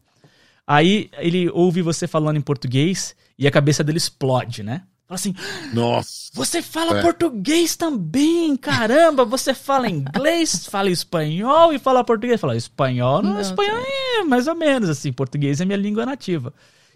[0.66, 4.82] Aí ele ouve você falando em português e a cabeça dele explode, né?
[5.06, 5.34] Fala assim:
[5.72, 6.30] Nossa!
[6.34, 7.02] Você fala é.
[7.02, 9.24] português também, caramba!
[9.24, 12.40] Você fala inglês, fala espanhol e fala português.
[12.40, 15.12] Fala espanhol, não, não espanhol é mais ou menos assim.
[15.12, 16.52] Português é minha língua nativa.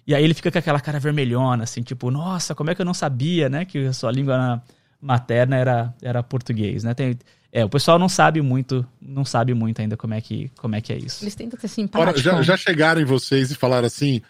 [0.06, 2.86] E aí ele fica com aquela cara vermelhona, assim, tipo, nossa, como é que eu
[2.86, 3.64] não sabia, né?
[3.64, 4.60] Que a sua língua
[5.00, 6.94] materna era, era português, né?
[6.94, 7.16] Tem,
[7.52, 10.80] é, o pessoal não sabe muito, não sabe muito ainda como é que, como é,
[10.80, 11.22] que é isso.
[11.22, 12.22] Eles tentam ser simpáticos.
[12.22, 14.20] já, já chegaram em vocês e falaram assim,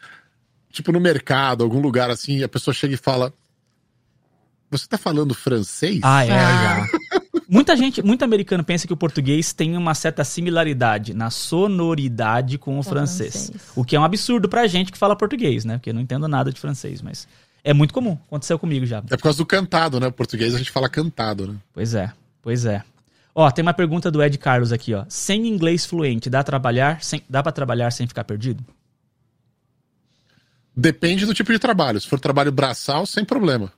[0.70, 3.32] tipo no mercado, algum lugar assim, a pessoa chega e fala:
[4.70, 6.00] Você tá falando francês?
[6.02, 6.86] Ah, é, ah.
[6.86, 7.20] já.
[7.48, 12.78] Muita gente, muito americano pensa que o português tem uma certa similaridade na sonoridade com
[12.78, 13.46] o francês.
[13.46, 13.72] francês.
[13.74, 15.78] O que é um absurdo pra gente que fala português, né?
[15.78, 17.26] Porque eu não entendo nada de francês, mas
[17.64, 18.16] é muito comum.
[18.28, 18.98] Aconteceu comigo já.
[18.98, 20.06] É por causa do cantado, né?
[20.06, 21.56] O português a gente fala cantado, né?
[21.74, 22.84] Pois é, pois é.
[23.34, 25.04] Ó, tem uma pergunta do Ed Carlos aqui, ó.
[25.08, 28.64] Sem inglês fluente, dá trabalhar, sem, dá para trabalhar sem ficar perdido?
[30.76, 32.00] Depende do tipo de trabalho.
[32.00, 33.72] Se for trabalho braçal, sem problema.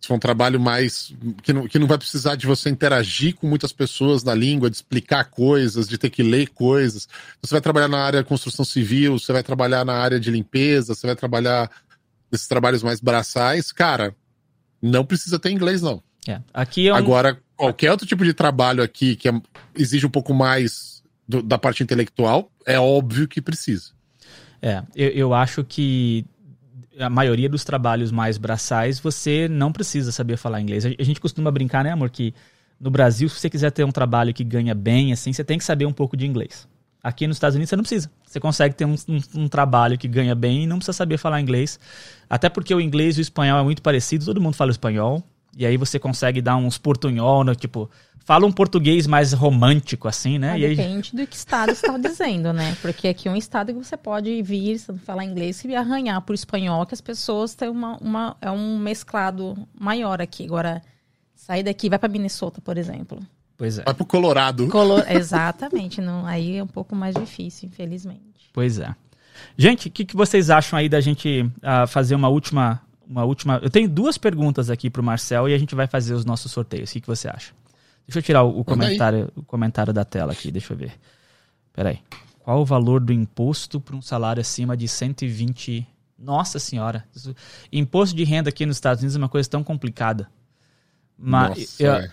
[0.00, 1.12] Se for um trabalho mais.
[1.42, 4.76] Que não, que não vai precisar de você interagir com muitas pessoas na língua, de
[4.76, 7.08] explicar coisas, de ter que ler coisas.
[7.42, 10.94] Você vai trabalhar na área de construção civil, você vai trabalhar na área de limpeza,
[10.94, 11.70] você vai trabalhar
[12.30, 14.14] desses trabalhos mais braçais, cara,
[14.80, 16.02] não precisa ter inglês, não.
[16.26, 16.40] É.
[16.52, 16.96] Aqui é um...
[16.96, 19.32] Agora, qualquer outro tipo de trabalho aqui que é,
[19.74, 23.92] exige um pouco mais do, da parte intelectual, é óbvio que precisa.
[24.60, 26.24] É, eu, eu acho que
[26.98, 30.84] a maioria dos trabalhos mais braçais você não precisa saber falar inglês.
[30.84, 32.34] A gente costuma brincar, né, amor, que
[32.80, 35.64] no Brasil, se você quiser ter um trabalho que ganha bem, assim, você tem que
[35.64, 36.68] saber um pouco de inglês.
[37.02, 38.10] Aqui nos Estados Unidos você não precisa.
[38.26, 41.40] Você consegue ter um, um, um, trabalho que ganha bem e não precisa saber falar
[41.40, 41.78] inglês.
[42.28, 45.22] Até porque o inglês e o espanhol é muito parecido, todo mundo fala espanhol.
[45.56, 47.54] E aí você consegue dar uns portunhol, né?
[47.54, 47.90] tipo,
[48.28, 50.52] fala um português mais romântico, assim, né?
[50.52, 51.24] Ah, e depende aí...
[51.24, 52.76] do que estado você está dizendo, né?
[52.82, 56.84] Porque aqui é um estado que você pode vir, falar inglês e arranhar por espanhol,
[56.84, 58.36] que as pessoas têm uma, uma.
[58.40, 60.44] É um mesclado maior aqui.
[60.44, 60.82] Agora,
[61.34, 63.18] sair daqui, vai para Minnesota, por exemplo.
[63.56, 63.82] Pois é.
[63.82, 64.68] Vai pro Colorado.
[64.68, 65.02] Colo...
[65.08, 66.00] Exatamente.
[66.00, 68.50] Não, aí é um pouco mais difícil, infelizmente.
[68.52, 68.94] Pois é.
[69.56, 73.58] Gente, o que, que vocês acham aí da gente uh, fazer uma última, uma última.
[73.62, 76.90] Eu tenho duas perguntas aqui pro Marcel e a gente vai fazer os nossos sorteios.
[76.90, 77.52] O que, que você acha?
[78.06, 80.92] Deixa eu tirar o, o comentário, o comentário da tela aqui, deixa eu ver.
[81.72, 82.00] Peraí.
[82.40, 85.86] Qual o valor do imposto para um salário acima de 120?
[86.18, 87.04] Nossa senhora.
[87.72, 90.28] Imposto de renda aqui nos Estados Unidos é uma coisa tão complicada.
[91.16, 92.10] Mas, Nossa, eu, é.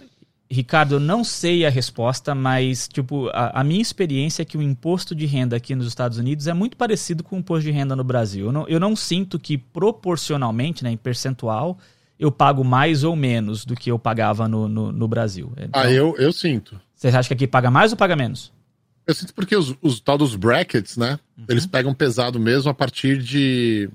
[0.49, 4.61] Ricardo, eu não sei a resposta, mas tipo, a, a, minha experiência é que o
[4.61, 7.95] imposto de renda aqui nos Estados Unidos é muito parecido com o imposto de renda
[7.95, 8.45] no Brasil.
[8.45, 11.79] Eu não, eu não sinto que proporcionalmente, né, em percentual,
[12.19, 15.51] eu pago mais ou menos do que eu pagava no, no, no Brasil.
[15.57, 16.79] Então, ah, eu, eu sinto.
[16.95, 18.53] Você acha que aqui paga mais ou paga menos?
[19.05, 21.19] Eu sinto porque os, os tal dos brackets, né?
[21.37, 21.45] Uhum.
[21.49, 23.89] Eles pegam pesado mesmo a partir de.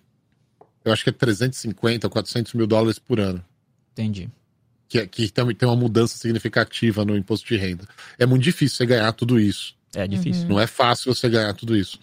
[0.84, 3.42] Eu acho que é 350, 400 mil dólares por ano.
[3.92, 4.30] Entendi.
[4.91, 7.84] Que, que tem, tem uma mudança significativa no imposto de renda.
[8.18, 9.76] É muito difícil você ganhar tudo isso.
[9.95, 10.49] É difícil.
[10.49, 12.01] Não é fácil você ganhar tudo isso.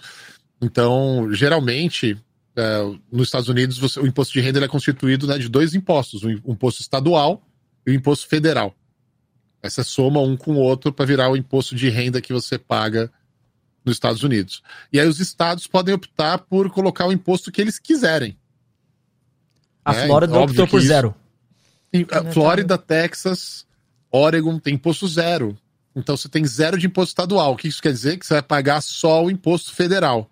[0.61, 2.17] Então, geralmente,
[2.55, 2.79] é,
[3.11, 6.29] nos Estados Unidos, você, o imposto de renda é constituído né, de dois impostos: o
[6.29, 7.45] um imposto estadual
[7.85, 8.73] e o imposto federal.
[9.61, 12.57] Aí você soma um com o outro para virar o imposto de renda que você
[12.57, 13.11] paga
[13.83, 14.63] nos Estados Unidos.
[14.93, 18.37] E aí os estados podem optar por colocar o imposto que eles quiserem.
[19.83, 20.05] A né?
[20.05, 20.87] Flórida optou por isso...
[20.87, 21.13] zero.
[22.11, 23.65] A Flórida, Texas,
[24.11, 25.57] Oregon tem imposto zero.
[25.95, 27.53] Então você tem zero de imposto estadual.
[27.53, 28.17] O que isso quer dizer?
[28.17, 30.29] Que você vai pagar só o imposto federal.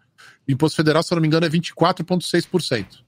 [0.47, 3.03] O imposto federal, se eu não me engano, é 24,6%.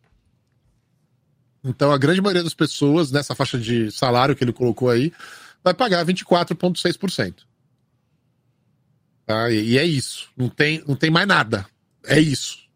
[1.64, 5.12] Então, a grande maioria das pessoas, nessa faixa de salário que ele colocou aí,
[5.64, 7.36] vai pagar 24,6%.
[9.26, 9.51] Tá?
[9.51, 10.30] E, e é isso.
[10.36, 11.66] Não tem, não tem mais nada.
[12.05, 12.66] É isso.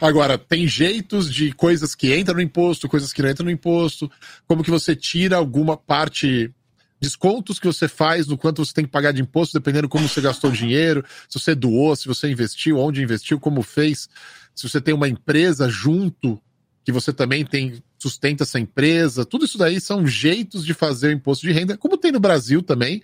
[0.00, 4.10] Agora, tem jeitos de coisas que entram no imposto, coisas que não entram no imposto,
[4.46, 6.52] como que você tira alguma parte
[7.00, 10.20] descontos que você faz no quanto você tem que pagar de imposto, dependendo como você
[10.20, 14.08] gastou o dinheiro, se você doou, se você investiu, onde investiu, como fez,
[14.54, 16.40] se você tem uma empresa junto
[16.84, 21.12] que você também tem sustenta essa empresa, tudo isso daí são jeitos de fazer o
[21.12, 23.02] imposto de renda, como tem no Brasil também,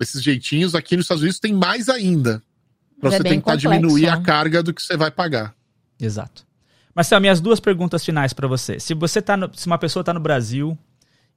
[0.00, 2.42] esses jeitinhos aqui nos Estados Unidos tem mais ainda,
[3.00, 5.54] para você é tentar complexo, diminuir a carga do que você vai pagar.
[6.00, 6.46] Exato.
[6.94, 8.80] Marcelo, minhas duas perguntas finais para você.
[8.80, 10.78] Se você tá no, se uma pessoa está no Brasil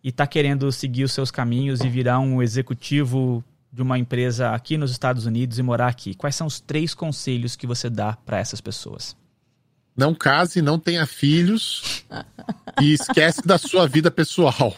[0.04, 4.78] e está querendo seguir os seus caminhos e virar um executivo de uma empresa aqui
[4.78, 8.40] nos Estados Unidos e morar aqui, quais são os três conselhos que você dá para
[8.40, 9.16] essas pessoas?
[9.96, 12.06] Não case, não tenha filhos
[12.82, 14.74] e esquece da sua vida pessoal.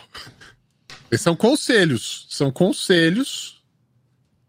[1.11, 2.25] Esses são conselhos.
[2.29, 3.61] São conselhos.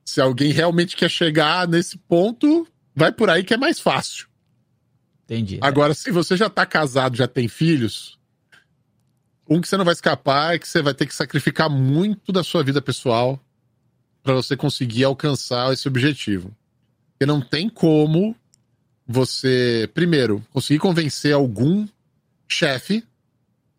[0.02, 4.31] Se alguém realmente quer chegar nesse ponto, vai por aí que é mais fácil.
[5.32, 5.58] Entendi.
[5.62, 8.18] Agora, se você já tá casado, já tem filhos,
[9.48, 12.44] um que você não vai escapar é que você vai ter que sacrificar muito da
[12.44, 13.40] sua vida pessoal
[14.22, 16.54] para você conseguir alcançar esse objetivo.
[17.12, 18.36] Porque não tem como
[19.06, 21.88] você, primeiro, conseguir convencer algum
[22.46, 23.02] chefe,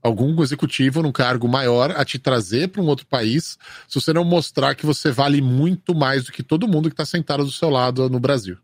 [0.02, 4.26] algum executivo num cargo maior a te trazer para um outro país, se você não
[4.26, 7.70] mostrar que você vale muito mais do que todo mundo que está sentado do seu
[7.70, 8.58] lado no Brasil.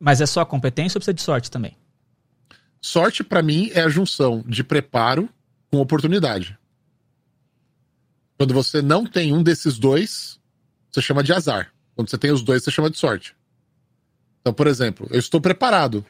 [0.00, 1.76] Mas é só competência ou precisa de sorte também?
[2.84, 5.28] Sorte, para mim, é a junção de preparo
[5.70, 6.58] com oportunidade.
[8.36, 10.40] Quando você não tem um desses dois,
[10.90, 11.72] você chama de azar.
[11.94, 13.36] Quando você tem os dois, você chama de sorte.
[14.40, 16.04] Então, por exemplo, eu estou preparado.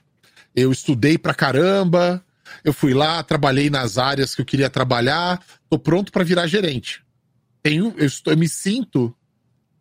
[0.56, 2.24] Eu estudei pra caramba,
[2.64, 7.04] eu fui lá, trabalhei nas áreas que eu queria trabalhar, estou pronto para virar gerente.
[7.62, 9.14] Tenho, eu, estou, eu me sinto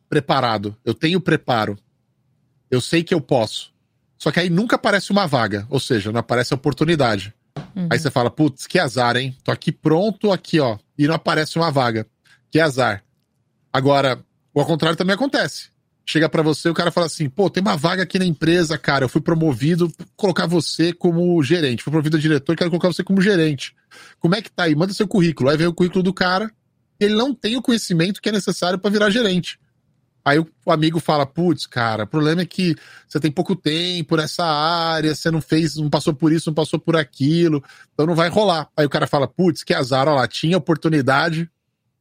[0.09, 1.79] preparado, eu tenho preparo.
[2.69, 3.70] Eu sei que eu posso.
[4.21, 7.33] Só que aí nunca aparece uma vaga, ou seja, não aparece a oportunidade.
[7.75, 7.87] Uhum.
[7.89, 9.35] Aí você fala, putz, que azar, hein?
[9.43, 10.77] Tô aqui pronto, aqui, ó.
[10.95, 12.05] E não aparece uma vaga.
[12.51, 13.03] Que azar.
[13.73, 14.23] Agora,
[14.53, 15.69] o contrário também acontece.
[16.05, 19.05] Chega para você, o cara fala assim: pô, tem uma vaga aqui na empresa, cara.
[19.05, 21.81] Eu fui promovido, colocar você como gerente.
[21.81, 23.75] Fui promovido a diretor, quero colocar você como gerente.
[24.19, 24.75] Como é que tá aí?
[24.75, 25.49] Manda seu currículo.
[25.49, 26.51] Aí vem o currículo do cara.
[26.99, 29.57] Ele não tem o conhecimento que é necessário para virar gerente.
[30.23, 32.75] Aí o amigo fala: putz, cara, o problema é que
[33.07, 36.79] você tem pouco tempo nessa área, você não fez, não passou por isso, não passou
[36.79, 38.69] por aquilo, então não vai rolar.
[38.77, 41.49] Aí o cara fala: putz, que azar, ó lá, tinha oportunidade,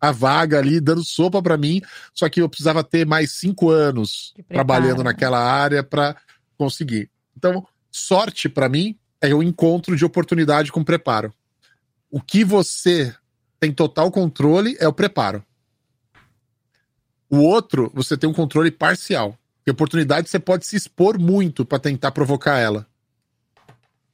[0.00, 1.80] a vaga ali, dando sopa para mim,
[2.14, 6.14] só que eu precisava ter mais cinco anos trabalhando naquela área para
[6.58, 7.10] conseguir.
[7.36, 11.32] Então, sorte para mim é o encontro de oportunidade com preparo.
[12.10, 13.14] O que você
[13.58, 15.44] tem total controle é o preparo.
[17.30, 19.38] O outro, você tem um controle parcial.
[19.66, 22.86] E oportunidade você pode se expor muito para tentar provocar ela.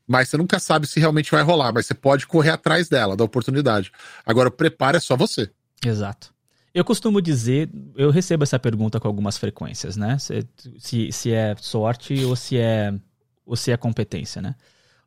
[0.06, 3.24] Mas você nunca sabe se realmente vai rolar, mas você pode correr atrás dela, da
[3.24, 3.90] oportunidade.
[4.24, 5.50] Agora, o preparo é só você.
[5.84, 6.32] Exato.
[6.74, 10.18] Eu costumo dizer, eu recebo essa pergunta com algumas frequências, né?
[10.18, 10.46] Se,
[10.78, 12.94] se, se é sorte ou se é,
[13.46, 14.54] ou se é competência, né?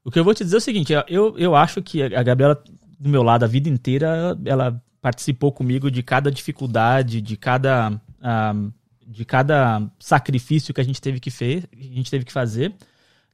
[0.03, 2.61] O que eu vou te dizer é o seguinte, eu, eu acho que a Gabriela,
[2.99, 8.73] do meu lado, a vida inteira, ela participou comigo de cada dificuldade, de cada, uh,
[9.05, 12.73] de cada sacrifício que a gente teve que, fe a gente teve que fazer.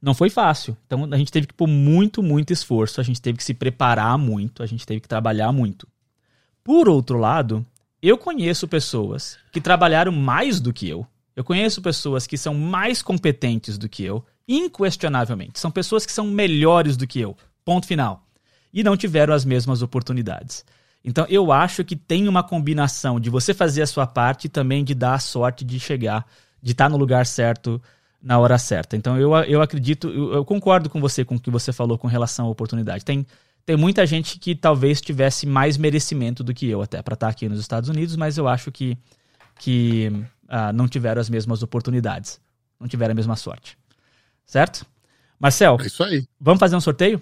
[0.00, 0.76] Não foi fácil.
[0.86, 4.16] Então a gente teve que pôr muito, muito esforço, a gente teve que se preparar
[4.18, 5.88] muito, a gente teve que trabalhar muito.
[6.62, 7.64] Por outro lado,
[8.02, 11.06] eu conheço pessoas que trabalharam mais do que eu.
[11.34, 15.58] Eu conheço pessoas que são mais competentes do que eu, inquestionavelmente.
[15.58, 17.36] São pessoas que são melhores do que eu.
[17.64, 18.26] Ponto final.
[18.72, 20.64] E não tiveram as mesmas oportunidades.
[21.06, 24.82] Então eu acho que tem uma combinação de você fazer a sua parte e também
[24.82, 26.26] de dar a sorte de chegar,
[26.60, 27.80] de estar no lugar certo
[28.20, 28.96] na hora certa.
[28.96, 32.08] Então eu, eu acredito, eu, eu concordo com você com o que você falou com
[32.08, 33.04] relação à oportunidade.
[33.04, 33.24] Tem
[33.66, 37.48] tem muita gente que talvez tivesse mais merecimento do que eu até para estar aqui
[37.48, 38.96] nos Estados Unidos, mas eu acho que,
[39.58, 40.06] que
[40.44, 42.40] uh, não tiveram as mesmas oportunidades,
[42.78, 43.76] não tiveram a mesma sorte.
[44.46, 44.86] Certo?
[45.38, 46.24] Marcel, é isso aí.
[46.40, 47.20] vamos fazer um sorteio?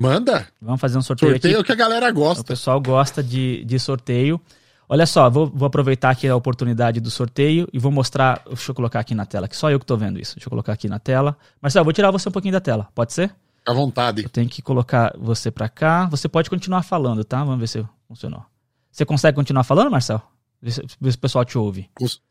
[0.00, 0.46] Manda.
[0.60, 1.58] Vamos fazer um sorteio, sorteio aqui.
[1.58, 2.42] é o que a galera gosta.
[2.42, 4.40] O pessoal gosta de, de sorteio.
[4.88, 8.42] Olha só, vou, vou aproveitar aqui a oportunidade do sorteio e vou mostrar.
[8.46, 10.34] Deixa eu colocar aqui na tela, que só eu que estou vendo isso.
[10.34, 11.36] Deixa eu colocar aqui na tela.
[11.60, 13.32] Marcel, vou tirar você um pouquinho da tela, pode ser?
[13.66, 14.22] à vontade.
[14.22, 16.06] Eu tenho que colocar você para cá.
[16.06, 17.42] Você pode continuar falando, tá?
[17.42, 18.44] Vamos ver se funcionou.
[18.90, 20.20] Você consegue continuar falando, Marcel?
[20.60, 21.88] Vê se, o pessoal te ouve.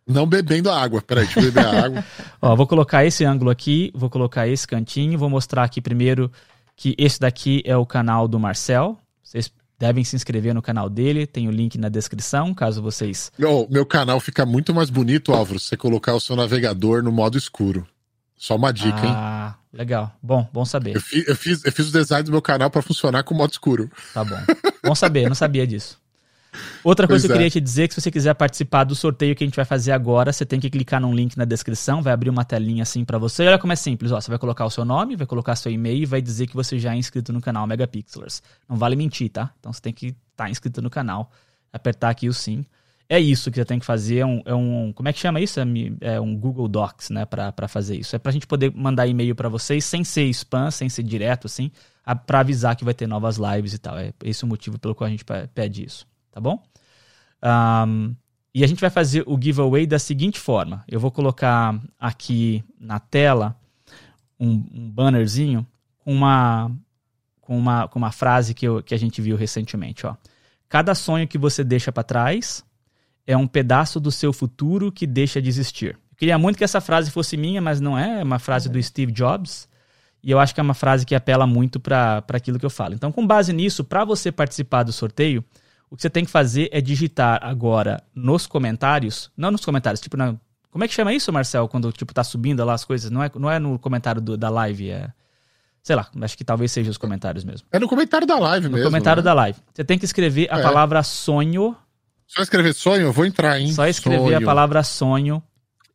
[0.08, 1.02] Não bebendo água.
[1.02, 2.06] Peraí, deixa eu beber a água.
[2.42, 6.32] Ó, vou colocar esse ângulo aqui, vou colocar esse cantinho, vou mostrar aqui primeiro
[6.80, 8.98] que esse daqui é o canal do Marcel.
[9.22, 13.34] Vocês devem se inscrever no canal dele, tem o link na descrição, caso vocês.
[13.38, 17.12] Meu, meu canal fica muito mais bonito, Álvaro, se você colocar o seu navegador no
[17.12, 17.86] modo escuro.
[18.38, 19.14] Só uma dica, ah, hein?
[19.14, 20.16] Ah, legal.
[20.24, 20.96] Bom, bom saber.
[20.96, 23.52] Eu fiz, eu fiz, eu fiz o design do meu canal para funcionar com modo
[23.52, 23.92] escuro.
[24.14, 24.40] Tá bom.
[24.82, 26.00] Bom saber, eu não sabia disso.
[26.84, 27.38] Outra coisa pois que eu é.
[27.38, 29.66] queria te dizer é que se você quiser participar do sorteio que a gente vai
[29.66, 33.06] fazer agora, você tem que clicar num link na descrição, vai abrir uma telinha assim
[33.06, 33.46] para você.
[33.48, 36.04] olha como é simples, ó, você vai colocar o seu nome, vai colocar seu e-mail
[36.04, 38.42] e vai dizer que você já é inscrito no canal Megapixelers.
[38.68, 39.52] Não vale mentir, tá?
[39.60, 41.32] Então você tem que estar tá inscrito no canal,
[41.72, 42.66] apertar aqui o sim
[43.10, 44.20] é isso que você tem que fazer.
[44.20, 45.60] É um, é um como é que chama isso?
[45.60, 45.64] É,
[46.02, 48.16] é um Google Docs, né, para fazer isso.
[48.16, 51.48] É para a gente poder mandar e-mail para vocês sem ser spam, sem ser direto,
[51.48, 51.72] assim,
[52.28, 53.98] para avisar que vai ter novas lives e tal.
[53.98, 56.64] É esse o motivo pelo qual a gente pede isso, tá bom?
[57.44, 58.16] Um,
[58.54, 63.00] e a gente vai fazer o giveaway da seguinte forma: eu vou colocar aqui na
[63.00, 63.56] tela
[64.40, 65.66] um, um bannerzinho
[65.98, 66.72] com uma,
[67.42, 70.06] com uma, com uma frase que, eu, que a gente viu recentemente.
[70.06, 70.16] Ó.
[70.68, 72.64] Cada sonho que você deixa para trás
[73.26, 75.96] é um pedaço do seu futuro que deixa de existir.
[76.12, 78.82] Eu queria muito que essa frase fosse minha, mas não é, é uma frase do
[78.82, 79.70] Steve Jobs.
[80.22, 82.94] E eu acho que é uma frase que apela muito para aquilo que eu falo.
[82.94, 85.44] Então, com base nisso, para você participar do sorteio,
[85.90, 90.16] o que você tem que fazer é digitar agora nos comentários, não nos comentários, tipo
[90.16, 90.36] na,
[90.70, 93.10] como é que chama isso, Marcel, quando tipo tá subindo lá as coisas?
[93.10, 95.12] Não é, não é no comentário do, da live, é
[95.82, 97.68] sei lá, acho que talvez seja os comentários mesmo.
[97.72, 98.86] É no comentário da live no mesmo.
[98.86, 99.26] No comentário né?
[99.26, 99.60] da live.
[99.74, 100.62] Você tem que escrever a é.
[100.62, 101.76] palavra sonho
[102.30, 103.74] só escrever sonho, eu vou entrar, hein?
[103.74, 104.38] Só escrever sonho.
[104.38, 105.42] a palavra sonho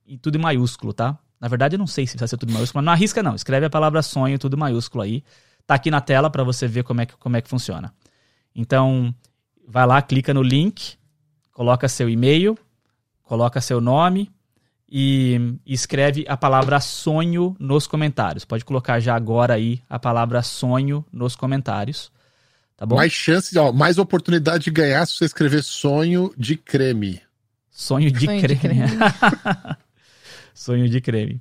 [0.04, 1.16] e tudo em maiúsculo, tá?
[1.40, 3.36] Na verdade, eu não sei se vai ser tudo em maiúsculo, mas não arrisca não.
[3.36, 5.22] Escreve a palavra sonho, tudo em maiúsculo aí.
[5.64, 7.94] Tá aqui na tela para você ver como é, que, como é que funciona.
[8.52, 9.14] Então,
[9.66, 10.96] vai lá, clica no link,
[11.52, 12.58] coloca seu e-mail,
[13.22, 14.30] coloca seu nome
[14.88, 18.44] e, escreve a palavra sonho nos comentários.
[18.44, 22.12] Pode colocar já agora aí a palavra sonho nos comentários.
[22.76, 22.96] Tá bom?
[22.96, 27.20] Mais chance, ó, mais oportunidade de ganhar se você escrever sonho de creme.
[27.70, 28.54] Sonho de sonho creme.
[28.54, 28.80] De creme.
[30.54, 31.40] sonho de creme.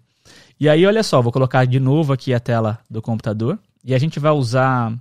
[0.60, 3.60] E aí, olha só, vou colocar de novo aqui a tela do computador.
[3.84, 4.94] E a gente vai usar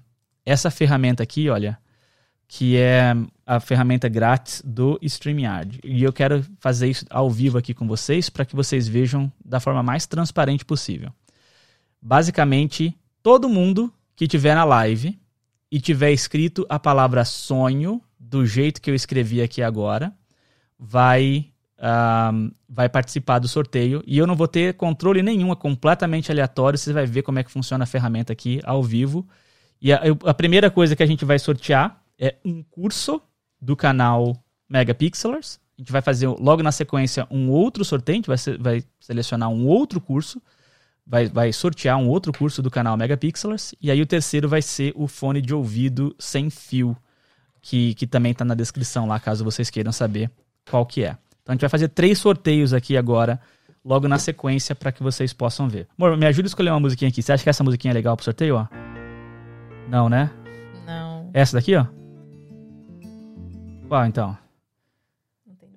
[0.44, 1.78] essa ferramenta aqui, olha,
[2.54, 3.16] que é
[3.46, 5.80] a ferramenta grátis do StreamYard.
[5.82, 9.58] E eu quero fazer isso ao vivo aqui com vocês para que vocês vejam da
[9.58, 11.10] forma mais transparente possível.
[12.00, 15.18] Basicamente, todo mundo que tiver na live
[15.70, 20.12] e tiver escrito a palavra sonho, do jeito que eu escrevi aqui agora,
[20.78, 21.46] vai,
[22.68, 24.04] vai participar do sorteio.
[24.06, 26.78] E eu não vou ter controle nenhum, é completamente aleatório.
[26.78, 29.26] Você vai ver como é que funciona a ferramenta aqui ao vivo.
[29.80, 33.20] E a, a primeira coisa que a gente vai sortear é um curso
[33.60, 34.36] do canal
[34.68, 35.60] Megapixelers.
[35.76, 39.50] A gente vai fazer logo na sequência um outro sorteio, a gente vai, vai selecionar
[39.50, 40.40] um outro curso
[41.06, 43.74] vai, vai sortear um outro curso do canal Megapixelers.
[43.80, 46.96] E aí o terceiro vai ser o fone de ouvido sem fio,
[47.60, 50.30] que, que também está na descrição lá, caso vocês queiram saber
[50.70, 51.16] qual que é.
[51.42, 53.40] Então a gente vai fazer três sorteios aqui agora,
[53.84, 55.88] logo na sequência, para que vocês possam ver.
[55.98, 57.22] Amor, me ajuda a escolher uma musiquinha aqui.
[57.22, 58.66] Você acha que essa musiquinha é legal pro sorteio, ó?
[59.88, 60.30] Não, né?
[60.86, 61.30] Não.
[61.34, 62.01] Essa daqui, ó?
[63.92, 64.34] Qual, então?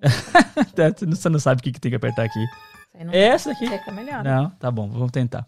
[1.09, 2.45] Você não sabe o que, que tem que apertar aqui.
[3.11, 3.65] Essa aqui?
[3.91, 4.23] Melhor.
[4.23, 5.45] Não, tá bom, vamos tentar.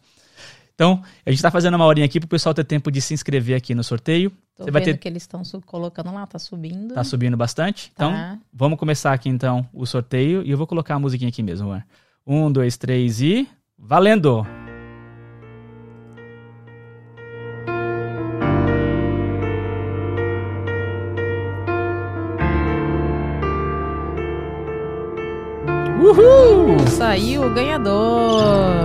[0.76, 3.56] Então, a gente tá fazendo uma horinha aqui pro pessoal ter tempo de se inscrever
[3.56, 4.32] aqui no sorteio.
[4.54, 6.94] Tô Você vai ter que eles estão colocando lá, tá subindo.
[6.94, 7.90] Tá subindo bastante.
[7.94, 8.38] Então, tá.
[8.52, 11.84] vamos começar aqui então o sorteio e eu vou colocar a musiquinha aqui mesmo, Juan.
[12.28, 13.48] Um, dois, três e
[13.80, 14.46] valendo!
[26.08, 26.80] Uhul!
[26.88, 28.82] Saiu o ganhador!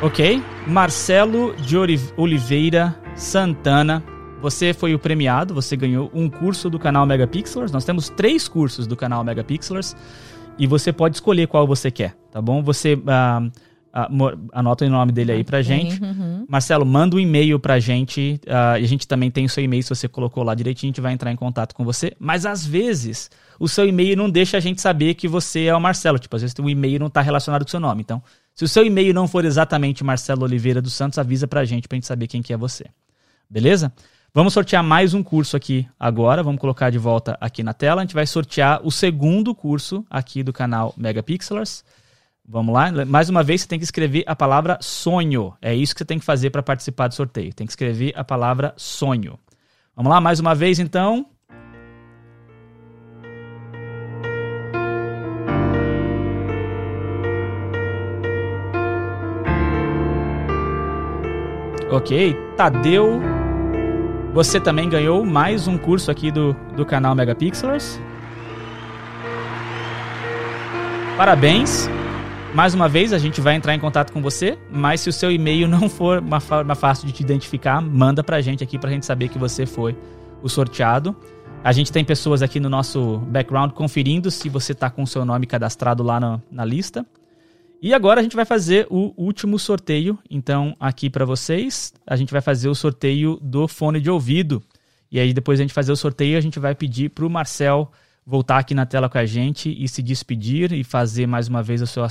[0.00, 0.42] Ok.
[0.66, 1.76] Marcelo de
[2.16, 4.02] Oliveira Santana.
[4.40, 7.70] Você foi o premiado, você ganhou um curso do canal Megapixelers.
[7.70, 9.94] Nós temos três cursos do canal Megapixelers
[10.58, 12.62] e você pode escolher qual você quer, tá bom?
[12.62, 13.52] Você uh,
[13.94, 16.02] uh, anota o nome dele aí pra gente.
[16.02, 16.46] Uhum.
[16.48, 18.40] Marcelo, manda um e-mail pra gente.
[18.46, 20.92] Uh, e a gente também tem o seu e-mail, se você colocou lá direitinho, a
[20.92, 22.14] gente vai entrar em contato com você.
[22.18, 25.80] Mas às vezes o seu e-mail não deixa a gente saber que você é o
[25.80, 26.18] Marcelo.
[26.18, 28.02] Tipo, às vezes o e-mail não está relacionado com o seu nome.
[28.02, 28.22] Então,
[28.54, 31.96] se o seu e-mail não for exatamente Marcelo Oliveira dos Santos, avisa pra gente, pra
[31.96, 32.86] gente saber quem que é você.
[33.48, 33.92] Beleza?
[34.34, 36.42] Vamos sortear mais um curso aqui agora.
[36.42, 38.00] Vamos colocar de volta aqui na tela.
[38.00, 41.84] A gente vai sortear o segundo curso aqui do canal Megapixelers.
[42.44, 42.90] Vamos lá.
[43.06, 45.54] Mais uma vez, você tem que escrever a palavra sonho.
[45.62, 47.54] É isso que você tem que fazer para participar do sorteio.
[47.54, 49.38] Tem que escrever a palavra sonho.
[49.94, 51.26] Vamos lá, mais uma vez então.
[61.90, 63.20] Ok, Tadeu,
[64.32, 68.00] você também ganhou mais um curso aqui do, do canal Megapixelers.
[71.18, 71.90] Parabéns.
[72.54, 75.32] Mais uma vez, a gente vai entrar em contato com você, mas se o seu
[75.32, 79.06] e-mail não for uma forma fácil de te identificar, manda pra gente aqui pra gente
[79.06, 79.96] saber que você foi
[80.42, 81.16] o sorteado.
[81.64, 85.24] A gente tem pessoas aqui no nosso background conferindo se você tá com o seu
[85.24, 87.06] nome cadastrado lá na, na lista.
[87.80, 90.18] E agora a gente vai fazer o último sorteio.
[90.28, 94.62] Então, aqui para vocês, a gente vai fazer o sorteio do fone de ouvido.
[95.10, 97.90] E aí, depois a gente fazer o sorteio, a gente vai pedir para o Marcel
[98.24, 101.82] voltar aqui na tela com a gente e se despedir e fazer mais uma vez
[101.82, 102.06] o seu,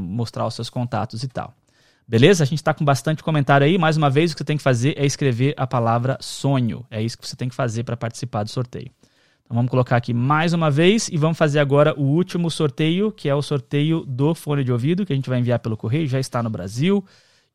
[0.00, 1.54] mostrar os seus contatos e tal.
[2.06, 2.44] Beleza?
[2.44, 3.78] A gente está com bastante comentário aí.
[3.78, 6.84] Mais uma vez, o que você tem que fazer é escrever a palavra sonho.
[6.90, 8.90] É isso que você tem que fazer para participar do sorteio.
[9.44, 13.28] Então vamos colocar aqui mais uma vez e vamos fazer agora o último sorteio, que
[13.28, 16.20] é o sorteio do fone de ouvido, que a gente vai enviar pelo correio, já
[16.20, 17.04] está no Brasil.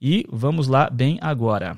[0.01, 1.77] E vamos lá bem agora.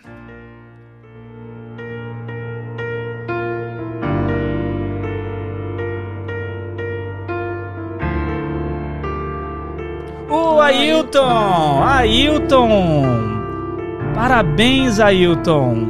[10.69, 11.81] Ailton!
[11.83, 12.69] Ailton!
[14.13, 15.89] Parabéns, Ailton!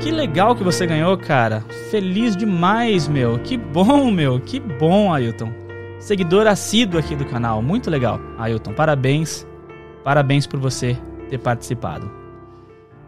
[0.00, 1.60] Que legal que você ganhou, cara.
[1.90, 3.38] Feliz demais, meu.
[3.38, 4.40] Que bom, meu.
[4.40, 5.52] Que bom, Ailton.
[5.98, 7.60] Seguidor assíduo aqui do canal.
[7.60, 8.72] Muito legal, Ailton.
[8.72, 9.46] Parabéns.
[10.02, 10.96] Parabéns por você
[11.28, 12.10] ter participado.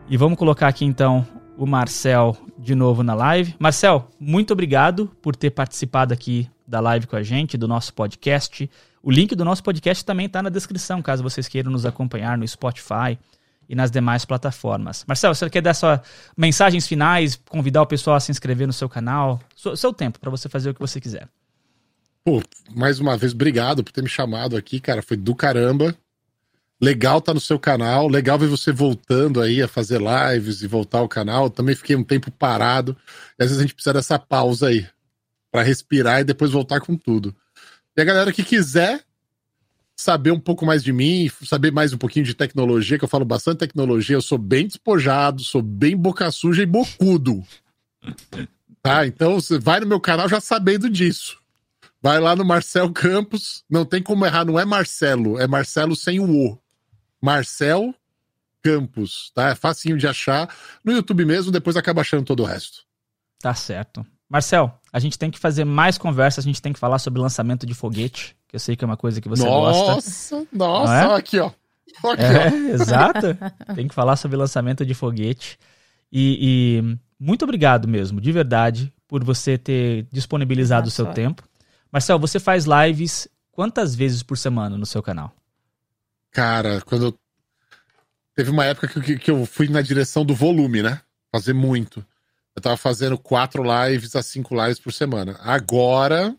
[0.06, 1.26] E vamos colocar aqui então
[1.56, 3.54] o Marcel de novo na live.
[3.58, 8.68] Marcel, muito obrigado por ter participado aqui da live com a gente, do nosso podcast.
[9.02, 12.46] O link do nosso podcast também está na descrição, caso vocês queiram nos acompanhar no
[12.46, 13.18] Spotify
[13.68, 15.04] e nas demais plataformas.
[15.08, 16.00] Marcelo, você quer dar suas
[16.36, 19.40] mensagens finais, convidar o pessoal a se inscrever no seu canal?
[19.56, 21.28] Seu, seu tempo para você fazer o que você quiser.
[22.24, 25.02] Pô, mais uma vez, obrigado por ter me chamado aqui, cara.
[25.02, 25.96] Foi do caramba.
[26.80, 30.98] Legal tá no seu canal, legal ver você voltando aí a fazer lives e voltar
[30.98, 31.50] ao canal.
[31.50, 32.96] Também fiquei um tempo parado.
[33.38, 34.86] Às vezes a gente precisa dessa pausa aí
[35.50, 37.34] para respirar e depois voltar com tudo.
[37.96, 39.04] E a galera que quiser
[39.94, 43.24] saber um pouco mais de mim, saber mais um pouquinho de tecnologia, que eu falo
[43.24, 47.44] bastante tecnologia, eu sou bem despojado, sou bem boca suja e bocudo.
[48.82, 49.06] Tá?
[49.06, 51.38] Então você vai no meu canal já sabendo disso.
[52.00, 56.18] Vai lá no Marcel Campos, não tem como errar, não é Marcelo, é Marcelo sem
[56.18, 56.58] o O.
[57.20, 57.94] Marcel
[58.60, 59.50] Campos, tá?
[59.50, 60.52] É facinho de achar.
[60.84, 62.82] No YouTube mesmo, depois acaba achando todo o resto.
[63.38, 64.04] Tá certo.
[64.32, 67.66] Marcel, a gente tem que fazer mais conversas, a gente tem que falar sobre lançamento
[67.66, 70.36] de foguete que eu sei que é uma coisa que você nossa, gosta.
[70.36, 71.14] Nossa, nossa, é?
[71.14, 71.50] aqui, ó.
[72.04, 72.72] Aqui, é, ó.
[72.74, 73.38] Exato.
[73.74, 75.58] Tem que falar sobre lançamento de foguete.
[76.12, 81.02] E, e, muito obrigado mesmo, de verdade, por você ter disponibilizado nossa.
[81.02, 81.42] o seu tempo.
[81.90, 85.34] Marcel, você faz lives quantas vezes por semana no seu canal?
[86.30, 87.18] Cara, quando.
[88.34, 91.00] Teve uma época que, que eu fui na direção do volume, né?
[91.30, 92.04] Fazer muito.
[92.54, 95.38] Eu tava fazendo quatro lives a cinco lives por semana.
[95.40, 96.36] Agora,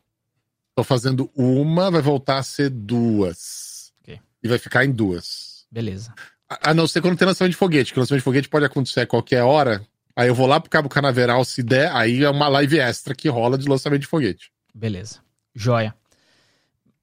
[0.75, 3.93] Tô fazendo uma, vai voltar a ser duas.
[4.01, 4.19] Okay.
[4.41, 5.67] E vai ficar em duas.
[5.71, 6.13] Beleza.
[6.49, 8.65] A, a, não ser quando tem lançamento de foguete, que o lançamento de foguete pode
[8.65, 9.85] acontecer a qualquer hora.
[10.15, 13.29] Aí eu vou lá pro Cabo Canaveral, se der, aí é uma live extra que
[13.29, 14.51] rola de lançamento de foguete.
[14.73, 15.19] Beleza.
[15.53, 15.93] Joia.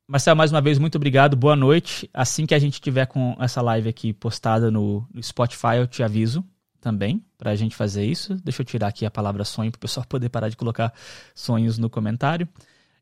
[0.06, 1.36] Marcelo, mais uma vez, muito obrigado.
[1.36, 2.10] Boa noite.
[2.12, 6.02] Assim que a gente tiver com essa live aqui postada no, no Spotify, eu te
[6.02, 6.44] aviso
[6.80, 8.34] também para a gente fazer isso.
[8.42, 10.92] Deixa eu tirar aqui a palavra sonho para o pessoal poder parar de colocar
[11.34, 12.48] sonhos no comentário.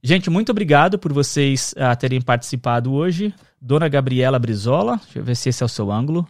[0.03, 3.35] Gente, muito obrigado por vocês uh, terem participado hoje.
[3.61, 6.27] Dona Gabriela Brizola, deixa eu ver se esse é o seu ângulo.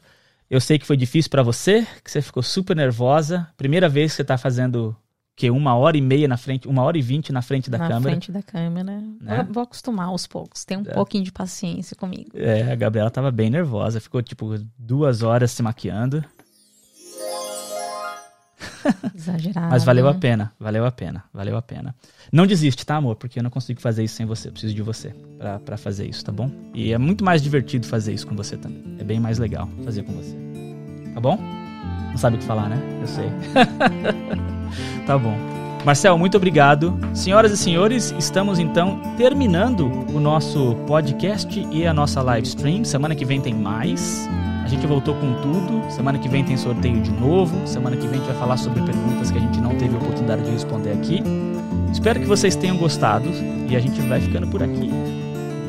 [0.48, 3.46] Eu sei que foi difícil para você, que você ficou super nervosa.
[3.56, 4.96] Primeira vez que você está fazendo
[5.38, 7.86] que uma hora e meia na frente, uma hora e vinte na frente da na
[7.86, 8.00] câmera.
[8.00, 9.00] Na frente da câmera.
[9.20, 9.46] Né?
[9.48, 10.64] Vou acostumar aos poucos.
[10.64, 10.94] Tem um é.
[10.94, 12.30] pouquinho de paciência comigo.
[12.34, 14.00] É, a Gabriela estava bem nervosa.
[14.00, 16.24] Ficou tipo duas horas se maquiando.
[19.14, 19.68] Exagerado.
[19.70, 21.94] Mas valeu a pena, valeu a pena, valeu a pena.
[22.32, 23.16] Não desiste, tá, amor?
[23.16, 24.48] Porque eu não consigo fazer isso sem você.
[24.48, 25.14] Eu preciso de você
[25.64, 26.50] para fazer isso, tá bom?
[26.74, 28.96] E é muito mais divertido fazer isso com você também.
[28.98, 30.36] É bem mais legal fazer com você.
[31.14, 31.38] Tá bom?
[32.10, 32.78] Não sabe o que falar, né?
[33.00, 33.30] Eu sei.
[35.06, 35.36] tá bom.
[35.88, 37.00] Marcel, muito obrigado.
[37.14, 42.84] Senhoras e senhores, estamos então terminando o nosso podcast e a nossa live stream.
[42.84, 44.28] Semana que vem tem mais.
[44.62, 45.90] A gente voltou com tudo.
[45.90, 47.66] Semana que vem tem sorteio de novo.
[47.66, 49.98] Semana que vem a gente vai falar sobre perguntas que a gente não teve a
[49.98, 51.22] oportunidade de responder aqui.
[51.90, 53.26] Espero que vocês tenham gostado
[53.66, 54.90] e a gente vai ficando por aqui.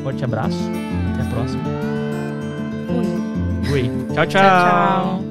[0.02, 0.70] Forte abraço.
[1.14, 1.64] Até a próxima.
[3.64, 3.70] Fui.
[3.70, 4.14] Fui.
[4.14, 4.26] tchau.
[4.26, 5.29] tchau, tchau.